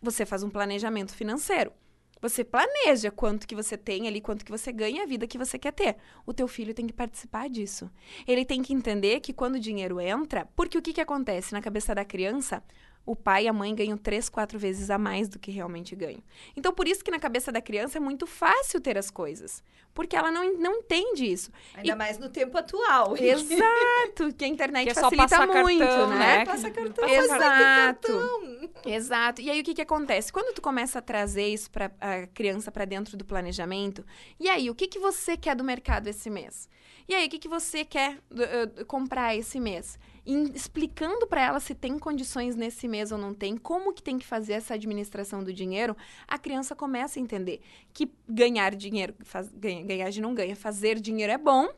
Você 0.00 0.24
faz 0.24 0.42
um 0.44 0.50
planejamento 0.50 1.12
financeiro. 1.14 1.72
Você 2.20 2.42
planeja 2.42 3.10
quanto 3.10 3.46
que 3.46 3.54
você 3.54 3.76
tem 3.76 4.08
ali, 4.08 4.20
quanto 4.20 4.44
que 4.44 4.50
você 4.50 4.72
ganha, 4.72 5.02
a 5.02 5.06
vida 5.06 5.26
que 5.26 5.36
você 5.36 5.58
quer 5.58 5.72
ter. 5.72 5.96
O 6.24 6.32
teu 6.32 6.48
filho 6.48 6.72
tem 6.72 6.86
que 6.86 6.92
participar 6.92 7.48
disso. 7.48 7.90
Ele 8.26 8.44
tem 8.44 8.62
que 8.62 8.72
entender 8.72 9.20
que 9.20 9.32
quando 9.32 9.56
o 9.56 9.60
dinheiro 9.60 10.00
entra, 10.00 10.48
porque 10.56 10.78
o 10.78 10.82
que, 10.82 10.94
que 10.94 11.00
acontece 11.00 11.52
na 11.52 11.60
cabeça 11.60 11.94
da 11.94 12.04
criança? 12.04 12.62
O 13.06 13.14
pai 13.14 13.44
e 13.44 13.48
a 13.48 13.52
mãe 13.52 13.72
ganham 13.72 13.96
três, 13.96 14.28
quatro 14.28 14.58
vezes 14.58 14.90
a 14.90 14.98
mais 14.98 15.28
do 15.28 15.38
que 15.38 15.52
realmente 15.52 15.94
ganham. 15.94 16.20
Então, 16.56 16.74
por 16.74 16.88
isso 16.88 17.04
que 17.04 17.10
na 17.10 17.20
cabeça 17.20 17.52
da 17.52 17.62
criança 17.62 17.98
é 17.98 18.00
muito 18.00 18.26
fácil 18.26 18.80
ter 18.80 18.98
as 18.98 19.10
coisas. 19.10 19.62
Porque 19.94 20.14
ela 20.14 20.30
não, 20.30 20.52
não 20.58 20.74
entende 20.74 21.24
isso. 21.24 21.50
Ainda 21.74 21.92
e... 21.92 21.94
mais 21.94 22.18
no 22.18 22.28
tempo 22.28 22.58
atual. 22.58 23.16
Exato, 23.16 24.34
que 24.36 24.44
a 24.44 24.48
internet 24.48 24.88
que 24.88 24.94
facilita 24.94 25.36
é 25.36 25.62
muito, 25.62 25.78
cartão, 25.78 26.08
né? 26.08 26.18
né? 26.18 26.44
Passa 26.44 26.70
cartão, 26.70 27.08
Exato. 27.08 27.40
Cartão. 27.40 28.70
Exato. 28.84 29.40
E 29.40 29.50
aí, 29.50 29.60
o 29.60 29.64
que, 29.64 29.72
que 29.72 29.80
acontece? 29.80 30.30
Quando 30.30 30.52
tu 30.52 30.60
começa 30.60 30.98
a 30.98 31.02
trazer 31.02 31.46
isso 31.46 31.70
para 31.70 31.90
a 31.98 32.26
criança 32.26 32.70
para 32.70 32.84
dentro 32.84 33.16
do 33.16 33.24
planejamento, 33.24 34.04
e 34.38 34.50
aí, 34.50 34.68
o 34.68 34.74
que, 34.74 34.86
que 34.86 34.98
você 34.98 35.34
quer 35.34 35.56
do 35.56 35.64
mercado 35.64 36.08
esse 36.08 36.28
mês? 36.28 36.68
E 37.08 37.14
aí, 37.14 37.26
o 37.26 37.30
que, 37.30 37.38
que 37.38 37.48
você 37.48 37.84
quer 37.84 38.18
uh, 38.32 38.84
comprar 38.84 39.34
esse 39.34 39.58
mês? 39.60 39.98
Explicando 40.26 41.26
para 41.26 41.40
ela 41.40 41.60
se 41.60 41.74
tem 41.74 41.98
condições 41.98 42.56
nesse 42.56 42.88
mês 42.88 43.12
ou 43.12 43.18
não 43.18 43.32
tem, 43.32 43.56
como 43.56 43.92
que 43.92 44.02
tem 44.02 44.18
que 44.18 44.26
fazer 44.26 44.54
essa 44.54 44.74
administração 44.74 45.42
do 45.44 45.52
dinheiro, 45.52 45.96
a 46.26 46.38
criança 46.38 46.74
começa 46.74 47.18
a 47.18 47.22
entender 47.22 47.60
que 47.92 48.10
ganhar 48.28 48.74
dinheiro, 48.74 49.14
faz, 49.24 49.48
ganha, 49.48 49.84
ganhar 49.84 50.10
de 50.10 50.20
não 50.20 50.34
ganha, 50.34 50.56
fazer 50.56 50.98
dinheiro 50.98 51.32
é 51.32 51.38
bom 51.38 51.68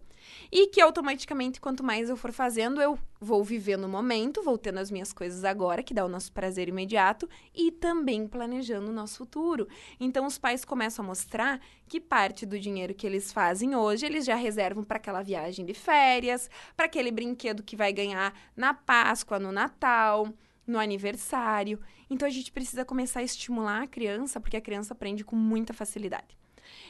e 0.50 0.68
que 0.68 0.80
automaticamente, 0.80 1.60
quanto 1.60 1.84
mais 1.84 2.08
eu 2.08 2.16
for 2.16 2.32
fazendo, 2.32 2.80
eu 2.80 2.98
vou 3.20 3.42
vivendo 3.44 3.84
o 3.84 3.88
momento, 3.88 4.42
vou 4.42 4.56
tendo 4.56 4.78
as 4.78 4.90
minhas 4.90 5.12
coisas 5.12 5.44
agora, 5.44 5.82
que 5.82 5.94
dá 5.94 6.04
o 6.04 6.08
nosso 6.08 6.32
prazer 6.32 6.68
imediato, 6.68 7.28
e 7.54 7.70
também 7.70 8.26
planejando 8.26 8.90
o 8.90 8.94
nosso 8.94 9.18
futuro. 9.18 9.68
Então, 9.98 10.26
os 10.26 10.38
pais 10.38 10.64
começam 10.64 11.04
a 11.04 11.08
mostrar 11.08 11.60
que 11.88 12.00
parte 12.00 12.46
do 12.46 12.58
dinheiro 12.58 12.94
que 12.94 13.06
eles 13.06 13.32
fazem 13.32 13.74
hoje, 13.74 14.06
eles 14.06 14.24
já 14.24 14.34
reservam 14.34 14.84
para 14.84 14.98
aquela 14.98 15.22
viagem 15.22 15.64
de 15.64 15.74
férias, 15.74 16.50
para 16.76 16.86
aquele 16.86 17.10
brinquedo 17.10 17.62
que 17.62 17.76
vai 17.76 17.92
ganhar 17.92 18.34
na 18.56 18.72
Páscoa, 18.72 19.38
no 19.38 19.52
Natal 19.52 20.32
no 20.68 20.78
aniversário. 20.78 21.80
Então 22.10 22.28
a 22.28 22.30
gente 22.30 22.52
precisa 22.52 22.84
começar 22.84 23.20
a 23.20 23.24
estimular 23.24 23.82
a 23.82 23.86
criança, 23.86 24.38
porque 24.38 24.56
a 24.56 24.60
criança 24.60 24.92
aprende 24.92 25.24
com 25.24 25.34
muita 25.34 25.72
facilidade. 25.72 26.37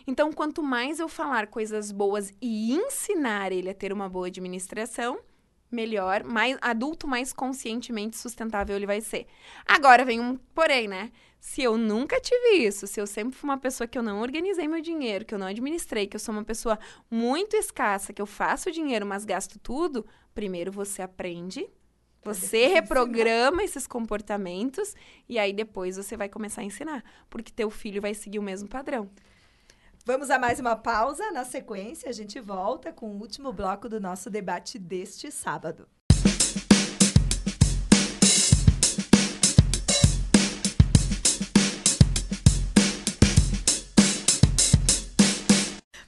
Então, 0.09 0.33
quanto 0.33 0.63
mais 0.63 0.99
eu 0.99 1.07
falar 1.07 1.49
coisas 1.49 1.93
boas 1.93 2.33
e 2.41 2.73
ensinar 2.73 3.53
ele 3.53 3.69
a 3.69 3.75
ter 3.75 3.93
uma 3.93 4.09
boa 4.09 4.29
administração, 4.29 5.21
melhor, 5.71 6.25
mais 6.25 6.57
adulto 6.63 7.07
mais 7.07 7.31
conscientemente 7.31 8.17
sustentável 8.17 8.75
ele 8.75 8.87
vai 8.87 9.03
ser. 9.03 9.27
Agora 9.67 10.07
vem 10.07 10.19
um 10.19 10.37
porém, 10.55 10.89
né? 10.89 11.13
Se 11.39 11.63
eu 11.63 11.77
nunca 11.77 12.19
tive 12.23 12.67
isso, 12.67 12.87
se 12.87 12.99
eu 12.99 13.07
sempre 13.07 13.37
fui 13.37 13.51
uma 13.51 13.59
pessoa 13.59 13.87
que 13.87 13.99
eu 13.99 14.03
não 14.03 14.23
organizei 14.23 14.67
meu 14.67 14.81
dinheiro, 14.81 15.27
que 15.27 15.35
eu 15.35 15.39
não 15.39 15.47
administrei, 15.47 16.07
que 16.07 16.17
eu 16.17 16.21
sou 16.21 16.33
uma 16.33 16.43
pessoa 16.43 16.79
muito 17.11 17.55
escassa, 17.55 18.11
que 18.11 18.23
eu 18.23 18.27
faço 18.27 18.73
dinheiro, 18.73 19.05
mas 19.05 19.27
gasto 19.27 19.59
tudo, 19.59 20.07
primeiro 20.35 20.73
você 20.73 21.03
aprende, 21.03 21.69
você 22.25 22.67
reprograma 22.67 23.63
esses 23.63 23.87
comportamentos 23.87 24.95
e 25.29 25.39
aí 25.39 25.53
depois 25.53 25.99
você 25.99 26.17
vai 26.17 26.31
começar 26.31 26.63
a 26.63 26.65
ensinar, 26.65 27.05
porque 27.29 27.53
teu 27.53 27.69
filho 27.69 28.01
vai 28.01 28.15
seguir 28.15 28.39
o 28.39 28.43
mesmo 28.43 28.71
padrão. 28.71 29.11
Vamos 30.09 30.31
a 30.31 30.39
mais 30.39 30.59
uma 30.59 30.75
pausa. 30.75 31.31
Na 31.33 31.45
sequência, 31.45 32.09
a 32.09 32.13
gente 32.13 32.41
volta 32.41 32.91
com 32.91 33.11
o 33.11 33.21
último 33.21 33.53
bloco 33.53 33.91
do 33.91 34.01
nosso 34.01 34.31
debate 34.31 34.79
deste 34.79 35.31
sábado. 35.31 35.87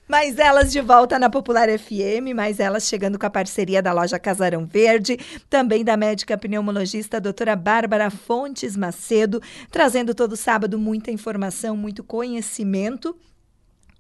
Mais 0.08 0.38
elas 0.38 0.72
de 0.72 0.80
volta 0.80 1.18
na 1.18 1.28
Popular 1.28 1.68
FM, 1.68 2.34
mais 2.34 2.58
elas 2.58 2.88
chegando 2.88 3.18
com 3.18 3.26
a 3.26 3.30
parceria 3.30 3.82
da 3.82 3.92
loja 3.92 4.18
Casarão 4.18 4.64
Verde, 4.64 5.18
também 5.50 5.84
da 5.84 5.98
médica 5.98 6.38
pneumologista 6.38 7.20
doutora 7.20 7.54
Bárbara 7.54 8.08
Fontes 8.08 8.78
Macedo, 8.78 9.42
trazendo 9.70 10.14
todo 10.14 10.38
sábado 10.38 10.78
muita 10.78 11.10
informação, 11.10 11.76
muito 11.76 12.02
conhecimento 12.02 13.14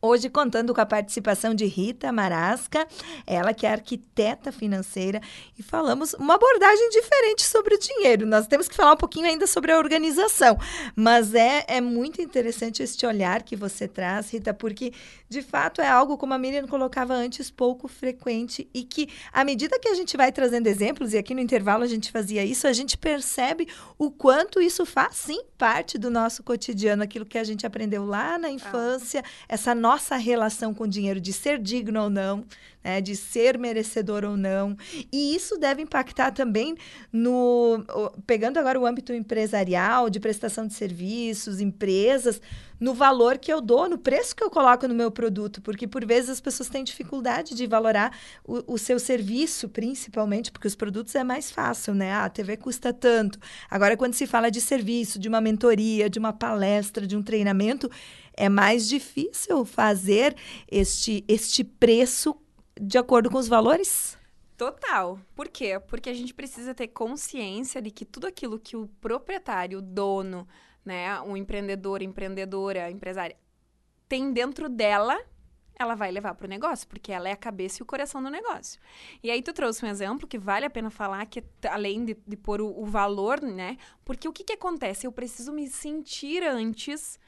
Hoje 0.02 0.30
contando 0.30 0.72
com 0.72 0.80
a 0.80 0.86
participação 0.86 1.54
de 1.54 1.66
Rita 1.66 2.10
Marasca, 2.10 2.88
ela 3.26 3.52
que 3.52 3.66
é 3.66 3.70
arquiteta 3.70 4.50
financeira, 4.50 5.20
e 5.58 5.62
falamos 5.62 6.14
uma 6.14 6.36
abordagem 6.36 6.88
diferente 6.88 7.42
sobre 7.42 7.74
o 7.74 7.78
dinheiro. 7.78 8.24
Nós 8.24 8.46
temos 8.46 8.66
que 8.66 8.74
falar 8.74 8.94
um 8.94 8.96
pouquinho 8.96 9.26
ainda 9.26 9.46
sobre 9.46 9.72
a 9.72 9.76
organização, 9.76 10.58
mas 10.96 11.34
é, 11.34 11.66
é 11.68 11.82
muito 11.82 12.22
interessante 12.22 12.82
este 12.82 13.04
olhar 13.04 13.42
que 13.42 13.54
você 13.54 13.86
traz, 13.86 14.32
Rita, 14.32 14.54
porque 14.54 14.94
de 15.28 15.42
fato 15.42 15.82
é 15.82 15.88
algo, 15.88 16.16
como 16.16 16.32
a 16.32 16.38
Miriam 16.38 16.66
colocava 16.66 17.12
antes, 17.12 17.50
pouco 17.50 17.86
frequente 17.86 18.70
e 18.72 18.84
que, 18.84 19.06
à 19.30 19.44
medida 19.44 19.78
que 19.78 19.88
a 19.88 19.94
gente 19.94 20.16
vai 20.16 20.32
trazendo 20.32 20.66
exemplos, 20.66 21.12
e 21.12 21.18
aqui 21.18 21.34
no 21.34 21.40
intervalo 21.40 21.84
a 21.84 21.86
gente 21.86 22.10
fazia 22.10 22.42
isso, 22.42 22.66
a 22.66 22.72
gente 22.72 22.96
percebe 22.96 23.68
o 23.98 24.10
quanto 24.10 24.62
isso 24.62 24.86
faz, 24.86 25.16
sim, 25.16 25.42
parte 25.58 25.98
do 25.98 26.10
nosso 26.10 26.42
cotidiano, 26.42 27.02
aquilo 27.02 27.26
que 27.26 27.36
a 27.36 27.44
gente 27.44 27.66
aprendeu 27.66 28.06
lá 28.06 28.38
na 28.38 28.48
infância, 28.48 29.22
essa 29.46 29.74
nova 29.74 29.89
nossa 29.90 30.16
relação 30.16 30.72
com 30.72 30.84
o 30.84 30.88
dinheiro, 30.88 31.20
de 31.20 31.32
ser 31.32 31.58
digno 31.58 32.04
ou 32.04 32.10
não, 32.10 32.44
né, 32.82 33.00
de 33.00 33.16
ser 33.16 33.58
merecedor 33.58 34.24
ou 34.24 34.36
não. 34.36 34.76
E 35.12 35.34
isso 35.34 35.58
deve 35.58 35.82
impactar 35.82 36.30
também 36.30 36.76
no. 37.12 37.84
Pegando 38.24 38.58
agora 38.58 38.78
o 38.78 38.86
âmbito 38.86 39.12
empresarial, 39.12 40.08
de 40.08 40.20
prestação 40.20 40.64
de 40.64 40.74
serviços, 40.74 41.60
empresas, 41.60 42.40
no 42.78 42.94
valor 42.94 43.36
que 43.36 43.52
eu 43.52 43.60
dou, 43.60 43.88
no 43.88 43.98
preço 43.98 44.34
que 44.34 44.44
eu 44.44 44.48
coloco 44.48 44.86
no 44.86 44.94
meu 44.94 45.10
produto, 45.10 45.60
porque 45.60 45.88
por 45.88 46.06
vezes 46.06 46.30
as 46.30 46.40
pessoas 46.40 46.68
têm 46.68 46.84
dificuldade 46.84 47.54
de 47.54 47.66
valorar 47.66 48.16
o, 48.44 48.74
o 48.74 48.78
seu 48.78 48.98
serviço, 48.98 49.68
principalmente, 49.68 50.52
porque 50.52 50.68
os 50.68 50.76
produtos 50.76 51.14
é 51.16 51.24
mais 51.24 51.50
fácil, 51.50 51.94
né? 51.94 52.12
Ah, 52.12 52.24
a 52.26 52.30
TV 52.30 52.56
custa 52.56 52.92
tanto. 52.92 53.38
Agora, 53.68 53.96
quando 53.96 54.14
se 54.14 54.26
fala 54.26 54.50
de 54.50 54.60
serviço, 54.60 55.18
de 55.18 55.28
uma 55.28 55.40
mentoria, 55.40 56.08
de 56.08 56.18
uma 56.18 56.32
palestra, 56.32 57.06
de 57.06 57.16
um 57.16 57.22
treinamento, 57.22 57.90
é 58.40 58.48
mais 58.48 58.88
difícil 58.88 59.66
fazer 59.66 60.34
este, 60.66 61.22
este 61.28 61.62
preço 61.62 62.34
de 62.80 62.96
acordo 62.96 63.30
com 63.30 63.36
os 63.36 63.46
valores? 63.46 64.16
Total. 64.56 65.18
Por 65.34 65.46
quê? 65.48 65.78
Porque 65.78 66.08
a 66.08 66.14
gente 66.14 66.32
precisa 66.32 66.74
ter 66.74 66.88
consciência 66.88 67.82
de 67.82 67.90
que 67.90 68.06
tudo 68.06 68.26
aquilo 68.26 68.58
que 68.58 68.76
o 68.76 68.88
proprietário, 68.98 69.78
o 69.78 69.82
dono, 69.82 70.48
né, 70.82 71.20
o 71.20 71.36
empreendedor, 71.36 72.00
empreendedora, 72.00 72.90
empresária, 72.90 73.36
tem 74.08 74.32
dentro 74.32 74.70
dela, 74.70 75.20
ela 75.78 75.94
vai 75.94 76.10
levar 76.10 76.34
para 76.34 76.46
o 76.46 76.48
negócio, 76.48 76.88
porque 76.88 77.12
ela 77.12 77.28
é 77.28 77.32
a 77.32 77.36
cabeça 77.36 77.80
e 77.80 77.82
o 77.82 77.86
coração 77.86 78.22
do 78.22 78.30
negócio. 78.30 78.80
E 79.22 79.30
aí 79.30 79.42
tu 79.42 79.52
trouxe 79.52 79.84
um 79.84 79.88
exemplo 79.88 80.26
que 80.26 80.38
vale 80.38 80.64
a 80.64 80.70
pena 80.70 80.88
falar, 80.88 81.26
que 81.26 81.44
além 81.68 82.06
de, 82.06 82.16
de 82.26 82.36
pôr 82.38 82.62
o, 82.62 82.68
o 82.68 82.86
valor, 82.86 83.42
né? 83.42 83.76
Porque 84.02 84.26
o 84.26 84.32
que, 84.32 84.44
que 84.44 84.54
acontece? 84.54 85.06
Eu 85.06 85.12
preciso 85.12 85.52
me 85.52 85.68
sentir 85.68 86.42
antes 86.42 87.18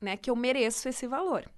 né, 0.00 0.16
que 0.16 0.30
eu 0.30 0.36
mereço 0.36 0.88
esse 0.88 1.06
valor. 1.06 1.50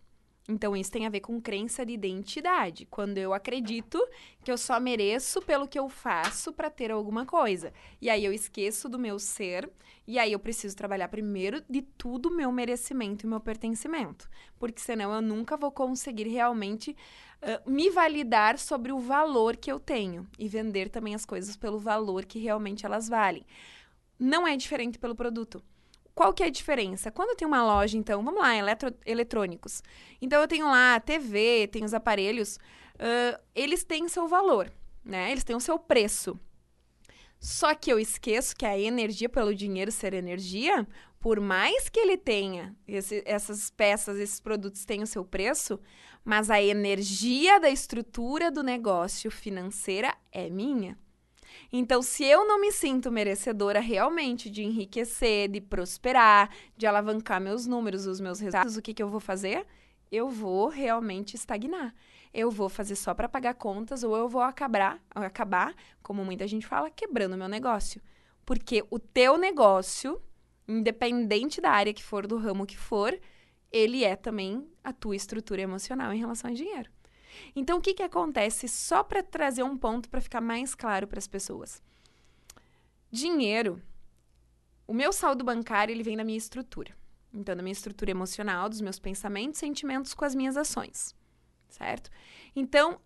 Então, 0.51 0.75
isso 0.75 0.91
tem 0.91 1.07
a 1.07 1.11
ver 1.11 1.21
com 1.21 1.39
crença 1.39 1.85
de 1.85 1.93
identidade. 1.93 2.87
Quando 2.87 3.19
eu 3.19 3.35
acredito 3.35 4.03
que 4.43 4.51
eu 4.51 4.57
só 4.57 4.81
mereço 4.81 5.43
pelo 5.43 5.69
que 5.69 5.79
eu 5.79 5.91
faço 5.91 6.55
para 6.55 6.71
ter 6.71 6.91
alguma 6.91 7.27
coisa. 7.27 7.71
E 8.01 8.09
aí 8.09 8.25
eu 8.25 8.33
esqueço 8.33 8.89
do 8.89 8.99
meu 8.99 9.19
ser. 9.19 9.71
E 10.07 10.19
aí 10.19 10.33
eu 10.33 10.39
preciso 10.39 10.75
trabalhar 10.75 11.09
primeiro 11.09 11.63
de 11.69 11.83
tudo 11.83 12.31
o 12.31 12.35
meu 12.35 12.51
merecimento 12.51 13.27
e 13.27 13.29
meu 13.29 13.41
pertencimento. 13.41 14.27
Porque 14.59 14.81
senão 14.81 15.13
eu 15.13 15.21
nunca 15.21 15.55
vou 15.55 15.71
conseguir 15.71 16.29
realmente 16.29 16.97
uh, 17.43 17.71
me 17.71 17.91
validar 17.91 18.59
sobre 18.59 18.91
o 18.91 18.99
valor 18.99 19.55
que 19.55 19.71
eu 19.71 19.79
tenho. 19.79 20.27
E 20.39 20.49
vender 20.49 20.89
também 20.89 21.15
as 21.15 21.27
coisas 21.27 21.59
pelo 21.59 21.79
valor 21.79 22.25
que 22.25 22.39
realmente 22.39 22.87
elas 22.87 23.07
valem. 23.07 23.45
Não 24.19 24.49
é 24.49 24.57
diferente 24.57 24.99
pelo 24.99 25.15
produto. 25.15 25.63
Qual 26.19 26.33
que 26.33 26.43
é 26.43 26.47
a 26.47 26.51
diferença? 26.51 27.13
Quando 27.13 27.29
eu 27.29 27.37
tenho 27.37 27.49
uma 27.49 27.63
loja, 27.63 27.97
então, 27.97 28.25
vamos 28.25 28.41
lá, 28.41 28.57
eletro, 28.57 28.93
eletrônicos. 29.07 29.85
Então, 30.21 30.41
eu 30.41 30.49
tenho 30.49 30.67
lá 30.67 30.97
a 30.97 31.01
TV, 31.01 31.69
tenho 31.69 31.85
os 31.85 31.95
aparelhos, 31.95 32.57
uh, 32.57 33.41
eles 33.55 33.85
têm 33.85 34.09
seu 34.09 34.27
valor. 34.27 34.69
né? 35.05 35.31
Eles 35.31 35.45
têm 35.45 35.55
o 35.55 35.61
seu 35.61 35.79
preço. 35.79 36.37
Só 37.39 37.73
que 37.73 37.93
eu 37.93 38.01
esqueço 38.01 38.57
que 38.57 38.67
a 38.67 38.77
energia, 38.77 39.29
pelo 39.29 39.55
dinheiro 39.55 39.93
ser 39.93 40.13
energia, 40.13 40.85
por 41.21 41.39
mais 41.39 41.89
que 41.89 42.01
ele 42.01 42.17
tenha 42.17 42.75
esse, 42.89 43.23
essas 43.25 43.71
peças, 43.71 44.19
esses 44.19 44.41
produtos 44.41 44.85
tenham 44.85 45.05
o 45.05 45.07
seu 45.07 45.25
preço, 45.25 45.79
mas 46.25 46.51
a 46.51 46.61
energia 46.61 47.61
da 47.61 47.71
estrutura 47.71 48.51
do 48.51 48.65
negócio 48.65 49.31
financeira 49.31 50.13
é 50.33 50.51
minha. 50.51 50.99
Então, 51.73 52.03
se 52.03 52.25
eu 52.25 52.47
não 52.47 52.61
me 52.61 52.73
sinto 52.73 53.11
merecedora 53.11 53.81
realmente 53.81 54.51
de 54.51 54.63
enriquecer, 54.63 55.49
de 55.49 55.61
prosperar, 55.61 56.51
de 56.77 56.87
alavancar 56.87 57.41
meus 57.41 57.67
números, 57.67 58.07
os 58.07 58.21
meus 58.21 58.41
resultados, 58.41 58.77
o 58.77 58.83
que, 58.83 58.95
que 58.95 59.03
eu 59.03 59.09
vou 59.09 59.21
fazer? 59.21 59.67
Eu 60.11 60.29
vou 60.29 60.69
realmente 60.69 61.35
estagnar. 61.37 61.95
Eu 62.33 62.51
vou 62.51 62.69
fazer 62.69 62.97
só 62.97 63.15
para 63.15 63.29
pagar 63.29 63.55
contas 63.55 64.03
ou 64.03 64.17
eu 64.17 64.29
vou 64.29 64.43
acabar, 64.43 65.03
acabar, 65.11 65.75
como 66.03 66.25
muita 66.25 66.47
gente 66.47 66.67
fala, 66.67 66.91
quebrando 66.91 67.37
meu 67.37 67.49
negócio. 67.49 68.01
Porque 68.45 68.85
o 68.91 68.99
teu 68.99 69.37
negócio, 69.37 70.21
independente 70.67 71.61
da 71.61 71.71
área 71.71 71.93
que 71.93 72.03
for, 72.03 72.27
do 72.27 72.39
ramo 72.39 72.67
que 72.67 72.77
for, 72.77 73.19
ele 73.71 74.05
é 74.05 74.17
também 74.17 74.67
a 74.83 74.93
tua 74.93 75.17
estrutura 75.17 75.63
emocional 75.63 76.13
em 76.13 76.19
relação 76.19 76.51
ao 76.51 76.57
dinheiro. 76.57 76.91
Então, 77.55 77.79
o 77.79 77.81
que, 77.81 77.95
que 77.95 78.03
acontece? 78.03 78.69
Só 78.69 79.03
para 79.03 79.23
trazer 79.23 79.63
um 79.63 79.77
ponto 79.77 80.09
para 80.09 80.21
ficar 80.21 80.41
mais 80.41 80.75
claro 80.75 81.07
para 81.07 81.19
as 81.19 81.27
pessoas. 81.27 81.83
Dinheiro, 83.11 83.83
o 84.87 84.93
meu 84.93 85.13
saldo 85.13 85.45
bancário, 85.45 85.93
ele 85.93 86.03
vem 86.03 86.17
da 86.17 86.25
minha 86.25 86.39
estrutura. 86.39 86.97
Então, 87.33 87.55
da 87.55 87.63
minha 87.63 87.73
estrutura 87.73 88.11
emocional, 88.11 88.69
dos 88.69 88.81
meus 88.81 88.99
pensamentos, 88.99 89.59
sentimentos 89.59 90.15
com 90.15 90.25
as 90.25 90.35
minhas 90.35 90.57
ações, 90.57 91.15
certo? 91.69 92.11
Então, 92.57 92.99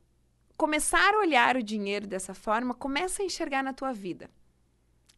começar 0.56 1.14
a 1.14 1.18
olhar 1.18 1.56
o 1.56 1.62
dinheiro 1.62 2.06
dessa 2.06 2.34
forma, 2.34 2.72
começa 2.72 3.22
a 3.22 3.26
enxergar 3.26 3.62
na 3.62 3.72
tua 3.72 3.92
vida. 3.92 4.30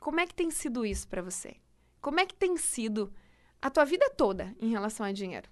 Como 0.01 0.21
é 0.21 0.27
que 0.27 0.35
tem 0.35 0.51
sido 0.51 0.87
isso 0.87 1.07
para 1.07 1.23
você? 1.23 1.57
Como 2.01 2.19
é 2.21 2.27
que 2.27 2.35
tem 2.35 2.57
sido 2.57 3.13
a 3.61 3.71
tua 3.71 3.85
vida 3.85 4.09
toda 4.11 4.55
em 4.61 4.71
relação 4.71 5.05
a 5.05 5.13
dinheiro? 5.13 5.51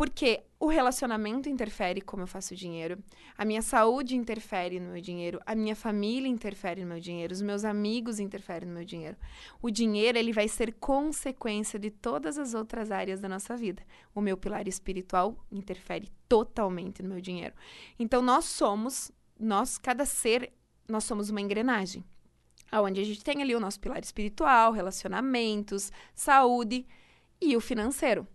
Porque 0.00 0.44
o 0.58 0.66
relacionamento 0.66 1.46
interfere 1.46 2.00
como 2.00 2.22
eu 2.22 2.26
faço 2.26 2.56
dinheiro, 2.56 3.04
a 3.36 3.44
minha 3.44 3.60
saúde 3.60 4.16
interfere 4.16 4.80
no 4.80 4.92
meu 4.92 5.02
dinheiro, 5.02 5.38
a 5.44 5.54
minha 5.54 5.76
família 5.76 6.26
interfere 6.26 6.80
no 6.80 6.86
meu 6.86 6.98
dinheiro, 6.98 7.34
os 7.34 7.42
meus 7.42 7.66
amigos 7.66 8.18
interferem 8.18 8.66
no 8.66 8.76
meu 8.76 8.84
dinheiro. 8.86 9.14
O 9.60 9.68
dinheiro, 9.70 10.16
ele 10.16 10.32
vai 10.32 10.48
ser 10.48 10.72
consequência 10.72 11.78
de 11.78 11.90
todas 11.90 12.38
as 12.38 12.54
outras 12.54 12.90
áreas 12.90 13.20
da 13.20 13.28
nossa 13.28 13.54
vida. 13.58 13.82
O 14.14 14.22
meu 14.22 14.38
pilar 14.38 14.66
espiritual 14.66 15.36
interfere 15.52 16.08
totalmente 16.26 17.02
no 17.02 17.10
meu 17.10 17.20
dinheiro. 17.20 17.52
Então 17.98 18.22
nós 18.22 18.46
somos, 18.46 19.12
nós 19.38 19.76
cada 19.76 20.06
ser, 20.06 20.50
nós 20.88 21.04
somos 21.04 21.28
uma 21.28 21.42
engrenagem. 21.42 22.02
Onde 22.72 23.02
a 23.02 23.04
gente 23.04 23.22
tem 23.22 23.42
ali 23.42 23.54
o 23.54 23.60
nosso 23.60 23.78
pilar 23.78 24.02
espiritual, 24.02 24.72
relacionamentos, 24.72 25.92
saúde 26.14 26.86
e 27.38 27.54
o 27.54 27.60
financeiro. 27.60 28.26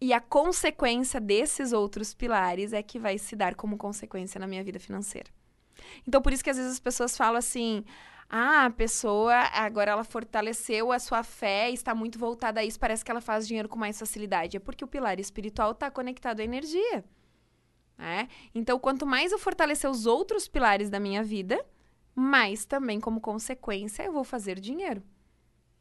E 0.00 0.12
a 0.12 0.20
consequência 0.20 1.20
desses 1.20 1.72
outros 1.72 2.14
pilares 2.14 2.72
é 2.72 2.82
que 2.82 2.98
vai 2.98 3.18
se 3.18 3.34
dar 3.34 3.54
como 3.54 3.76
consequência 3.76 4.38
na 4.38 4.46
minha 4.46 4.62
vida 4.62 4.78
financeira. 4.78 5.28
Então, 6.06 6.22
por 6.22 6.32
isso 6.32 6.44
que 6.44 6.50
às 6.50 6.56
vezes 6.56 6.72
as 6.72 6.80
pessoas 6.80 7.16
falam 7.16 7.36
assim: 7.36 7.84
ah, 8.28 8.66
a 8.66 8.70
pessoa 8.70 9.34
agora 9.52 9.90
ela 9.92 10.04
fortaleceu 10.04 10.92
a 10.92 10.98
sua 10.98 11.22
fé, 11.22 11.70
está 11.70 11.94
muito 11.94 12.18
voltada 12.18 12.60
a 12.60 12.64
isso, 12.64 12.78
parece 12.78 13.04
que 13.04 13.10
ela 13.10 13.20
faz 13.20 13.46
dinheiro 13.46 13.68
com 13.68 13.78
mais 13.78 13.98
facilidade. 13.98 14.56
É 14.56 14.60
porque 14.60 14.84
o 14.84 14.88
pilar 14.88 15.18
espiritual 15.18 15.72
está 15.72 15.90
conectado 15.90 16.40
à 16.40 16.44
energia. 16.44 17.04
Né? 17.96 18.28
Então, 18.54 18.78
quanto 18.78 19.04
mais 19.04 19.32
eu 19.32 19.38
fortalecer 19.38 19.90
os 19.90 20.06
outros 20.06 20.46
pilares 20.46 20.88
da 20.88 21.00
minha 21.00 21.22
vida, 21.22 21.64
mais 22.14 22.64
também, 22.64 23.00
como 23.00 23.20
consequência, 23.20 24.04
eu 24.04 24.12
vou 24.12 24.24
fazer 24.24 24.60
dinheiro. 24.60 25.02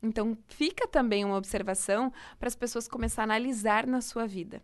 Então, 0.01 0.37
fica 0.47 0.87
também 0.87 1.25
uma 1.25 1.37
observação 1.37 2.11
para 2.37 2.47
as 2.47 2.55
pessoas 2.55 2.87
começar 2.87 3.23
a 3.23 3.25
analisar 3.25 3.87
na 3.87 4.01
sua 4.01 4.27
vida. 4.27 4.61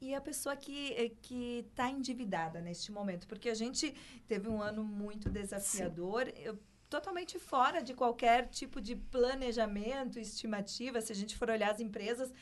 E 0.00 0.14
a 0.14 0.20
pessoa 0.20 0.54
que 0.56 0.92
eh, 0.92 1.10
que 1.22 1.64
está 1.68 1.90
endividada 1.90 2.60
neste 2.60 2.92
momento, 2.92 3.26
porque 3.26 3.48
a 3.48 3.54
gente 3.54 3.94
teve 4.28 4.48
um 4.48 4.60
ano 4.60 4.84
muito 4.84 5.30
desafiador, 5.30 6.30
eu, 6.36 6.58
totalmente 6.88 7.38
fora 7.38 7.82
de 7.82 7.94
qualquer 7.94 8.48
tipo 8.48 8.80
de 8.80 8.94
planejamento, 8.94 10.18
estimativa. 10.18 11.00
Se 11.00 11.12
a 11.12 11.14
gente 11.14 11.36
for 11.36 11.50
olhar 11.50 11.70
as 11.70 11.80
empresas, 11.80 12.32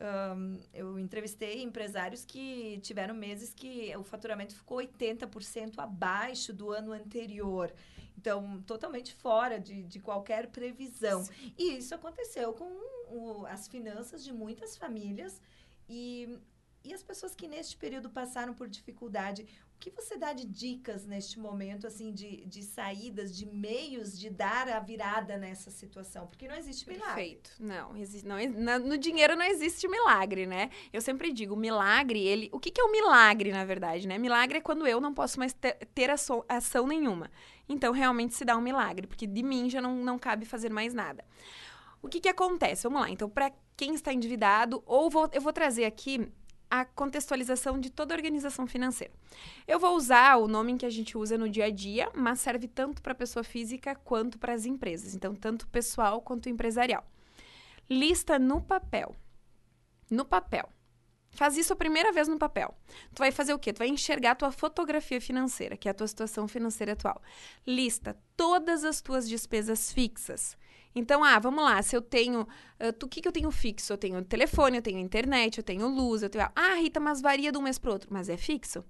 um, 0.00 0.58
eu 0.72 0.98
entrevistei 0.98 1.62
empresários 1.62 2.24
que 2.24 2.78
tiveram 2.82 3.14
meses 3.14 3.52
que 3.54 3.94
o 3.96 4.02
faturamento 4.02 4.54
ficou 4.54 4.78
80% 4.78 5.74
abaixo 5.78 6.52
do 6.52 6.70
ano 6.70 6.92
anterior. 6.92 7.72
Então, 8.16 8.62
totalmente 8.62 9.14
fora 9.14 9.58
de, 9.58 9.82
de 9.84 9.98
qualquer 10.00 10.48
previsão. 10.48 11.24
Sim. 11.24 11.54
E 11.58 11.76
isso 11.76 11.94
aconteceu 11.94 12.52
com 12.52 12.64
o, 13.08 13.46
as 13.46 13.68
finanças 13.68 14.24
de 14.24 14.32
muitas 14.32 14.76
famílias. 14.76 15.40
E, 15.88 16.38
e 16.84 16.92
as 16.92 17.02
pessoas 17.02 17.34
que 17.34 17.46
neste 17.46 17.76
período 17.76 18.10
passaram 18.10 18.54
por 18.54 18.68
dificuldade, 18.68 19.46
que 19.82 19.90
você 19.90 20.16
dá 20.16 20.32
de 20.32 20.46
dicas 20.46 21.04
neste 21.04 21.40
momento, 21.40 21.88
assim, 21.88 22.12
de, 22.12 22.44
de 22.46 22.62
saídas, 22.62 23.36
de 23.36 23.44
meios 23.44 24.16
de 24.16 24.30
dar 24.30 24.68
a 24.68 24.78
virada 24.78 25.36
nessa 25.36 25.70
situação? 25.70 26.28
Porque 26.28 26.46
não 26.46 26.54
existe 26.54 26.88
milagre. 26.88 27.14
Perfeito. 27.14 27.50
Não, 27.58 27.96
existe, 27.96 28.26
não, 28.26 28.78
no 28.78 28.96
dinheiro 28.96 29.34
não 29.34 29.44
existe 29.44 29.88
milagre, 29.88 30.46
né? 30.46 30.70
Eu 30.92 31.00
sempre 31.00 31.32
digo, 31.32 31.56
milagre, 31.56 32.24
ele... 32.24 32.48
O 32.52 32.60
que, 32.60 32.70
que 32.70 32.80
é 32.80 32.84
o 32.84 32.88
um 32.88 32.92
milagre, 32.92 33.50
na 33.50 33.64
verdade, 33.64 34.06
né? 34.06 34.18
Milagre 34.18 34.58
é 34.58 34.60
quando 34.60 34.86
eu 34.86 35.00
não 35.00 35.12
posso 35.12 35.38
mais 35.40 35.52
ter, 35.52 36.10
ação, 36.10 36.44
ação 36.48 36.86
nenhuma. 36.86 37.28
Então, 37.68 37.92
realmente 37.92 38.34
se 38.34 38.44
dá 38.44 38.56
um 38.56 38.62
milagre, 38.62 39.08
porque 39.08 39.26
de 39.26 39.42
mim 39.42 39.68
já 39.68 39.80
não, 39.80 39.96
não 39.96 40.16
cabe 40.18 40.44
fazer 40.44 40.70
mais 40.70 40.94
nada. 40.94 41.24
O 42.00 42.08
que, 42.08 42.20
que 42.20 42.28
acontece? 42.28 42.84
Vamos 42.84 43.00
lá. 43.00 43.10
Então, 43.10 43.28
para 43.28 43.52
quem 43.76 43.94
está 43.94 44.12
endividado, 44.12 44.80
ou 44.86 45.10
vou, 45.10 45.28
eu 45.32 45.40
vou 45.40 45.52
trazer 45.52 45.84
aqui 45.84 46.30
a 46.72 46.86
contextualização 46.86 47.78
de 47.78 47.90
toda 47.90 48.14
organização 48.14 48.66
financeira. 48.66 49.12
Eu 49.68 49.78
vou 49.78 49.94
usar 49.94 50.36
o 50.38 50.48
nome 50.48 50.78
que 50.78 50.86
a 50.86 50.90
gente 50.90 51.18
usa 51.18 51.36
no 51.36 51.46
dia 51.46 51.66
a 51.66 51.70
dia, 51.70 52.10
mas 52.14 52.40
serve 52.40 52.66
tanto 52.66 53.02
para 53.02 53.12
a 53.12 53.14
pessoa 53.14 53.44
física 53.44 53.94
quanto 53.94 54.38
para 54.38 54.54
as 54.54 54.64
empresas. 54.64 55.14
Então, 55.14 55.34
tanto 55.34 55.68
pessoal 55.68 56.22
quanto 56.22 56.48
empresarial. 56.48 57.06
Lista 57.90 58.38
no 58.38 58.58
papel. 58.58 59.14
No 60.10 60.24
papel. 60.24 60.66
Faz 61.32 61.58
isso 61.58 61.74
a 61.74 61.76
primeira 61.76 62.10
vez 62.10 62.26
no 62.26 62.38
papel. 62.38 62.74
Tu 63.14 63.18
vai 63.18 63.30
fazer 63.30 63.52
o 63.52 63.58
quê? 63.58 63.70
Tu 63.70 63.78
vai 63.80 63.88
enxergar 63.88 64.30
a 64.30 64.34
tua 64.34 64.50
fotografia 64.50 65.20
financeira, 65.20 65.76
que 65.76 65.88
é 65.88 65.90
a 65.90 65.94
tua 65.94 66.08
situação 66.08 66.48
financeira 66.48 66.94
atual. 66.94 67.20
Lista 67.66 68.16
todas 68.34 68.82
as 68.82 69.02
tuas 69.02 69.28
despesas 69.28 69.92
fixas. 69.92 70.56
Então, 70.94 71.24
ah, 71.24 71.38
vamos 71.38 71.64
lá, 71.64 71.82
se 71.82 71.96
eu 71.96 72.02
tenho. 72.02 72.46
O 73.00 73.04
uh, 73.04 73.08
que, 73.08 73.22
que 73.22 73.28
eu 73.28 73.32
tenho 73.32 73.50
fixo? 73.50 73.92
Eu 73.92 73.98
tenho 73.98 74.22
telefone, 74.24 74.76
eu 74.76 74.82
tenho 74.82 74.98
internet, 74.98 75.58
eu 75.58 75.64
tenho 75.64 75.88
luz, 75.88 76.22
eu 76.22 76.28
tenho. 76.28 76.48
Ah, 76.54 76.74
Rita, 76.74 77.00
mas 77.00 77.20
varia 77.20 77.50
de 77.50 77.58
um 77.58 77.62
mês 77.62 77.78
para 77.78 77.92
outro. 77.92 78.08
Mas 78.12 78.28
é 78.28 78.36
fixo. 78.36 78.84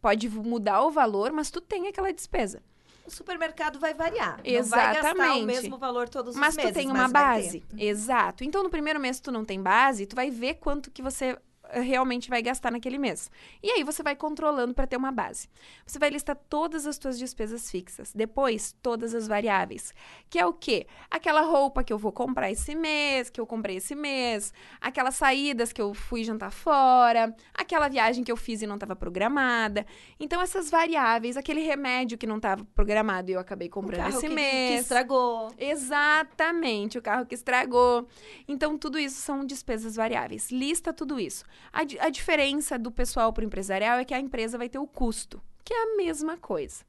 Pode 0.00 0.28
mudar 0.28 0.82
o 0.82 0.90
valor, 0.90 1.32
mas 1.32 1.50
tu 1.50 1.60
tem 1.60 1.88
aquela 1.88 2.12
despesa. 2.12 2.62
O 3.06 3.10
supermercado 3.10 3.78
vai 3.78 3.92
variar. 3.92 4.40
Exatamente. 4.42 4.62
Não 4.62 4.68
vai 4.70 4.94
gastar 5.02 5.36
o 5.36 5.42
mesmo 5.46 5.78
valor 5.78 6.08
todos 6.08 6.36
mas 6.36 6.50
os 6.50 6.56
meses. 6.56 6.74
mas 6.74 6.84
tu 6.84 6.86
tem 6.88 6.90
uma 6.90 7.08
base. 7.08 7.62
Exato. 7.76 8.44
Então, 8.44 8.62
no 8.62 8.70
primeiro 8.70 8.98
mês, 8.98 9.20
tu 9.20 9.30
não 9.30 9.44
tem 9.44 9.62
base, 9.62 10.06
tu 10.06 10.16
vai 10.16 10.30
ver 10.30 10.54
quanto 10.54 10.90
que 10.90 11.02
você 11.02 11.38
realmente 11.80 12.28
vai 12.28 12.42
gastar 12.42 12.70
naquele 12.70 12.98
mês. 12.98 13.30
E 13.62 13.70
aí 13.70 13.82
você 13.82 14.02
vai 14.02 14.16
controlando 14.16 14.74
para 14.74 14.86
ter 14.86 14.96
uma 14.96 15.12
base. 15.12 15.48
Você 15.86 15.98
vai 15.98 16.10
listar 16.10 16.36
todas 16.48 16.86
as 16.86 16.96
suas 16.96 17.18
despesas 17.18 17.70
fixas, 17.70 18.12
depois 18.12 18.76
todas 18.82 19.14
as 19.14 19.26
variáveis, 19.26 19.92
que 20.28 20.38
é 20.38 20.46
o 20.46 20.52
quê? 20.52 20.86
Aquela 21.10 21.42
roupa 21.42 21.82
que 21.82 21.92
eu 21.92 21.98
vou 21.98 22.12
comprar 22.12 22.50
esse 22.50 22.74
mês, 22.74 23.30
que 23.30 23.40
eu 23.40 23.46
comprei 23.46 23.76
esse 23.76 23.94
mês, 23.94 24.52
aquelas 24.80 25.14
saídas 25.16 25.72
que 25.72 25.80
eu 25.80 25.94
fui 25.94 26.24
jantar 26.24 26.50
fora, 26.50 27.34
aquela 27.52 27.88
viagem 27.88 28.24
que 28.24 28.32
eu 28.32 28.36
fiz 28.36 28.62
e 28.62 28.66
não 28.66 28.74
estava 28.74 28.96
programada. 28.96 29.86
Então 30.18 30.40
essas 30.40 30.70
variáveis, 30.70 31.36
aquele 31.36 31.60
remédio 31.60 32.18
que 32.18 32.26
não 32.26 32.36
estava 32.36 32.64
programado 32.74 33.30
e 33.30 33.34
eu 33.34 33.40
acabei 33.40 33.68
comprando 33.68 34.08
esse 34.08 34.28
que, 34.28 34.34
mês, 34.34 34.74
que 34.74 34.80
estragou. 34.82 35.52
Exatamente, 35.58 36.98
o 36.98 37.02
carro 37.02 37.26
que 37.26 37.34
estragou. 37.34 38.06
Então 38.46 38.76
tudo 38.78 38.98
isso 38.98 39.20
são 39.20 39.44
despesas 39.44 39.96
variáveis. 39.96 40.50
Lista 40.50 40.92
tudo 40.92 41.18
isso. 41.18 41.44
A, 41.72 41.80
a 42.06 42.10
diferença 42.10 42.78
do 42.78 42.90
pessoal 42.90 43.32
para 43.32 43.42
o 43.42 43.46
empresarial 43.46 43.98
é 43.98 44.04
que 44.04 44.14
a 44.14 44.20
empresa 44.20 44.58
vai 44.58 44.68
ter 44.68 44.78
o 44.78 44.86
custo, 44.86 45.42
que 45.64 45.72
é 45.72 45.82
a 45.82 45.96
mesma 45.96 46.36
coisa. 46.36 46.84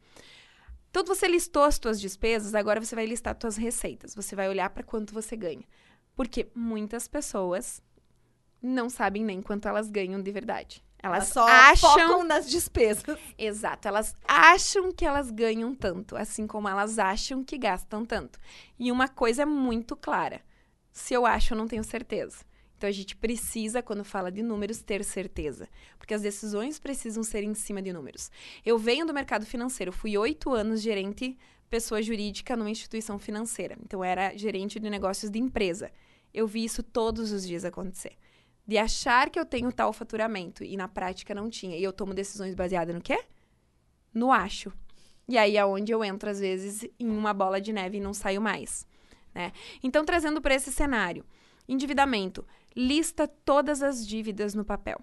Então, 0.90 1.04
você 1.04 1.28
listou 1.28 1.64
as 1.64 1.76
suas 1.76 2.00
despesas, 2.00 2.56
agora 2.56 2.80
você 2.80 2.96
vai 2.96 3.06
listar 3.06 3.36
as 3.36 3.42
suas 3.42 3.58
receitas. 3.58 4.16
Você 4.16 4.36
vai 4.36 4.48
olhar 4.48 4.70
para 4.70 4.84
quanto 4.84 5.14
você 5.14 5.36
ganha. 5.36 5.66
Porque 6.16 6.48
muitas 6.56 7.08
pessoas 7.08 7.82
não 8.62 8.90
sabem 8.90 9.24
nem 9.24 9.42
quanto 9.42 9.68
elas 9.68 9.90
ganham 9.90 10.22
de 10.22 10.32
verdade. 10.32 10.84
Elas, 11.06 11.18
elas 11.18 11.30
só 11.30 11.48
acham 11.48 11.90
focam 11.92 12.24
nas 12.24 12.50
despesas. 12.50 13.20
Exato, 13.38 13.88
elas 13.88 14.16
acham 14.28 14.92
que 14.92 15.06
elas 15.06 15.30
ganham 15.30 15.76
tanto, 15.76 16.16
assim 16.16 16.48
como 16.48 16.68
elas 16.68 16.98
acham 16.98 17.44
que 17.44 17.58
gastam 17.58 18.04
tanto. 18.04 18.40
E 18.80 18.92
uma 18.92 19.08
coisa 19.08 19.44
é 19.44 19.46
muito 19.46 19.96
clara: 19.96 20.42
se 20.92 21.14
eu 21.14 21.26
acho, 21.26 21.54
eu 21.54 21.58
não 21.58 21.68
tenho 21.68 21.84
certeza. 21.84 22.38
Então 22.78 22.90
a 22.90 22.92
gente 22.92 23.16
precisa, 23.16 23.82
quando 23.82 24.04
fala 24.04 24.32
de 24.32 24.42
números, 24.42 24.82
ter 24.82 25.04
certeza. 25.04 25.70
Porque 25.98 26.14
as 26.14 26.22
decisões 26.22 26.80
precisam 26.80 27.24
ser 27.24 27.44
em 27.44 27.54
cima 27.54 27.82
de 27.82 27.94
números. 27.94 28.30
Eu 28.66 28.78
venho 28.78 29.06
do 29.06 29.14
mercado 29.14 29.46
financeiro, 29.46 29.92
fui 29.92 30.18
oito 30.18 30.52
anos 30.52 30.82
gerente 30.82 31.38
pessoa 31.70 32.02
jurídica 32.02 32.56
numa 32.56 32.70
instituição 32.70 33.18
financeira. 33.18 33.78
Então 33.84 34.04
era 34.04 34.36
gerente 34.38 34.80
de 34.80 34.90
negócios 34.90 35.32
de 35.32 35.40
empresa. 35.40 35.92
Eu 36.34 36.48
vi 36.48 36.64
isso 36.64 36.84
todos 36.84 37.32
os 37.32 37.46
dias 37.46 37.64
acontecer. 37.64 38.14
De 38.68 38.78
achar 38.78 39.30
que 39.30 39.40
eu 39.40 39.46
tenho 39.46 39.72
tal 39.72 39.94
faturamento 39.94 40.64
e 40.64 40.76
na 40.76 40.88
prática 40.88 41.34
não 41.34 41.50
tinha. 41.50 41.78
E 41.78 41.84
eu 41.84 41.94
tomo 41.94 42.14
decisões 42.14 42.56
baseadas 42.56 42.94
no 42.94 43.02
quê? 43.02 43.24
No 44.14 44.32
acho. 44.32 44.72
E 45.28 45.38
aí 45.38 45.58
é 45.58 45.66
onde 45.66 45.92
eu 45.92 46.04
entro, 46.04 46.30
às 46.30 46.40
vezes, 46.40 46.88
em 47.00 47.10
uma 47.10 47.34
bola 47.34 47.60
de 47.60 47.74
neve 47.74 47.98
e 47.98 48.02
não 48.02 48.14
saio 48.14 48.42
mais. 48.42 48.86
Né? 49.34 49.52
Então, 49.82 50.06
trazendo 50.06 50.42
para 50.42 50.56
esse 50.56 50.72
cenário, 50.72 51.26
endividamento 51.68 52.46
lista 52.76 53.28
todas 53.28 53.82
as 53.82 54.06
dívidas 54.06 54.54
no 54.54 54.66
papel. 54.66 55.00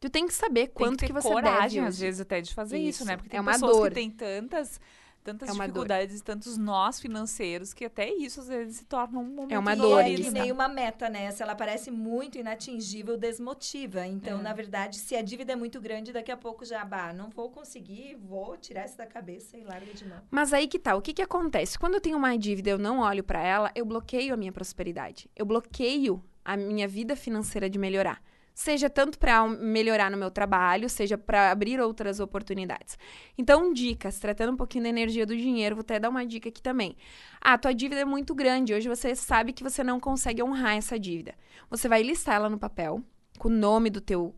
Tu 0.00 0.10
tem 0.10 0.26
que 0.26 0.34
saber 0.34 0.68
quanto 0.68 0.98
tem 0.98 1.08
que, 1.08 1.14
que 1.14 1.20
você 1.22 1.28
coragem, 1.28 1.80
deve. 1.80 1.86
às 1.88 1.98
vezes, 1.98 2.20
até 2.20 2.40
de 2.40 2.52
fazer 2.52 2.76
isso, 2.78 2.98
Isso. 3.02 3.04
né? 3.06 3.16
Porque 3.16 3.30
tem 3.30 3.38
É 3.38 3.40
uma 3.40 3.52
pessoas 3.52 3.76
dor. 3.76 3.88
que 3.88 3.94
têm 3.94 4.10
tantas, 4.10 4.80
tantas 5.22 5.48
É 5.48 5.52
dor. 5.52 5.60
dificuldades, 5.60 6.20
tantos 6.22 6.56
nós 6.58 6.98
financeiros, 6.98 7.72
que 7.72 7.84
até 7.84 8.12
isso, 8.12 8.40
às 8.40 8.48
vezes, 8.48 8.78
se 8.78 8.84
torna 8.84 9.20
um 9.20 9.24
momento 9.24 9.52
É 9.52 9.58
uma 9.60 9.76
dor 9.76 10.00
é 10.00 10.08
isso. 10.10 10.24
que 10.24 10.30
nem 10.32 10.50
uma 10.50 10.66
meta, 10.66 11.08
né? 11.08 11.30
Se 11.30 11.40
ela 11.40 11.54
parece 11.54 11.88
muito 11.92 12.36
inatingível, 12.36 13.16
desmotiva. 13.16 14.04
Então, 14.04 14.40
É. 14.40 14.42
na 14.42 14.52
verdade, 14.52 14.98
se 14.98 15.14
a 15.14 15.22
dívida 15.22 15.52
é 15.52 15.56
muito 15.56 15.80
grande, 15.80 16.12
daqui 16.12 16.32
a 16.32 16.36
pouco 16.36 16.64
já, 16.64 16.84
bah, 16.84 17.12
não 17.12 17.30
vou 17.30 17.48
conseguir, 17.50 18.16
vou 18.16 18.56
tirar 18.56 18.84
isso 18.86 18.98
da 18.98 19.06
cabeça 19.06 19.56
e 19.56 19.62
larga 19.62 19.94
de 19.94 20.04
novo. 20.04 20.22
Mas 20.32 20.52
aí 20.52 20.66
que 20.66 20.80
tá, 20.80 20.96
o 20.96 21.00
que 21.00 21.12
que 21.12 21.22
acontece? 21.22 21.78
Quando 21.78 21.94
eu 21.94 22.00
tenho 22.00 22.18
uma 22.18 22.36
dívida 22.36 22.70
e 22.70 22.72
eu 22.72 22.78
não 22.78 22.98
olho 22.98 23.22
para 23.22 23.40
ela, 23.40 23.70
eu 23.76 23.84
bloqueio 23.84 24.34
a 24.34 24.36
minha 24.36 24.50
prosperidade. 24.50 25.30
Eu 25.36 25.46
bloqueio 25.46 26.20
a 26.44 26.56
minha 26.56 26.88
vida 26.88 27.16
financeira 27.16 27.68
de 27.68 27.78
melhorar. 27.78 28.22
Seja 28.54 28.90
tanto 28.90 29.18
para 29.18 29.48
melhorar 29.48 30.10
no 30.10 30.16
meu 30.16 30.30
trabalho, 30.30 30.88
seja 30.88 31.16
para 31.16 31.50
abrir 31.50 31.80
outras 31.80 32.20
oportunidades. 32.20 32.98
Então, 33.36 33.72
dicas, 33.72 34.18
tratando 34.18 34.52
um 34.52 34.56
pouquinho 34.56 34.84
da 34.84 34.90
energia 34.90 35.24
do 35.24 35.34
dinheiro, 35.34 35.76
vou 35.76 35.80
até 35.80 35.98
dar 35.98 36.10
uma 36.10 36.26
dica 36.26 36.50
aqui 36.50 36.60
também. 36.60 36.94
Ah, 37.40 37.56
tua 37.56 37.72
dívida 37.72 38.02
é 38.02 38.04
muito 38.04 38.34
grande, 38.34 38.74
hoje 38.74 38.88
você 38.88 39.14
sabe 39.14 39.54
que 39.54 39.64
você 39.64 39.82
não 39.82 39.98
consegue 39.98 40.42
honrar 40.42 40.76
essa 40.76 40.98
dívida. 40.98 41.34
Você 41.70 41.88
vai 41.88 42.02
listar 42.02 42.34
ela 42.34 42.50
no 42.50 42.58
papel, 42.58 43.02
com 43.38 43.48
o 43.48 43.50
nome 43.50 43.88
do 43.88 44.00
teu 44.00 44.34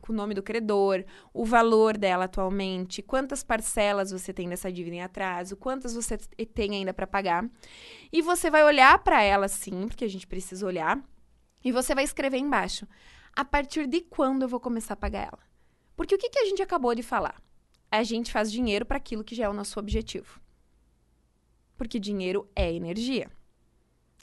com 0.00 0.12
o 0.12 0.14
nome 0.14 0.34
do 0.34 0.42
credor, 0.42 1.02
o 1.32 1.44
valor 1.44 1.96
dela 1.96 2.26
atualmente, 2.26 3.00
quantas 3.02 3.42
parcelas 3.42 4.10
você 4.10 4.32
tem 4.32 4.48
dessa 4.48 4.70
dívida 4.70 4.96
em 4.96 5.02
atraso, 5.02 5.56
quantas 5.56 5.94
você 5.94 6.18
tem 6.52 6.72
ainda 6.72 6.92
para 6.92 7.06
pagar. 7.06 7.48
E 8.12 8.20
você 8.20 8.50
vai 8.50 8.62
olhar 8.62 8.98
para 8.98 9.22
ela 9.22 9.48
sim, 9.48 9.88
porque 9.88 10.04
a 10.04 10.08
gente 10.08 10.26
precisa 10.26 10.66
olhar, 10.66 11.02
e 11.64 11.72
você 11.72 11.94
vai 11.94 12.04
escrever 12.04 12.38
embaixo 12.38 12.86
a 13.34 13.44
partir 13.44 13.86
de 13.86 14.02
quando 14.02 14.42
eu 14.42 14.48
vou 14.48 14.60
começar 14.60 14.94
a 14.94 14.96
pagar 14.96 15.22
ela. 15.22 15.38
Porque 15.96 16.14
o 16.14 16.18
que, 16.18 16.28
que 16.28 16.38
a 16.38 16.44
gente 16.44 16.62
acabou 16.62 16.94
de 16.94 17.02
falar? 17.02 17.40
A 17.90 18.02
gente 18.02 18.30
faz 18.30 18.52
dinheiro 18.52 18.84
para 18.84 18.98
aquilo 18.98 19.24
que 19.24 19.34
já 19.34 19.44
é 19.44 19.48
o 19.48 19.52
nosso 19.52 19.78
objetivo. 19.80 20.40
Porque 21.76 21.98
dinheiro 21.98 22.48
é 22.54 22.72
energia. 22.72 23.30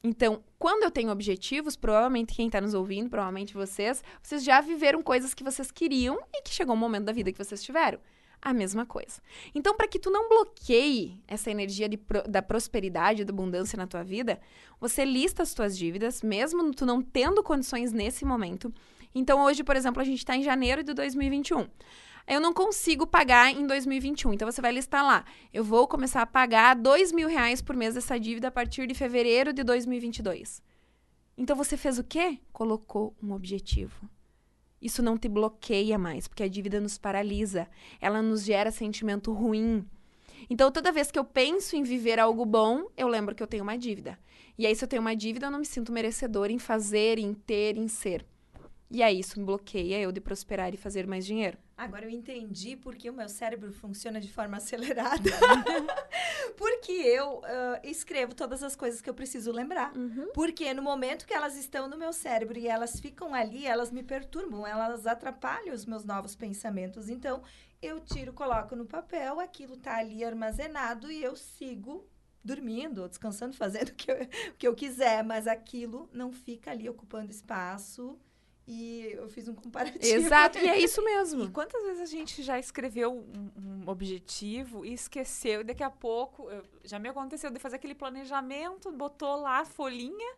Então, 0.03 0.43
quando 0.57 0.83
eu 0.83 0.91
tenho 0.91 1.11
objetivos, 1.11 1.75
provavelmente 1.75 2.33
quem 2.33 2.47
está 2.47 2.59
nos 2.59 2.73
ouvindo, 2.73 3.09
provavelmente 3.09 3.53
vocês, 3.53 4.03
vocês 4.21 4.43
já 4.43 4.59
viveram 4.59 5.03
coisas 5.03 5.33
que 5.33 5.43
vocês 5.43 5.71
queriam 5.71 6.19
e 6.33 6.41
que 6.41 6.49
chegou 6.49 6.75
um 6.75 6.79
momento 6.79 7.05
da 7.05 7.13
vida 7.13 7.31
que 7.31 7.43
vocês 7.43 7.61
tiveram. 7.61 7.99
A 8.41 8.53
mesma 8.53 8.87
coisa. 8.87 9.21
Então, 9.53 9.75
para 9.75 9.87
que 9.87 9.99
tu 9.99 10.09
não 10.09 10.27
bloqueie 10.27 11.21
essa 11.27 11.51
energia 11.51 11.87
de 11.87 11.99
da 12.27 12.41
prosperidade, 12.41 13.23
da 13.23 13.31
abundância 13.31 13.77
na 13.77 13.85
tua 13.85 14.03
vida, 14.03 14.41
você 14.79 15.05
lista 15.05 15.43
as 15.43 15.53
tuas 15.53 15.77
dívidas, 15.77 16.23
mesmo 16.23 16.71
tu 16.73 16.83
não 16.83 17.03
tendo 17.03 17.43
condições 17.43 17.91
nesse 17.91 18.25
momento. 18.25 18.73
Então, 19.13 19.43
hoje, 19.43 19.63
por 19.63 19.75
exemplo, 19.75 20.01
a 20.01 20.05
gente 20.05 20.19
está 20.19 20.35
em 20.35 20.41
janeiro 20.41 20.83
de 20.83 20.91
2021. 20.93 21.67
Eu 22.27 22.39
não 22.39 22.51
consigo 22.51 23.05
pagar 23.05 23.51
em 23.51 23.67
2021. 23.67 24.33
Então, 24.33 24.49
você 24.51 24.61
vai 24.61 24.71
listar 24.71 25.05
lá. 25.05 25.23
Eu 25.53 25.63
vou 25.63 25.87
começar 25.87 26.23
a 26.23 26.25
pagar 26.25 26.75
dois 26.75 27.11
mil 27.11 27.27
reais 27.27 27.61
por 27.61 27.75
mês 27.75 27.93
dessa 27.93 28.19
dívida 28.19 28.47
a 28.47 28.51
partir 28.51 28.87
de 28.87 28.95
fevereiro 28.95 29.53
de 29.53 29.63
2022. 29.63 30.63
Então, 31.37 31.55
você 31.55 31.77
fez 31.77 31.99
o 31.99 32.03
quê? 32.03 32.39
Colocou 32.51 33.15
um 33.21 33.33
objetivo. 33.33 34.09
Isso 34.82 35.03
não 35.03 35.17
te 35.17 35.29
bloqueia 35.29 35.97
mais, 35.97 36.27
porque 36.27 36.43
a 36.43 36.47
dívida 36.47 36.79
nos 36.79 36.97
paralisa. 36.97 37.67
Ela 37.99 38.21
nos 38.21 38.43
gera 38.43 38.71
sentimento 38.71 39.32
ruim. 39.32 39.86
Então, 40.49 40.71
toda 40.71 40.91
vez 40.91 41.11
que 41.11 41.19
eu 41.19 41.23
penso 41.23 41.75
em 41.75 41.84
viver 41.84 42.19
algo 42.19 42.45
bom, 42.45 42.88
eu 42.97 43.07
lembro 43.07 43.36
que 43.36 43.43
eu 43.43 43.47
tenho 43.47 43.63
uma 43.63 43.77
dívida. 43.77 44.17
E 44.57 44.65
aí, 44.65 44.75
se 44.75 44.84
eu 44.84 44.88
tenho 44.88 45.01
uma 45.01 45.15
dívida, 45.15 45.47
eu 45.47 45.51
não 45.51 45.59
me 45.59 45.65
sinto 45.65 45.91
merecedor 45.91 46.49
em 46.49 46.59
fazer, 46.59 47.19
em 47.19 47.34
ter, 47.34 47.77
em 47.77 47.88
ser. 47.88 48.25
E 48.93 49.01
aí, 49.01 49.19
isso 49.21 49.39
me 49.39 49.45
bloqueia 49.45 50.01
eu 50.01 50.11
de 50.11 50.19
prosperar 50.19 50.73
e 50.73 50.77
fazer 50.77 51.07
mais 51.07 51.25
dinheiro. 51.25 51.57
Agora 51.77 52.05
eu 52.05 52.09
entendi 52.09 52.75
porque 52.75 53.09
o 53.09 53.13
meu 53.13 53.29
cérebro 53.29 53.71
funciona 53.71 54.19
de 54.19 54.31
forma 54.31 54.57
acelerada. 54.57 55.31
porque 56.57 56.91
eu 56.91 57.41
ah, 57.45 57.79
escrevo 57.85 58.35
todas 58.35 58.61
as 58.61 58.75
coisas 58.75 59.01
que 59.01 59.09
eu 59.09 59.13
preciso 59.13 59.49
lembrar. 59.49 59.93
Porque 60.33 60.73
no 60.73 60.83
momento 60.83 61.25
que 61.25 61.33
elas 61.33 61.55
estão 61.55 61.87
no 61.87 61.97
meu 61.97 62.11
cérebro 62.11 62.59
e 62.59 62.67
elas 62.67 62.99
ficam 62.99 63.33
ali, 63.33 63.65
elas 63.65 63.91
me 63.91 64.03
perturbam, 64.03 64.67
elas 64.67 65.07
atrapalham 65.07 65.73
os 65.73 65.85
meus 65.85 66.03
novos 66.03 66.35
pensamentos. 66.35 67.07
Então, 67.07 67.41
eu 67.81 67.97
tiro, 68.01 68.33
coloco 68.33 68.75
no 68.75 68.85
papel, 68.85 69.39
aquilo 69.39 69.77
tá 69.77 69.97
ali 69.97 70.21
armazenado 70.21 71.09
e 71.09 71.23
eu 71.23 71.37
sigo 71.37 72.05
dormindo, 72.43 73.03
ou 73.03 73.07
descansando, 73.07 73.55
fazendo 73.57 73.89
o 73.89 73.95
que 73.95 74.11
eu, 74.11 74.17
o 74.17 74.53
que 74.57 74.67
eu 74.67 74.75
quiser, 74.75 75.23
mas 75.23 75.47
aquilo 75.47 76.09
não 76.11 76.33
fica 76.33 76.71
ali 76.71 76.89
ocupando 76.89 77.31
espaço. 77.31 78.19
E 78.68 79.07
eu 79.14 79.28
fiz 79.28 79.47
um 79.47 79.55
comparativo. 79.55 80.03
Exato, 80.05 80.57
e 80.59 80.68
é 80.68 80.78
isso 80.80 81.01
E 81.01 81.05
mesmo. 81.05 81.51
quantas 81.51 81.84
vezes 81.84 82.01
a 82.01 82.05
gente 82.05 82.43
já 82.43 82.59
escreveu 82.59 83.12
um, 83.12 83.51
um 83.57 83.89
objetivo 83.89 84.86
e 84.86 84.93
esqueceu, 84.93 85.62
e 85.62 85.64
daqui 85.64 85.84
a 85.84 85.89
pouco, 85.89 86.49
eu- 86.49 86.64
já 86.84 86.99
me 86.99 87.09
aconteceu 87.09 87.49
de 87.49 87.59
fazer 87.59 87.78
aquele 87.78 87.95
planejamento, 87.95 88.91
botou 88.91 89.36
lá 89.36 89.59
a 89.62 89.66
folhinha, 89.66 90.36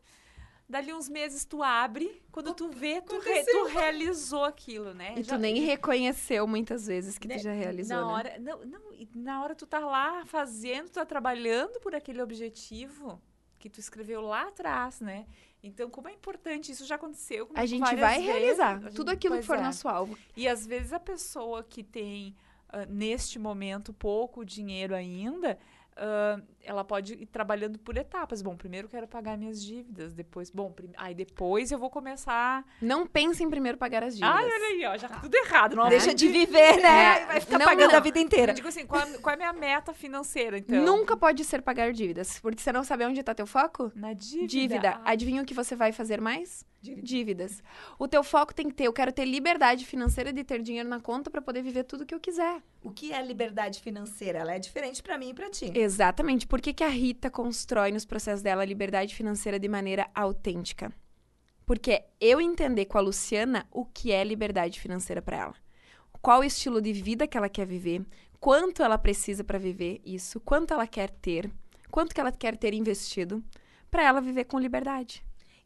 dali 0.67 0.93
uns 0.93 1.09
meses 1.09 1.43
tu 1.45 1.61
abre, 1.61 2.23
quando 2.31 2.53
tu 2.53 2.69
vê, 2.69 3.01
tu, 3.01 3.19
re- 3.19 3.43
tu 3.43 3.65
realizou 3.65 4.45
aquilo, 4.45 4.93
né? 4.93 5.13
E 5.17 5.21
tu 5.23 5.31
Já- 5.31 5.37
nem 5.37 5.59
reconheceu 5.59 6.47
muitas 6.47 6.87
vezes 6.87 7.17
que 7.17 7.27
tu 7.27 7.31
né, 7.33 7.37
já 7.39 7.51
realizou, 7.51 7.97
na 7.97 8.05
né? 8.07 8.13
hora, 8.13 8.39
não, 8.39 8.65
não, 8.65 8.93
e 8.93 9.07
na 9.13 9.43
hora 9.43 9.53
tu 9.53 9.67
tá 9.67 9.79
lá 9.79 10.25
fazendo, 10.25 10.85
tu 10.87 10.93
tá 10.93 11.05
trabalhando 11.05 11.79
por 11.81 11.93
aquele 11.93 12.21
objetivo 12.21 13.21
que 13.59 13.69
tu 13.69 13.79
escreveu 13.79 14.21
lá 14.21 14.47
atrás, 14.47 14.99
né? 15.01 15.27
Então, 15.63 15.89
como 15.89 16.09
é 16.09 16.11
importante, 16.11 16.71
isso 16.73 16.85
já 16.85 16.95
aconteceu 16.95 17.49
A 17.55 17.65
gente 17.65 17.95
vai 17.95 18.17
vezes. 18.19 18.25
realizar 18.25 18.81
gente- 18.81 18.93
tudo 18.95 19.09
aquilo 19.11 19.37
que 19.37 19.43
for 19.43 19.57
é. 19.57 19.61
nosso 19.61 19.87
alvo. 19.87 20.17
E 20.35 20.47
às 20.47 20.67
vezes 20.67 20.91
a 20.91 20.99
pessoa 20.99 21.63
que 21.63 21.81
tem, 21.81 22.35
ah, 22.67 22.85
neste 22.85 23.39
momento, 23.39 23.93
pouco 23.93 24.43
dinheiro 24.45 24.93
ainda, 24.93 25.57
ah, 25.97 26.39
ela 26.63 26.83
pode 26.83 27.13
ir 27.13 27.25
trabalhando 27.25 27.77
por 27.79 27.97
etapas. 27.97 28.41
Bom, 28.41 28.55
primeiro 28.55 28.85
eu 28.87 28.89
quero 28.89 29.07
pagar 29.07 29.37
minhas 29.37 29.61
dívidas, 29.61 30.13
depois, 30.13 30.49
bom, 30.49 30.73
aí 30.97 31.13
depois 31.13 31.71
eu 31.71 31.77
vou 31.79 31.89
começar. 31.89 32.65
Não 32.81 33.05
pense 33.05 33.43
em 33.43 33.49
primeiro 33.49 33.77
pagar 33.77 34.03
as 34.03 34.15
dívidas. 34.15 34.35
Ai, 34.35 34.45
olha 34.45 34.65
aí, 34.67 34.85
ó, 34.85 34.97
já 34.97 35.07
tá 35.09 35.19
tudo 35.19 35.35
errado. 35.35 35.75
Não 35.75 35.89
Deixa 35.89 36.13
de 36.13 36.27
viver, 36.29 36.81
né? 36.81 37.21
É. 37.21 37.25
Vai 37.25 37.39
ficar 37.41 37.59
Não, 37.59 37.65
pagando 37.65 37.91
não. 37.91 37.97
a 37.97 38.01
vida 38.01 38.19
inteira. 38.19 38.51
Eu 38.51 38.55
digo 38.55 38.67
assim, 38.67 38.85
qual, 38.85 39.01
é- 39.01 39.17
qual 39.17 39.31
é 39.31 39.33
a 39.33 39.37
minha 39.37 39.53
meta 39.53 39.93
financeira, 39.93 40.57
então? 40.57 40.81
Nunca 40.83 41.15
pode 41.17 41.43
ser 41.43 41.61
pagar 41.61 41.91
dívidas, 41.91 42.39
porque 42.39 42.61
você 42.61 42.71
não 42.71 42.83
sabe 42.83 43.05
onde 43.05 43.19
está 43.19 43.33
teu 43.35 43.45
foco? 43.47 43.91
Na 43.95 44.13
dívida. 44.13 44.47
Dívida. 44.47 44.89
Ah, 45.03 45.11
Adivinha 45.11 45.41
o 45.41 45.45
que 45.45 45.53
você 45.53 45.75
vai 45.75 45.91
fazer 45.91 46.19
mais? 46.21 46.65
Dívidas. 46.83 47.63
O 47.97 48.07
teu 48.07 48.23
foco 48.23 48.53
tem 48.53 48.67
que 48.67 48.75
ter, 48.75 48.85
eu 48.85 48.93
quero 48.93 49.11
ter 49.11 49.23
liberdade 49.23 49.85
financeira 49.85 50.33
de 50.33 50.43
ter 50.43 50.61
dinheiro 50.61 50.89
na 50.89 50.99
conta 50.99 51.31
para 51.31 51.41
poder 51.41 51.61
viver 51.61 51.85
tudo 51.85 52.05
que 52.05 52.13
eu 52.13 52.19
quiser. 52.19 52.61
O 52.83 52.91
que 52.91 53.13
é 53.13 53.21
liberdade 53.21 53.79
financeira? 53.79 54.39
Ela 54.39 54.55
é 54.55 54.59
diferente 54.59 55.01
para 55.01 55.17
mim 55.17 55.29
e 55.29 55.33
para 55.33 55.49
ti. 55.49 55.71
Exatamente. 55.73 56.45
Por 56.45 56.59
que, 56.59 56.73
que 56.73 56.83
a 56.83 56.89
Rita 56.89 57.29
constrói 57.29 57.91
nos 57.91 58.03
processos 58.03 58.41
dela 58.41 58.63
a 58.63 58.65
liberdade 58.65 59.15
financeira 59.15 59.57
de 59.57 59.69
maneira 59.69 60.09
autêntica? 60.13 60.91
Porque 61.65 62.03
eu 62.19 62.41
entender 62.41 62.85
com 62.85 62.97
a 62.97 63.01
Luciana 63.01 63.65
o 63.71 63.85
que 63.85 64.11
é 64.11 64.21
liberdade 64.23 64.79
financeira 64.79 65.21
para 65.21 65.37
ela. 65.37 65.55
Qual 66.21 66.41
o 66.41 66.43
estilo 66.43 66.81
de 66.81 66.91
vida 66.91 67.27
que 67.27 67.37
ela 67.37 67.49
quer 67.49 67.65
viver, 67.65 68.05
quanto 68.39 68.83
ela 68.83 68.97
precisa 68.97 69.43
para 69.43 69.57
viver 69.57 70.01
isso, 70.05 70.39
quanto 70.41 70.73
ela 70.73 70.85
quer 70.85 71.09
ter, 71.09 71.49
quanto 71.89 72.13
que 72.13 72.19
ela 72.19 72.31
quer 72.31 72.57
ter 72.57 72.73
investido 72.73 73.43
para 73.89 74.03
ela 74.03 74.19
viver 74.19 74.45
com 74.45 74.59
liberdade. 74.59 75.23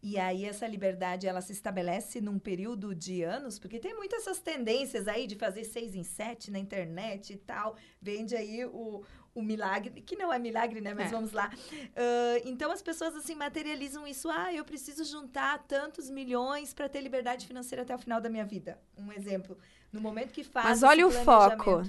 E 0.10 0.18
aí 0.18 0.45
essa 0.45 0.66
liberdade 0.66 1.28
ela 1.28 1.41
se 1.41 1.51
estabelece 1.51 2.22
num 2.22 2.39
período 2.39 2.95
de 2.95 3.24
anos, 3.24 3.60
porque 3.60 3.78
tem 3.78 3.93
muitas 3.93 4.22
essas 4.22 4.39
tendências 4.39 5.05
aí 5.05 5.28
de 5.28 5.36
fazer 5.36 5.66
seis 5.66 5.95
em 5.95 6.03
sete 6.03 6.49
na 6.49 6.58
internet 6.58 7.34
e 7.34 7.38
tal. 7.38 7.76
Vende 8.01 8.34
aí 8.34 8.64
o, 8.64 9.03
o 9.36 9.41
milagre, 9.41 10.01
que 10.01 10.16
não 10.16 10.32
é 10.32 10.39
milagre, 10.39 10.80
né? 10.80 10.93
Mas 10.93 11.08
É. 11.08 11.12
vamos 11.12 11.34
lá. 11.34 11.51
Ah, 11.93 12.41
então 12.45 12.72
as 12.72 12.82
pessoas 12.82 13.14
assim 13.18 13.36
materializam 13.36 14.08
isso. 14.08 14.30
Ah, 14.30 14.53
eu 14.53 14.64
preciso 14.64 15.03
juntar 15.03 15.60
tantos 15.68 16.10
milhões 16.10 16.74
para 16.74 16.88
ter 16.88 17.01
liberdade 17.01 17.45
financeira 17.45 17.82
até 17.82 17.93
o 17.93 17.99
final 17.99 18.22
da 18.22 18.30
minha 18.30 18.45
vida. 18.45 18.80
Um 18.97 19.12
exemplo. 19.12 19.58
No 19.91 19.99
momento 19.99 20.32
que 20.32 20.43
faz. 20.45 20.68
Mas 20.68 20.84
olha 20.84 21.05
o 21.05 21.12
foco. 21.12 21.84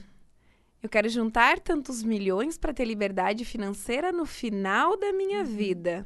Eu 0.83 0.89
quero 0.89 1.09
juntar 1.09 1.61
tantos 1.61 2.03
milhões 2.03 2.59
para 2.59 2.75
ter 2.75 2.85
liberdade 2.85 3.45
financeira 3.45 4.11
no 4.11 4.27
final 4.27 4.97
da 4.97 5.13
minha 5.13 5.45
vida. 5.45 6.05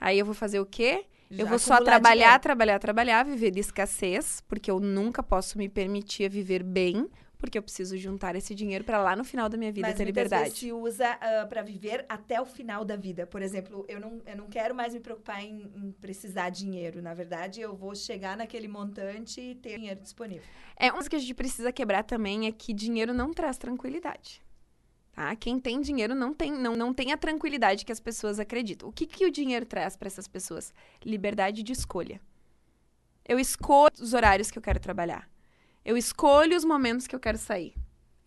Aí 0.00 0.20
eu 0.20 0.24
vou 0.24 0.34
fazer 0.34 0.60
o 0.60 0.66
quê? 0.66 1.06
Eu 1.30 1.46
vou 1.46 1.58
só 1.58 1.82
trabalhar, 1.82 2.14
dinheiro. 2.14 2.40
trabalhar, 2.40 2.78
trabalhar, 2.78 3.24
viver 3.24 3.50
de 3.50 3.60
escassez, 3.60 4.40
porque 4.48 4.70
eu 4.70 4.80
nunca 4.80 5.22
posso 5.22 5.58
me 5.58 5.68
permitir 5.68 6.30
viver 6.30 6.62
bem, 6.62 7.08
porque 7.36 7.56
eu 7.56 7.62
preciso 7.62 7.96
juntar 7.96 8.34
esse 8.34 8.54
dinheiro 8.54 8.82
para 8.84 9.00
lá 9.00 9.14
no 9.14 9.22
final 9.24 9.48
da 9.48 9.56
minha 9.56 9.70
vida 9.70 9.86
Mas 9.86 9.96
ter 9.96 10.04
liberdade. 10.04 10.44
Vezes 10.44 10.58
se 10.58 10.72
usa 10.72 11.16
uh, 11.16 11.48
para 11.48 11.62
viver 11.62 12.04
até 12.08 12.40
o 12.40 12.44
final 12.44 12.84
da 12.84 12.96
vida. 12.96 13.26
Por 13.26 13.42
exemplo, 13.42 13.84
eu 13.88 14.00
não, 14.00 14.20
eu 14.26 14.36
não 14.36 14.48
quero 14.48 14.74
mais 14.74 14.92
me 14.92 15.00
preocupar 15.00 15.42
em, 15.42 15.70
em, 15.76 15.92
precisar 16.00 16.50
de 16.50 16.60
dinheiro. 16.60 17.00
Na 17.00 17.14
verdade, 17.14 17.60
eu 17.60 17.76
vou 17.76 17.94
chegar 17.94 18.36
naquele 18.36 18.66
montante 18.66 19.40
e 19.40 19.54
ter 19.54 19.76
dinheiro 19.76 20.00
disponível. 20.00 20.42
É, 20.76 20.86
uma 20.86 20.94
coisa 20.94 21.10
que 21.10 21.16
a 21.16 21.18
gente 21.18 21.34
precisa 21.34 21.70
quebrar 21.70 22.02
também 22.02 22.46
é 22.46 22.52
que 22.52 22.72
dinheiro 22.72 23.14
não 23.14 23.32
traz 23.32 23.56
tranquilidade. 23.56 24.42
Tá? 25.18 25.34
Quem 25.34 25.58
tem 25.58 25.80
dinheiro 25.80 26.14
não 26.14 26.32
tem, 26.32 26.52
não, 26.52 26.76
não 26.76 26.94
tem 26.94 27.10
a 27.10 27.16
tranquilidade 27.16 27.84
que 27.84 27.90
as 27.90 27.98
pessoas 27.98 28.38
acreditam. 28.38 28.88
O 28.88 28.92
que, 28.92 29.04
que 29.04 29.26
o 29.26 29.32
dinheiro 29.32 29.66
traz 29.66 29.96
para 29.96 30.06
essas 30.06 30.28
pessoas? 30.28 30.72
Liberdade 31.04 31.64
de 31.64 31.72
escolha. 31.72 32.20
Eu 33.26 33.36
escolho 33.40 33.92
os 34.00 34.14
horários 34.14 34.48
que 34.48 34.56
eu 34.56 34.62
quero 34.62 34.78
trabalhar. 34.78 35.28
Eu 35.84 35.96
escolho 35.96 36.56
os 36.56 36.64
momentos 36.64 37.08
que 37.08 37.16
eu 37.16 37.18
quero 37.18 37.36
sair. 37.36 37.74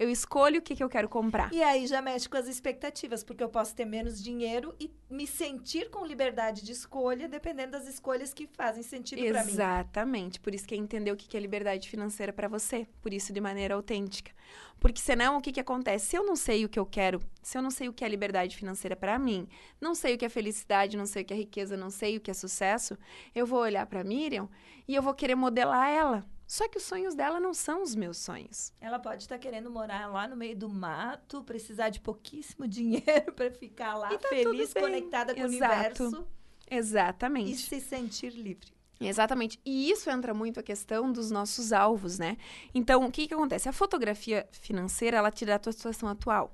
Eu 0.02 0.10
escolho 0.10 0.58
o 0.58 0.62
que, 0.64 0.76
que 0.76 0.84
eu 0.84 0.90
quero 0.90 1.08
comprar. 1.08 1.54
E 1.54 1.62
aí 1.62 1.86
já 1.86 2.02
mexe 2.02 2.28
com 2.28 2.36
as 2.36 2.48
expectativas, 2.48 3.24
porque 3.24 3.44
eu 3.44 3.50
posso 3.50 3.76
ter 3.76 3.86
menos 3.86 4.20
dinheiro 4.20 4.74
e 4.80 4.90
me 5.08 5.28
sentir 5.28 5.92
com 5.92 6.04
liberdade 6.04 6.64
de 6.64 6.72
escolha, 6.72 7.30
dependendo 7.30 7.74
das 7.74 7.88
escolhas 7.88 8.34
que 8.34 8.48
fazem 8.48 8.82
sentido 8.82 9.22
para 9.30 9.44
mim. 9.44 9.52
Exatamente. 9.52 10.40
Por 10.40 10.56
isso 10.56 10.68
que 10.68 10.74
é 10.74 10.78
entender 10.80 11.12
o 11.12 11.16
que 11.16 11.38
é 11.38 11.40
liberdade 11.40 11.88
financeira 11.88 12.34
para 12.34 12.48
você. 12.48 12.88
Por 13.00 13.14
isso, 13.14 13.32
de 13.32 13.40
maneira 13.40 13.76
autêntica. 13.76 14.32
Porque 14.80 15.00
senão, 15.00 15.38
o 15.38 15.42
que, 15.42 15.52
que 15.52 15.60
acontece? 15.60 16.08
Se 16.08 16.18
eu 16.18 16.26
não 16.26 16.36
sei 16.36 16.66
o 16.66 16.70
que 16.70 16.80
eu 16.80 16.86
quero, 16.88 17.22
se 17.44 17.56
eu 17.56 17.62
não 17.62 17.70
sei 17.70 17.88
o 17.88 17.94
que 17.94 18.04
é 18.04 18.10
liberdade 18.10 18.58
financeira 18.58 18.96
para 18.96 19.20
mim, 19.20 19.48
não 19.80 19.94
sei 19.94 20.16
o 20.16 20.18
que 20.18 20.26
é 20.26 20.30
felicidade, 20.30 20.98
não 20.98 21.06
sei 21.06 21.22
o 21.22 21.26
que 21.26 21.34
é 21.36 21.38
riqueza, 21.38 21.78
não 21.78 21.92
sei 21.92 22.18
o 22.18 22.20
que 22.20 22.32
é 22.32 22.34
sucesso, 22.34 22.98
eu 23.36 23.46
vou 23.46 23.60
olhar 23.60 23.86
para 23.86 24.04
Miriam 24.04 24.50
e 24.88 24.96
eu 24.96 25.04
vou 25.04 25.14
querer 25.14 25.36
modelar 25.36 25.88
ela. 25.88 26.26
Só 26.52 26.68
que 26.68 26.78
os 26.78 26.84
sonhos 26.84 27.16
dela 27.16 27.40
não 27.40 27.54
são 27.54 27.82
os 27.82 27.96
meus 27.96 28.18
sonhos. 28.18 28.74
Ela 28.82 29.00
pode 29.00 29.24
estar 29.24 29.40
querendo 29.40 29.72
morar 29.72 30.08
lá 30.08 30.28
no 30.28 30.36
meio 30.36 30.54
do 30.54 30.68
mato, 30.68 31.42
precisar 31.46 31.88
de 31.88 32.02
pouquíssimo 32.02 32.68
dinheiro 32.68 33.32
para 33.34 33.50
ficar 33.50 33.96
lá 33.96 34.10
tá 34.18 34.28
feliz, 34.28 34.74
conectada 34.74 35.34
com 35.34 35.40
Exato. 35.40 36.04
o 36.04 36.08
universo. 36.08 36.28
Exatamente. 36.70 37.54
E 37.54 37.56
se 37.56 37.80
sentir 37.80 38.34
livre. 38.34 38.68
Exatamente. 39.00 39.62
E 39.66 39.90
isso 39.90 40.10
entra 40.10 40.34
muito 40.34 40.60
a 40.60 40.64
questão 40.64 41.10
dos 41.10 41.32
nossos 41.32 41.72
alvos, 41.72 42.20
né? 42.20 42.36
Então, 42.76 43.06
o 43.06 43.10
que, 43.10 43.30
que 43.30 43.34
acontece? 43.34 43.70
A 43.70 43.74
fotografia 43.74 44.46
financeira, 44.52 45.16
ela 45.16 45.32
te 45.32 45.46
dá 45.46 45.56
a 45.56 45.60
tua 45.60 45.72
situação 45.72 46.10
atual. 46.10 46.54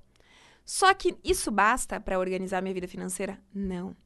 Só 0.63 0.93
que 0.93 1.17
isso 1.23 1.49
basta 1.49 1.99
para 1.99 2.19
organizar 2.19 2.61
minha 2.61 2.75
vida 2.75 2.87
financeira? 2.87 3.41
Não. 3.51 3.97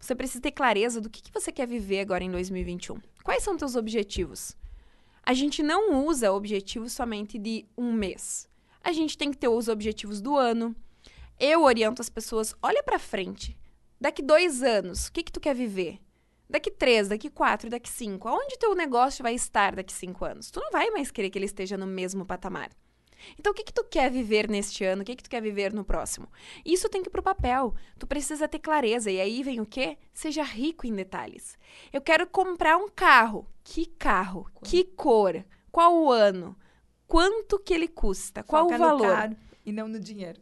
Você 0.00 0.14
precisa 0.14 0.40
ter 0.40 0.52
clareza 0.52 1.02
do 1.02 1.10
que, 1.10 1.20
que 1.20 1.30
você 1.30 1.52
quer 1.52 1.66
viver 1.68 2.00
agora 2.00 2.24
em 2.24 2.30
2021. 2.30 2.98
Quais 3.22 3.42
são 3.42 3.58
teus 3.58 3.76
objetivos? 3.76 4.56
A 5.26 5.32
gente 5.32 5.62
não 5.62 6.04
usa 6.06 6.32
objetivos 6.32 6.92
somente 6.92 7.38
de 7.38 7.64
um 7.78 7.92
mês. 7.92 8.46
A 8.82 8.92
gente 8.92 9.16
tem 9.16 9.30
que 9.30 9.38
ter 9.38 9.48
os 9.48 9.68
objetivos 9.68 10.20
do 10.20 10.36
ano. 10.36 10.76
Eu 11.40 11.62
oriento 11.62 12.02
as 12.02 12.10
pessoas, 12.10 12.54
olha 12.62 12.82
para 12.82 12.98
frente. 12.98 13.58
Daqui 13.98 14.22
dois 14.22 14.62
anos, 14.62 15.06
o 15.06 15.12
que, 15.12 15.22
que 15.22 15.32
tu 15.32 15.40
quer 15.40 15.54
viver? 15.54 15.98
Daqui 16.48 16.70
três, 16.70 17.08
daqui 17.08 17.30
quatro, 17.30 17.70
daqui 17.70 17.88
cinco. 17.88 18.28
Aonde 18.28 18.58
teu 18.58 18.74
negócio 18.74 19.22
vai 19.22 19.34
estar 19.34 19.74
daqui 19.74 19.94
cinco 19.94 20.26
anos? 20.26 20.50
Tu 20.50 20.60
não 20.60 20.70
vai 20.70 20.90
mais 20.90 21.10
querer 21.10 21.30
que 21.30 21.38
ele 21.38 21.46
esteja 21.46 21.78
no 21.78 21.86
mesmo 21.86 22.26
patamar. 22.26 22.70
Então, 23.38 23.52
o 23.52 23.54
que, 23.54 23.64
que 23.64 23.72
tu 23.72 23.84
quer 23.84 24.10
viver 24.10 24.48
neste 24.48 24.84
ano? 24.84 25.02
O 25.02 25.04
que, 25.04 25.16
que 25.16 25.22
tu 25.22 25.30
quer 25.30 25.40
viver 25.42 25.72
no 25.72 25.84
próximo? 25.84 26.28
Isso 26.64 26.88
tem 26.88 27.02
que 27.02 27.08
ir 27.08 27.12
pro 27.12 27.22
papel. 27.22 27.74
Tu 27.98 28.06
precisa 28.06 28.48
ter 28.48 28.58
clareza. 28.58 29.10
E 29.10 29.20
aí 29.20 29.42
vem 29.42 29.60
o 29.60 29.66
quê? 29.66 29.98
Seja 30.12 30.42
rico 30.42 30.86
em 30.86 30.94
detalhes. 30.94 31.58
Eu 31.92 32.00
quero 32.00 32.26
comprar 32.26 32.76
um 32.76 32.88
carro. 32.88 33.46
Que 33.62 33.86
carro? 33.86 34.48
Quanto? 34.54 34.70
Que 34.70 34.84
cor? 34.84 35.44
Qual 35.70 35.96
o 35.96 36.10
ano? 36.10 36.56
Quanto 37.06 37.58
que 37.58 37.74
ele 37.74 37.88
custa? 37.88 38.42
Qual 38.42 38.64
Foca 38.64 38.76
o 38.76 38.78
valor? 38.78 39.06
No 39.06 39.14
caro 39.14 39.36
e 39.64 39.72
não 39.72 39.88
no 39.88 39.98
dinheiro. 39.98 40.40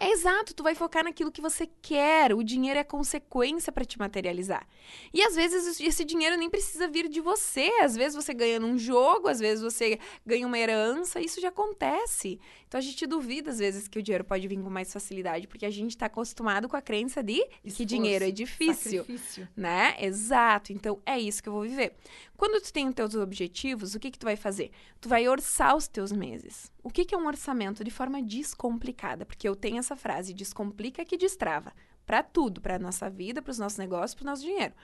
É 0.00 0.10
exato, 0.10 0.54
tu 0.54 0.62
vai 0.62 0.74
focar 0.74 1.04
naquilo 1.04 1.30
que 1.30 1.40
você 1.40 1.68
quer. 1.80 2.34
O 2.34 2.42
dinheiro 2.42 2.78
é 2.78 2.84
consequência 2.84 3.72
para 3.72 3.84
te 3.84 3.98
materializar. 3.98 4.66
E 5.12 5.22
às 5.22 5.34
vezes 5.34 5.80
esse 5.80 6.04
dinheiro 6.04 6.36
nem 6.36 6.50
precisa 6.50 6.88
vir 6.88 7.08
de 7.08 7.20
você. 7.20 7.70
Às 7.80 7.94
vezes 7.94 8.16
você 8.16 8.34
ganha 8.34 8.58
num 8.58 8.76
jogo, 8.76 9.28
às 9.28 9.38
vezes 9.38 9.62
você 9.62 9.98
ganha 10.26 10.46
uma 10.46 10.58
herança, 10.58 11.20
isso 11.20 11.40
já 11.40 11.48
acontece. 11.48 12.40
Então 12.66 12.78
a 12.78 12.82
gente 12.82 13.06
duvida 13.06 13.50
às 13.50 13.58
vezes 13.58 13.86
que 13.86 13.98
o 13.98 14.02
dinheiro 14.02 14.24
pode 14.24 14.48
vir 14.48 14.60
com 14.60 14.68
mais 14.68 14.92
facilidade, 14.92 15.46
porque 15.46 15.64
a 15.64 15.70
gente 15.70 15.90
está 15.90 16.06
acostumado 16.06 16.68
com 16.68 16.76
a 16.76 16.82
crença 16.82 17.22
de 17.22 17.34
Esforço, 17.34 17.76
que 17.76 17.84
dinheiro 17.84 18.24
é 18.24 18.30
difícil, 18.32 19.04
sacrifício. 19.04 19.48
né? 19.56 19.94
Exato. 20.00 20.72
Então 20.72 21.00
é 21.06 21.18
isso 21.18 21.40
que 21.42 21.48
eu 21.48 21.52
vou 21.52 21.62
viver. 21.62 21.94
Quando 22.36 22.60
tu 22.60 22.72
tem 22.72 22.88
os 22.88 22.94
teus 22.94 23.14
objetivos, 23.14 23.94
o 23.94 24.00
que 24.00 24.10
que 24.10 24.18
tu 24.18 24.24
vai 24.24 24.36
fazer? 24.36 24.70
Tu 25.00 25.08
vai 25.08 25.28
orçar 25.28 25.76
os 25.76 25.86
teus 25.86 26.10
meses. 26.10 26.70
O 26.82 26.90
que 26.90 27.04
que 27.04 27.14
é 27.14 27.18
um 27.18 27.26
orçamento 27.26 27.84
de 27.84 27.90
forma 27.90 28.20
descomplicada? 28.20 29.24
Porque 29.24 29.48
eu 29.48 29.54
tenho 29.54 29.78
essa 29.78 29.96
frase, 29.96 30.34
descomplica 30.34 31.04
que 31.04 31.16
destrava. 31.16 31.72
Para 32.04 32.22
tudo, 32.22 32.60
para 32.60 32.78
nossa 32.78 33.08
vida, 33.08 33.40
para 33.40 33.50
os 33.50 33.58
nossos 33.58 33.78
negócios, 33.78 34.14
para 34.14 34.24
o 34.24 34.26
nosso 34.26 34.42
dinheiro. 34.42 34.74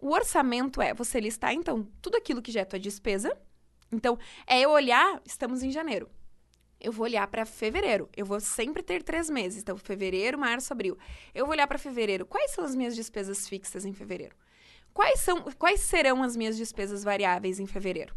O 0.00 0.10
orçamento 0.10 0.80
é 0.80 0.92
você 0.92 1.20
listar, 1.20 1.52
então, 1.52 1.86
tudo 2.02 2.16
aquilo 2.16 2.42
que 2.42 2.52
já 2.52 2.60
é 2.60 2.64
tua 2.64 2.78
despesa. 2.78 3.36
Então, 3.92 4.18
é 4.46 4.60
eu 4.60 4.70
olhar, 4.70 5.20
estamos 5.24 5.62
em 5.62 5.70
janeiro 5.70 6.10
eu 6.84 6.92
vou 6.92 7.04
olhar 7.04 7.26
para 7.28 7.46
fevereiro. 7.46 8.10
Eu 8.14 8.26
vou 8.26 8.38
sempre 8.38 8.82
ter 8.82 9.02
três 9.02 9.30
meses. 9.30 9.62
Então, 9.62 9.76
fevereiro, 9.76 10.38
março, 10.38 10.70
abril. 10.70 10.98
Eu 11.34 11.46
vou 11.46 11.54
olhar 11.54 11.66
para 11.66 11.78
fevereiro. 11.78 12.26
Quais 12.26 12.50
são 12.50 12.62
as 12.62 12.74
minhas 12.74 12.94
despesas 12.94 13.48
fixas 13.48 13.86
em 13.86 13.94
fevereiro? 13.94 14.36
Quais, 14.94 15.20
são, 15.20 15.42
quais 15.58 15.80
serão 15.80 16.22
as 16.22 16.36
minhas 16.36 16.56
despesas 16.56 17.04
variáveis 17.04 17.60
em 17.60 17.66
fevereiro? 17.66 18.14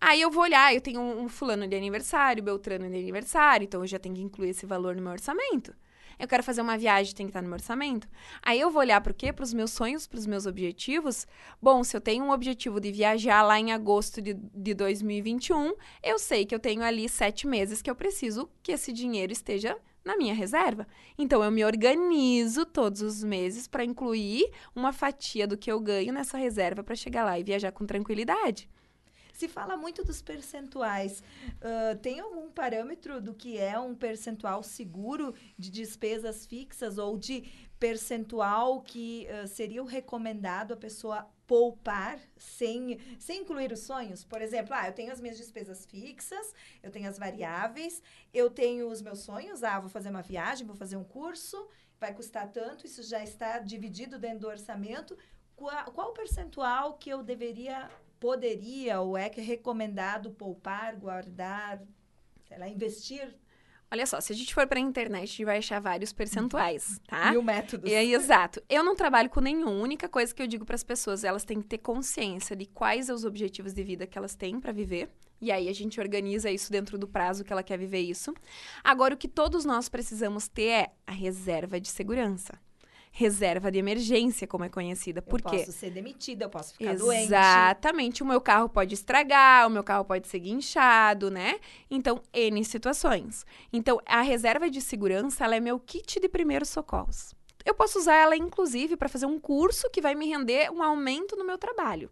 Aí 0.00 0.20
eu 0.20 0.30
vou 0.30 0.44
olhar, 0.44 0.72
eu 0.72 0.80
tenho 0.80 1.00
um, 1.00 1.24
um 1.24 1.28
fulano 1.28 1.66
de 1.66 1.76
aniversário, 1.76 2.42
Beltrano 2.42 2.88
de 2.88 2.96
aniversário, 2.96 3.64
então 3.64 3.82
eu 3.82 3.86
já 3.86 3.98
tenho 3.98 4.14
que 4.14 4.22
incluir 4.22 4.50
esse 4.50 4.64
valor 4.64 4.94
no 4.94 5.02
meu 5.02 5.12
orçamento 5.12 5.74
eu 6.18 6.26
quero 6.26 6.42
fazer 6.42 6.60
uma 6.60 6.76
viagem, 6.76 7.14
tem 7.14 7.26
que 7.26 7.30
estar 7.30 7.42
no 7.42 7.48
meu 7.48 7.54
orçamento. 7.54 8.08
Aí 8.42 8.60
eu 8.60 8.70
vou 8.70 8.80
olhar 8.80 9.00
para 9.00 9.12
o 9.12 9.14
quê? 9.14 9.32
Para 9.32 9.44
os 9.44 9.54
meus 9.54 9.70
sonhos, 9.70 10.06
para 10.06 10.18
os 10.18 10.26
meus 10.26 10.46
objetivos. 10.46 11.26
Bom, 11.62 11.84
se 11.84 11.96
eu 11.96 12.00
tenho 12.00 12.24
um 12.24 12.30
objetivo 12.30 12.80
de 12.80 12.90
viajar 12.90 13.42
lá 13.42 13.58
em 13.58 13.72
agosto 13.72 14.20
de, 14.20 14.34
de 14.34 14.74
2021, 14.74 15.74
eu 16.02 16.18
sei 16.18 16.44
que 16.44 16.54
eu 16.54 16.58
tenho 16.58 16.82
ali 16.82 17.08
sete 17.08 17.46
meses 17.46 17.80
que 17.80 17.90
eu 17.90 17.94
preciso 17.94 18.50
que 18.62 18.72
esse 18.72 18.92
dinheiro 18.92 19.32
esteja 19.32 19.78
na 20.04 20.16
minha 20.16 20.34
reserva. 20.34 20.86
Então 21.18 21.42
eu 21.42 21.50
me 21.50 21.64
organizo 21.64 22.64
todos 22.64 23.02
os 23.02 23.22
meses 23.22 23.66
para 23.68 23.84
incluir 23.84 24.50
uma 24.74 24.92
fatia 24.92 25.46
do 25.46 25.56
que 25.56 25.70
eu 25.70 25.80
ganho 25.80 26.12
nessa 26.12 26.38
reserva 26.38 26.82
para 26.82 26.94
chegar 26.94 27.24
lá 27.24 27.38
e 27.38 27.44
viajar 27.44 27.72
com 27.72 27.86
tranquilidade. 27.86 28.68
Se 29.38 29.46
fala 29.46 29.76
muito 29.76 30.02
dos 30.02 30.20
percentuais. 30.20 31.22
Uh, 31.62 31.96
tem 32.02 32.18
algum 32.18 32.50
parâmetro 32.50 33.20
do 33.20 33.32
que 33.32 33.56
é 33.56 33.78
um 33.78 33.94
percentual 33.94 34.64
seguro 34.64 35.32
de 35.56 35.70
despesas 35.70 36.44
fixas 36.44 36.98
ou 36.98 37.16
de 37.16 37.44
percentual 37.78 38.82
que 38.82 39.28
uh, 39.30 39.46
seria 39.46 39.80
o 39.80 39.86
recomendado 39.86 40.72
a 40.72 40.76
pessoa 40.76 41.24
poupar 41.46 42.18
sem, 42.36 42.98
sem 43.16 43.42
incluir 43.42 43.70
os 43.70 43.78
sonhos? 43.78 44.24
Por 44.24 44.42
exemplo, 44.42 44.74
ah, 44.74 44.88
eu 44.88 44.92
tenho 44.92 45.12
as 45.12 45.20
minhas 45.20 45.36
despesas 45.36 45.86
fixas, 45.86 46.52
eu 46.82 46.90
tenho 46.90 47.08
as 47.08 47.16
variáveis, 47.16 48.02
eu 48.34 48.50
tenho 48.50 48.90
os 48.90 49.00
meus 49.00 49.20
sonhos, 49.20 49.62
ah, 49.62 49.78
vou 49.78 49.88
fazer 49.88 50.10
uma 50.10 50.20
viagem, 50.20 50.66
vou 50.66 50.74
fazer 50.74 50.96
um 50.96 51.04
curso, 51.04 51.64
vai 52.00 52.12
custar 52.12 52.50
tanto, 52.50 52.86
isso 52.86 53.04
já 53.04 53.22
está 53.22 53.60
dividido 53.60 54.18
dentro 54.18 54.40
do 54.40 54.48
orçamento. 54.48 55.16
Qual, 55.54 55.84
qual 55.92 56.10
o 56.10 56.12
percentual 56.12 56.94
que 56.94 57.08
eu 57.08 57.22
deveria 57.22 57.88
poderia 58.18 59.00
ou 59.00 59.16
é 59.16 59.28
que 59.28 59.40
é 59.40 59.44
recomendado 59.44 60.30
poupar, 60.30 60.96
guardar, 60.96 61.80
sei 62.46 62.58
lá, 62.58 62.68
investir? 62.68 63.34
Olha 63.90 64.04
só, 64.04 64.20
se 64.20 64.32
a 64.32 64.36
gente 64.36 64.52
for 64.52 64.66
para 64.66 64.78
a 64.78 64.82
internet, 64.82 65.22
a 65.22 65.26
gente 65.26 65.44
vai 65.46 65.58
achar 65.58 65.80
vários 65.80 66.12
percentuais, 66.12 67.00
tá? 67.08 67.30
Mil 67.30 67.42
métodos. 67.42 67.90
E 67.90 67.94
aí, 67.94 68.12
exato. 68.12 68.62
Eu 68.68 68.84
não 68.84 68.94
trabalho 68.94 69.30
com 69.30 69.40
nenhum. 69.40 69.68
A 69.68 69.82
única 69.82 70.08
coisa 70.08 70.34
que 70.34 70.42
eu 70.42 70.46
digo 70.46 70.66
para 70.66 70.74
as 70.74 70.84
pessoas, 70.84 71.24
elas 71.24 71.44
têm 71.44 71.62
que 71.62 71.68
ter 71.68 71.78
consciência 71.78 72.54
de 72.54 72.66
quais 72.66 73.06
são 73.06 73.14
os 73.14 73.24
objetivos 73.24 73.72
de 73.72 73.82
vida 73.82 74.06
que 74.06 74.18
elas 74.18 74.34
têm 74.34 74.60
para 74.60 74.72
viver. 74.72 75.08
E 75.40 75.50
aí 75.50 75.68
a 75.68 75.72
gente 75.72 75.98
organiza 76.00 76.50
isso 76.50 76.70
dentro 76.70 76.98
do 76.98 77.08
prazo 77.08 77.44
que 77.44 77.52
ela 77.52 77.62
quer 77.62 77.78
viver 77.78 78.00
isso. 78.00 78.34
Agora, 78.84 79.14
o 79.14 79.16
que 79.16 79.28
todos 79.28 79.64
nós 79.64 79.88
precisamos 79.88 80.48
ter 80.48 80.68
é 80.68 80.92
a 81.06 81.12
reserva 81.12 81.80
de 81.80 81.88
segurança 81.88 82.58
reserva 83.10 83.70
de 83.70 83.78
emergência, 83.78 84.46
como 84.46 84.64
é 84.64 84.68
conhecida. 84.68 85.20
Por 85.20 85.40
eu 85.40 85.50
quê? 85.50 85.56
Eu 85.56 85.60
posso 85.60 85.72
ser 85.72 85.90
demitida, 85.90 86.44
eu 86.44 86.50
posso 86.50 86.72
ficar 86.72 86.92
Exatamente. 86.92 87.06
doente. 87.06 87.24
Exatamente. 87.24 88.22
O 88.22 88.26
meu 88.26 88.40
carro 88.40 88.68
pode 88.68 88.94
estragar, 88.94 89.66
o 89.66 89.70
meu 89.70 89.84
carro 89.84 90.04
pode 90.04 90.28
ser 90.28 90.38
guinchado, 90.38 91.30
né? 91.30 91.58
Então, 91.90 92.22
N 92.32 92.64
situações. 92.64 93.44
Então, 93.72 94.00
a 94.06 94.22
reserva 94.22 94.70
de 94.70 94.80
segurança, 94.80 95.44
ela 95.44 95.56
é 95.56 95.60
meu 95.60 95.78
kit 95.78 96.20
de 96.20 96.28
primeiros 96.28 96.68
socorros. 96.68 97.34
Eu 97.64 97.74
posso 97.74 97.98
usar 97.98 98.14
ela, 98.14 98.36
inclusive, 98.36 98.96
para 98.96 99.08
fazer 99.08 99.26
um 99.26 99.38
curso 99.38 99.90
que 99.90 100.00
vai 100.00 100.14
me 100.14 100.26
render 100.26 100.70
um 100.70 100.82
aumento 100.82 101.36
no 101.36 101.44
meu 101.44 101.58
trabalho. 101.58 102.10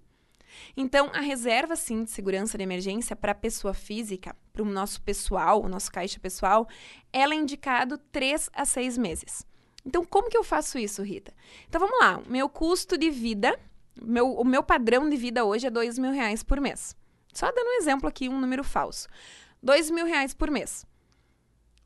Então, 0.77 1.11
a 1.15 1.21
reserva, 1.21 1.77
sim, 1.77 2.05
de 2.05 2.11
segurança 2.11 2.57
de 2.57 2.65
emergência 2.65 3.17
para 3.17 3.33
a 3.33 3.35
pessoa 3.35 3.75
física, 3.75 4.35
para 4.53 4.63
o 4.63 4.67
nosso 4.67 5.01
pessoal, 5.03 5.63
o 5.63 5.69
nosso 5.69 5.91
caixa 5.91 6.19
pessoal, 6.19 6.69
ela 7.13 7.35
é 7.35 7.37
indicado 7.37 7.99
3 7.99 8.51
a 8.53 8.65
6 8.65 8.99
meses. 8.99 9.47
Então, 9.87 10.05
como 10.05 10.29
que 10.29 10.37
eu 10.37 10.43
faço 10.43 10.79
isso, 10.79 11.01
Rita? 11.03 11.33
Então, 11.69 11.81
vamos 11.81 11.99
lá. 12.01 12.21
Meu 12.27 12.49
custo 12.49 12.99
de 12.99 13.09
vida 13.09 13.57
Meu, 14.03 14.33
o 14.33 14.45
meu 14.45 14.63
padrão 14.63 15.09
de 15.09 15.17
vida 15.17 15.45
hoje 15.45 15.69
é 15.69 15.71
dois 15.71 15.97
mil 15.99 16.11
reais 16.11 16.43
por 16.43 16.61
mês. 16.61 16.97
Só 17.33 17.47
dando 17.53 17.69
um 17.69 17.79
exemplo 17.79 18.09
aqui, 18.09 18.29
um 18.29 18.41
número 18.41 18.65
falso. 18.65 19.09
Dois 19.63 19.91
mil 19.91 20.05
reais 20.05 20.35
por 20.35 20.51
mês. 20.51 20.85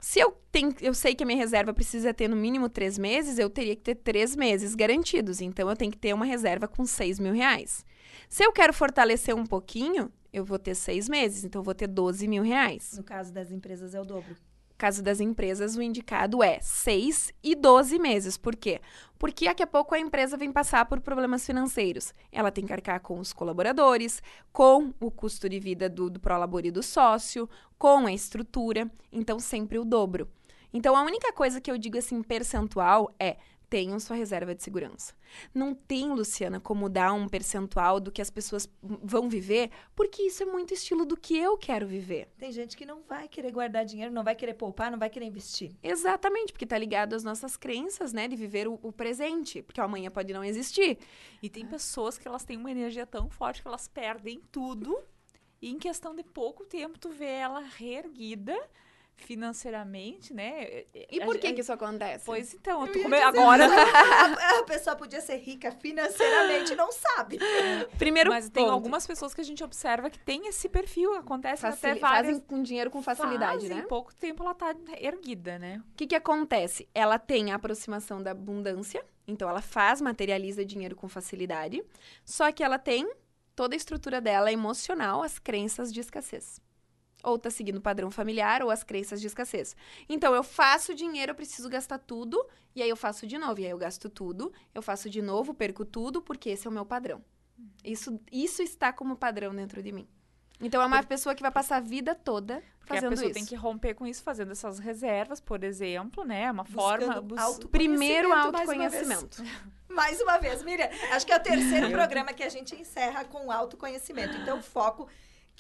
Se 0.01 0.18
eu, 0.18 0.32
tenho, 0.51 0.74
eu 0.80 0.94
sei 0.94 1.14
que 1.14 1.22
a 1.22 1.26
minha 1.26 1.38
reserva 1.38 1.74
precisa 1.74 2.14
ter 2.14 2.26
no 2.26 2.34
mínimo 2.34 2.70
três 2.70 2.96
meses, 2.96 3.38
eu 3.38 3.51
teria 3.51 3.76
que 3.76 3.82
ter 3.82 3.96
três 3.96 4.34
meses 4.34 4.74
garantidos. 4.74 5.42
Então, 5.42 5.68
eu 5.68 5.76
tenho 5.76 5.92
que 5.92 5.98
ter 5.98 6.14
uma 6.14 6.24
reserva 6.24 6.66
com 6.66 6.86
seis 6.86 7.20
mil 7.20 7.34
reais. 7.34 7.84
Se 8.28 8.42
eu 8.42 8.51
quero 8.51 8.72
fortalecer 8.72 9.34
um 9.34 9.44
pouquinho, 9.44 10.11
eu 10.32 10.42
vou 10.42 10.59
ter 10.59 10.74
seis 10.74 11.07
meses. 11.07 11.44
Então, 11.44 11.61
eu 11.61 11.64
vou 11.64 11.74
ter 11.74 11.86
12 11.86 12.26
mil 12.26 12.42
reais. 12.42 12.94
No 12.96 13.05
caso 13.05 13.32
das 13.32 13.51
empresas, 13.51 13.94
é 13.94 14.01
o 14.01 14.05
dobro 14.05 14.34
caso 14.81 15.03
das 15.03 15.20
empresas, 15.20 15.76
o 15.76 15.83
indicado 15.83 16.43
é 16.43 16.59
6 16.59 17.35
e 17.43 17.55
12 17.55 17.99
meses. 17.99 18.39
Por 18.39 18.57
quê? 18.57 18.81
Porque 19.18 19.45
daqui 19.45 19.62
a 19.62 19.66
pouco 19.66 19.95
a 19.95 19.99
empresa 19.99 20.39
vem 20.39 20.51
passar 20.51 20.87
por 20.87 21.01
problemas 21.01 21.45
financeiros. 21.45 22.14
Ela 22.33 22.51
tem 22.51 22.64
que 22.64 22.72
arcar 22.72 22.99
com 23.01 23.20
os 23.20 23.31
colaboradores, 23.31 24.22
com 24.51 24.95
o 24.99 25.11
custo 25.11 25.51
de 25.51 25.61
vida 25.61 25.87
do, 25.87 26.09
do 26.09 26.18
prolabor 26.18 26.64
e 26.64 26.70
do 26.70 26.83
sócio, 26.83 27.47
com 27.78 28.07
a 28.07 28.12
estrutura. 28.12 28.91
Então, 29.12 29.39
sempre 29.39 29.78
o 29.78 29.85
dobro. 29.85 30.26
Então, 30.72 30.97
a 30.97 31.03
única 31.03 31.31
coisa 31.31 31.61
que 31.61 31.70
eu 31.70 31.76
digo 31.76 31.99
assim, 31.99 32.22
percentual, 32.22 33.14
é 33.20 33.37
tenham 33.71 34.01
sua 34.01 34.16
reserva 34.16 34.53
de 34.53 34.62
segurança. 34.62 35.14
Não 35.55 35.73
tem, 35.73 36.12
Luciana, 36.12 36.59
como 36.59 36.89
dar 36.89 37.12
um 37.12 37.29
percentual 37.29 38.01
do 38.01 38.11
que 38.11 38.21
as 38.21 38.29
pessoas 38.29 38.68
vão 38.83 39.29
viver, 39.29 39.71
porque 39.95 40.23
isso 40.23 40.43
é 40.43 40.47
muito 40.47 40.75
estilo 40.75 41.07
do 41.07 41.16
que 41.16 41.39
eu 41.39 41.57
quero 41.57 41.87
viver. 41.87 42.29
Tem 42.37 42.51
gente 42.51 42.77
que 42.77 42.85
não 42.85 43.01
vai 43.03 43.29
querer 43.29 43.53
guardar 43.53 43.85
dinheiro, 43.85 44.12
não 44.12 44.25
vai 44.25 44.35
querer 44.35 44.55
poupar, 44.55 44.91
não 44.91 44.99
vai 44.99 45.09
querer 45.09 45.27
investir. 45.27 45.71
Exatamente, 45.81 46.53
porque 46.53 46.66
tá 46.66 46.77
ligado 46.77 47.14
às 47.14 47.23
nossas 47.23 47.57
crenças, 47.57 48.12
né, 48.12 48.27
de 48.27 48.35
viver 48.35 48.66
o, 48.66 48.79
o 48.83 48.93
presente, 48.93 49.62
porque 49.62 49.81
amanhã 49.81 50.11
pode 50.11 50.33
não 50.33 50.43
existir. 50.43 50.99
E 51.41 51.49
tem 51.49 51.64
pessoas 51.64 52.18
que 52.18 52.27
elas 52.27 52.45
têm 52.45 52.57
uma 52.57 52.71
energia 52.71 53.07
tão 53.07 53.31
forte 53.31 53.62
que 53.62 53.68
elas 53.68 53.87
perdem 53.87 54.43
tudo 54.51 54.99
e 55.62 55.71
em 55.71 55.79
questão 55.79 56.14
de 56.14 56.25
pouco 56.25 56.64
tempo 56.64 56.99
tu 56.99 57.11
vê 57.11 57.27
ela 57.27 57.61
reerguida 57.61 58.59
financeiramente, 59.16 60.32
né? 60.32 60.84
E 60.94 61.20
por 61.24 61.38
que 61.38 61.52
que 61.52 61.61
isso 61.61 61.72
acontece? 61.72 62.24
Pois 62.24 62.54
então, 62.54 62.86
eu 62.86 62.92
tô 62.92 63.02
come... 63.02 63.16
agora 63.16 63.66
a, 63.68 64.58
a, 64.58 64.62
pessoa 64.64 64.96
podia 64.96 65.20
ser 65.20 65.36
rica 65.36 65.70
financeiramente, 65.70 66.74
não 66.74 66.90
sabe. 66.90 67.38
Primeiro, 67.98 68.30
mas 68.30 68.46
ponto. 68.46 68.54
tem 68.54 68.68
algumas 68.68 69.06
pessoas 69.06 69.34
que 69.34 69.40
a 69.40 69.44
gente 69.44 69.62
observa 69.62 70.11
que 70.11 70.18
tem 70.18 70.46
esse 70.46 70.68
perfil, 70.68 71.14
acontece 71.14 71.62
Facil... 71.62 71.90
até 71.90 72.00
várias... 72.00 72.26
fazem 72.26 72.40
com 72.40 72.62
dinheiro 72.62 72.90
com 72.90 73.02
facilidade, 73.02 73.62
Fazem, 73.62 73.68
né? 73.68 73.82
Em 73.82 73.88
pouco 73.88 74.14
tempo 74.14 74.42
ela 74.42 74.54
tá 74.54 74.74
erguida, 74.98 75.58
né? 75.58 75.82
O 75.92 75.96
que 75.96 76.06
que 76.06 76.14
acontece? 76.14 76.88
Ela 76.94 77.18
tem 77.18 77.52
a 77.52 77.56
aproximação 77.56 78.22
da 78.22 78.30
abundância, 78.32 79.04
então 79.26 79.48
ela 79.48 79.62
faz, 79.62 80.00
materializa 80.00 80.64
dinheiro 80.64 80.96
com 80.96 81.08
facilidade, 81.08 81.82
só 82.24 82.50
que 82.50 82.62
ela 82.62 82.78
tem 82.78 83.08
toda 83.54 83.74
a 83.74 83.76
estrutura 83.76 84.20
dela 84.20 84.50
emocional, 84.50 85.22
as 85.22 85.38
crenças 85.38 85.92
de 85.92 86.00
escassez 86.00 86.61
ou 87.23 87.39
tá 87.39 87.51
seguindo 87.51 87.77
o 87.77 87.81
padrão 87.81 88.11
familiar 88.11 88.62
ou 88.62 88.71
as 88.71 88.83
crenças 88.83 89.21
de 89.21 89.27
escassez. 89.27 89.77
Então, 90.09 90.35
eu 90.35 90.43
faço 90.43 90.95
dinheiro, 90.95 91.33
eu 91.33 91.37
preciso 91.37 91.68
gastar 91.68 91.99
tudo, 91.99 92.45
e 92.75 92.83
aí 92.83 92.89
eu 92.89 92.97
faço 92.97 93.27
de 93.27 93.39
novo, 93.39 93.61
e 93.61 93.64
aí 93.64 93.71
eu 93.71 93.79
gasto 93.79 94.09
tudo, 94.09 94.53
eu 94.75 94.83
faço 94.83 95.09
de 95.11 95.21
novo, 95.21 95.55
perco 95.55 95.85
tudo, 95.85 96.23
porque 96.23 96.51
esse 96.51 96.66
é 96.66 96.71
o 96.71 96.73
meu 96.73 96.85
padrão. 96.85 97.23
Isso, 97.85 98.21
isso 98.31 98.62
está 98.62 98.93
como 98.93 99.16
padrão 99.16 99.55
dentro 99.55 99.83
de 99.83 99.93
mim. 99.93 100.09
Então, 100.61 100.83
é 100.83 100.87
uma 100.87 101.03
pessoa 101.03 101.35
que 101.35 101.43
vai 101.43 101.51
passar 101.51 101.77
a 101.77 101.81
vida 101.81 102.14
toda 102.14 102.62
porque 102.91 102.95
fazendo 102.95 103.07
a 103.07 103.11
pessoa 103.11 103.31
isso. 103.31 103.35
tem 103.35 103.47
que 103.47 103.55
romper 103.55 103.95
com 103.95 104.07
isso, 104.07 104.23
fazendo 104.23 104.53
essas 104.53 104.79
reservas, 104.79 105.41
por 105.41 105.62
exemplo, 105.62 106.25
né? 106.25 106.45
É 106.45 106.51
uma 106.51 106.64
Buscando 106.64 107.05
forma... 107.07 107.21
Bus... 107.21 107.59
Primeiro, 107.71 108.33
autoconhecimento. 108.33 109.43
Mais 109.43 109.55
uma, 109.55 109.73
mais 109.89 110.21
uma 110.21 110.39
vez, 110.39 110.62
Miriam. 110.62 110.89
Acho 111.12 111.25
que 111.25 111.33
é 111.33 111.37
o 111.37 111.41
terceiro 111.41 111.91
programa 111.91 112.33
que 112.33 112.43
a 112.43 112.49
gente 112.49 112.75
encerra 112.75 113.25
com 113.25 113.51
autoconhecimento. 113.51 114.37
Então, 114.37 114.59
o 114.59 114.62
foco 114.62 115.09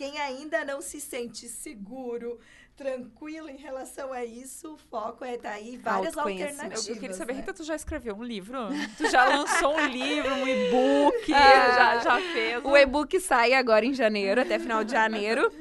quem 0.00 0.18
ainda 0.18 0.64
não 0.64 0.80
se 0.80 0.98
sente 0.98 1.46
seguro, 1.46 2.40
tranquilo 2.74 3.50
em 3.50 3.58
relação 3.58 4.14
a 4.14 4.24
isso, 4.24 4.72
o 4.72 4.78
foco 4.78 5.22
é 5.22 5.36
tá 5.36 5.50
aí 5.50 5.76
várias 5.76 6.16
alternativas. 6.16 6.88
Eu, 6.88 6.94
eu 6.94 7.00
queria 7.02 7.14
saber, 7.14 7.34
né? 7.34 7.40
Rita, 7.40 7.52
tu 7.52 7.62
já 7.62 7.76
escreveu 7.76 8.16
um 8.16 8.24
livro? 8.24 8.56
Tu 8.96 9.10
já 9.10 9.26
lançou 9.26 9.76
um 9.76 9.86
livro, 9.88 10.32
um 10.36 10.48
e-book? 10.48 11.30
Ah, 11.36 11.74
já, 11.74 11.98
já 11.98 12.32
fez? 12.32 12.64
O 12.64 12.74
e-book 12.74 13.20
sai 13.20 13.52
agora 13.52 13.84
em 13.84 13.92
janeiro, 13.92 14.40
até 14.40 14.58
final 14.58 14.82
de 14.82 14.92
janeiro. 14.92 15.52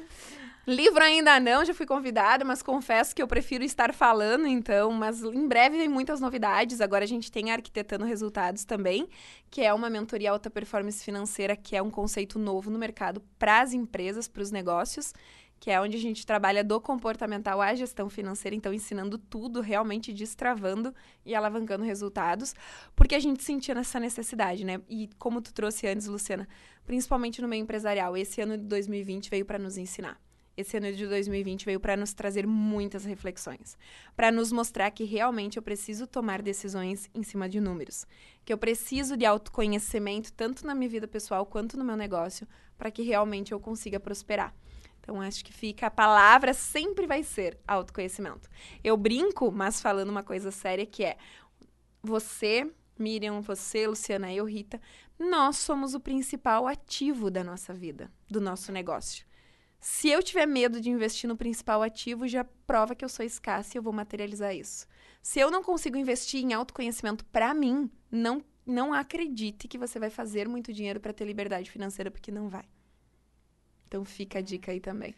Livro 0.70 1.02
ainda 1.02 1.40
não, 1.40 1.64
já 1.64 1.74
fui 1.74 1.84
convidada, 1.84 2.44
mas 2.44 2.62
confesso 2.62 3.12
que 3.12 3.20
eu 3.20 3.26
prefiro 3.26 3.64
estar 3.64 3.92
falando, 3.92 4.46
então. 4.46 4.92
Mas 4.92 5.20
em 5.20 5.48
breve 5.48 5.76
vem 5.76 5.88
muitas 5.88 6.20
novidades. 6.20 6.80
Agora 6.80 7.02
a 7.02 7.08
gente 7.08 7.30
tem 7.30 7.50
Arquitetando 7.50 8.04
Resultados 8.04 8.64
também, 8.64 9.08
que 9.50 9.62
é 9.62 9.74
uma 9.74 9.90
mentoria 9.90 10.30
alta 10.30 10.48
performance 10.48 11.04
financeira, 11.04 11.56
que 11.56 11.74
é 11.74 11.82
um 11.82 11.90
conceito 11.90 12.38
novo 12.38 12.70
no 12.70 12.78
mercado 12.78 13.20
para 13.36 13.60
as 13.60 13.72
empresas, 13.72 14.28
para 14.28 14.42
os 14.42 14.52
negócios, 14.52 15.12
que 15.58 15.72
é 15.72 15.80
onde 15.80 15.96
a 15.96 16.00
gente 16.00 16.24
trabalha 16.24 16.62
do 16.62 16.80
comportamental 16.80 17.60
à 17.60 17.74
gestão 17.74 18.08
financeira, 18.08 18.54
então 18.54 18.72
ensinando 18.72 19.18
tudo, 19.18 19.60
realmente 19.60 20.12
destravando 20.12 20.94
e 21.26 21.34
alavancando 21.34 21.84
resultados, 21.84 22.54
porque 22.94 23.16
a 23.16 23.20
gente 23.20 23.42
sentia 23.42 23.74
essa 23.74 23.98
necessidade, 23.98 24.64
né? 24.64 24.80
E 24.88 25.10
como 25.18 25.42
tu 25.42 25.52
trouxe 25.52 25.88
antes, 25.88 26.06
Luciana, 26.06 26.48
principalmente 26.86 27.42
no 27.42 27.48
meio 27.48 27.62
empresarial, 27.62 28.16
esse 28.16 28.40
ano 28.40 28.56
de 28.56 28.64
2020 28.64 29.28
veio 29.28 29.44
para 29.44 29.58
nos 29.58 29.76
ensinar 29.76 30.16
esse 30.56 30.76
ano 30.76 30.92
de 30.92 31.06
2020 31.06 31.64
veio 31.64 31.80
para 31.80 31.96
nos 31.96 32.12
trazer 32.12 32.46
muitas 32.46 33.04
reflexões, 33.04 33.76
para 34.14 34.30
nos 34.30 34.52
mostrar 34.52 34.90
que 34.90 35.04
realmente 35.04 35.56
eu 35.56 35.62
preciso 35.62 36.06
tomar 36.06 36.42
decisões 36.42 37.08
em 37.14 37.22
cima 37.22 37.48
de 37.48 37.60
números, 37.60 38.06
que 38.44 38.52
eu 38.52 38.58
preciso 38.58 39.16
de 39.16 39.24
autoconhecimento 39.24 40.32
tanto 40.32 40.66
na 40.66 40.74
minha 40.74 40.88
vida 40.88 41.08
pessoal 41.08 41.46
quanto 41.46 41.76
no 41.76 41.84
meu 41.84 41.96
negócio, 41.96 42.46
para 42.76 42.90
que 42.90 43.02
realmente 43.02 43.52
eu 43.52 43.60
consiga 43.60 43.98
prosperar. 43.98 44.54
Então 45.00 45.20
acho 45.20 45.44
que 45.44 45.52
fica 45.52 45.86
a 45.86 45.90
palavra 45.90 46.52
sempre 46.52 47.06
vai 47.06 47.22
ser 47.22 47.58
autoconhecimento. 47.66 48.48
Eu 48.84 48.96
brinco, 48.96 49.50
mas 49.50 49.80
falando 49.80 50.10
uma 50.10 50.22
coisa 50.22 50.50
séria 50.50 50.84
que 50.84 51.04
é 51.04 51.16
você 52.02 52.70
Miriam, 53.00 53.40
você, 53.40 53.86
Luciana, 53.86 54.32
eu, 54.32 54.44
Rita, 54.44 54.80
nós 55.18 55.56
somos 55.56 55.94
o 55.94 56.00
principal 56.00 56.66
ativo 56.66 57.30
da 57.30 57.42
nossa 57.42 57.72
vida, 57.72 58.12
do 58.28 58.40
nosso 58.40 58.70
negócio. 58.70 59.24
Se 59.80 60.08
eu 60.08 60.22
tiver 60.22 60.46
medo 60.46 60.80
de 60.80 60.90
investir 60.90 61.26
no 61.26 61.36
principal 61.36 61.82
ativo, 61.82 62.28
já 62.28 62.44
prova 62.44 62.94
que 62.94 63.04
eu 63.04 63.08
sou 63.08 63.24
escassa 63.24 63.76
e 63.76 63.78
eu 63.78 63.82
vou 63.82 63.92
materializar 63.92 64.54
isso. 64.54 64.86
Se 65.22 65.40
eu 65.40 65.50
não 65.50 65.62
consigo 65.62 65.96
investir 65.96 66.44
em 66.44 66.52
autoconhecimento 66.52 67.24
para 67.26 67.54
mim, 67.54 67.90
não 68.10 68.44
não 68.66 68.92
acredite 68.92 69.66
que 69.66 69.78
você 69.78 69.98
vai 69.98 70.10
fazer 70.10 70.46
muito 70.46 70.72
dinheiro 70.72 71.00
para 71.00 71.12
ter 71.12 71.24
liberdade 71.24 71.70
financeira, 71.70 72.10
porque 72.10 72.30
não 72.30 72.48
vai. 72.48 72.64
Então 73.88 74.04
fica 74.04 74.38
a 74.38 74.42
dica 74.42 74.70
aí 74.70 74.78
também. 74.78 75.14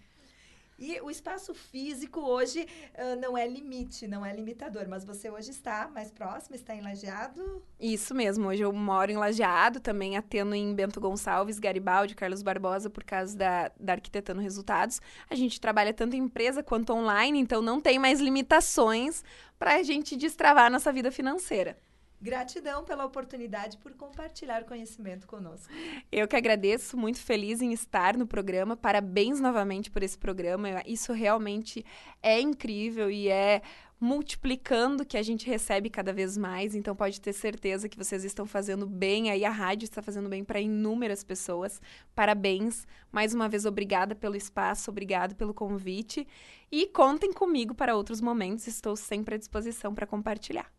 E 0.79 1.01
o 1.01 1.11
espaço 1.11 1.55
físico 1.55 2.21
hoje 2.21 2.67
uh, 2.95 3.21
não 3.21 3.37
é 3.37 3.47
limite, 3.47 4.09
não 4.09 4.25
é 4.25 4.35
limitador, 4.35 4.89
mas 4.89 5.05
você 5.05 5.31
hoje 5.31 5.51
está 5.51 5.89
mais 5.89 6.11
próximo, 6.11 6.57
está 6.57 6.75
em 6.75 6.81
Lajeado? 6.81 7.63
Isso 7.79 8.15
mesmo, 8.15 8.49
hoje 8.49 8.63
eu 8.63 8.73
moro 8.73 9.11
em 9.11 9.17
Lajeado, 9.17 9.81
também 9.81 10.17
atendo 10.17 10.55
em 10.55 10.75
Bento 10.75 11.01
Gonçalves, 11.01 11.59
Garibaldi, 11.59 12.15
Carlos 12.15 12.43
Barbosa, 12.43 12.91
por 12.91 13.05
causa 13.05 13.37
da, 13.37 13.71
da 13.79 13.93
Arquitetando 13.93 14.41
Resultados. 14.41 15.01
A 15.31 15.35
gente 15.35 15.61
trabalha 15.61 15.95
tanto 15.95 16.17
em 16.17 16.21
empresa 16.21 16.63
quanto 16.63 16.93
online, 16.93 17.39
então 17.39 17.63
não 17.63 17.81
tem 17.81 17.99
mais 17.99 18.21
limitações 18.21 19.23
para 19.59 19.77
a 19.77 19.83
gente 19.83 20.17
destravar 20.17 20.67
a 20.67 20.71
nossa 20.71 20.93
vida 20.93 21.11
financeira. 21.11 21.77
Gratidão 22.23 22.85
pela 22.85 23.05
oportunidade 23.05 23.77
por 23.79 23.93
compartilhar 23.95 24.63
conhecimento 24.63 25.27
conosco. 25.27 25.73
Eu 26.11 26.29
que 26.29 26.37
agradeço, 26.37 26.97
muito 26.97 27.19
feliz 27.19 27.61
em 27.61 27.73
estar 27.73 28.17
no 28.17 28.29
programa. 28.29 28.77
Parabéns 28.77 29.41
novamente 29.41 29.91
por 29.91 30.05
esse 30.05 30.17
programa. 30.17 30.69
Isso 30.87 31.13
realmente 31.13 31.85
é 32.23 32.41
incrível 32.41 33.11
e 33.11 33.29
é 33.29 33.61
multiplicando 34.01 35.05
que 35.05 35.17
a 35.17 35.23
gente 35.23 35.49
recebe 35.49 35.91
cada 35.91 36.13
vez 36.13 36.37
mais. 36.37 36.77
Então 36.77 36.95
pode 36.95 37.21
ter 37.21 37.33
certeza 37.33 37.89
que 37.89 37.99
vocês 37.99 38.23
estão 38.23 38.47
fazendo 38.47 38.87
bem. 38.87 39.29
Aí 39.29 39.45
a 39.45 39.51
rádio 39.51 39.87
está 39.87 40.01
fazendo 40.01 40.29
bem 40.29 40.45
para 40.45 40.61
inúmeras 40.61 41.25
pessoas. 41.25 41.83
Parabéns. 42.15 42.87
Mais 43.11 43.35
uma 43.35 43.49
vez 43.49 43.65
obrigada 43.65 44.15
pelo 44.15 44.37
espaço, 44.37 44.93
obrigado 44.93 45.35
pelo 45.35 45.53
convite 45.53 46.25
e 46.71 46.87
contem 46.87 47.33
comigo 47.33 47.75
para 47.75 47.97
outros 47.97 48.21
momentos. 48.21 48.69
Estou 48.69 48.95
sempre 48.95 49.35
à 49.35 49.39
disposição 49.39 49.93
para 49.93 50.07
compartilhar. 50.07 50.71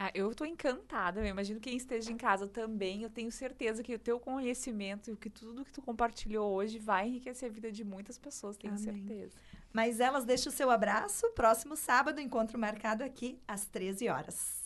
Ah, 0.00 0.12
eu 0.14 0.30
estou 0.30 0.46
encantada. 0.46 1.20
Eu 1.20 1.26
imagino 1.26 1.58
quem 1.58 1.76
esteja 1.76 2.12
em 2.12 2.16
casa 2.16 2.46
também. 2.46 3.02
Eu 3.02 3.10
tenho 3.10 3.32
certeza 3.32 3.82
que 3.82 3.92
o 3.92 3.98
teu 3.98 4.20
conhecimento 4.20 5.10
e 5.10 5.16
que 5.16 5.28
tudo 5.28 5.64
que 5.64 5.72
tu 5.72 5.82
compartilhou 5.82 6.54
hoje 6.54 6.78
vai 6.78 7.08
enriquecer 7.08 7.50
a 7.50 7.52
vida 7.52 7.72
de 7.72 7.82
muitas 7.82 8.16
pessoas, 8.16 8.56
tenho 8.56 8.74
Amém. 8.74 8.84
certeza. 8.84 9.36
Mas 9.72 9.98
elas 9.98 10.24
deixam 10.24 10.52
o 10.52 10.54
seu 10.54 10.70
abraço. 10.70 11.28
Próximo 11.32 11.76
sábado, 11.76 12.20
encontro 12.20 12.56
marcado 12.56 13.02
aqui 13.02 13.40
às 13.46 13.66
13 13.66 14.08
horas. 14.08 14.57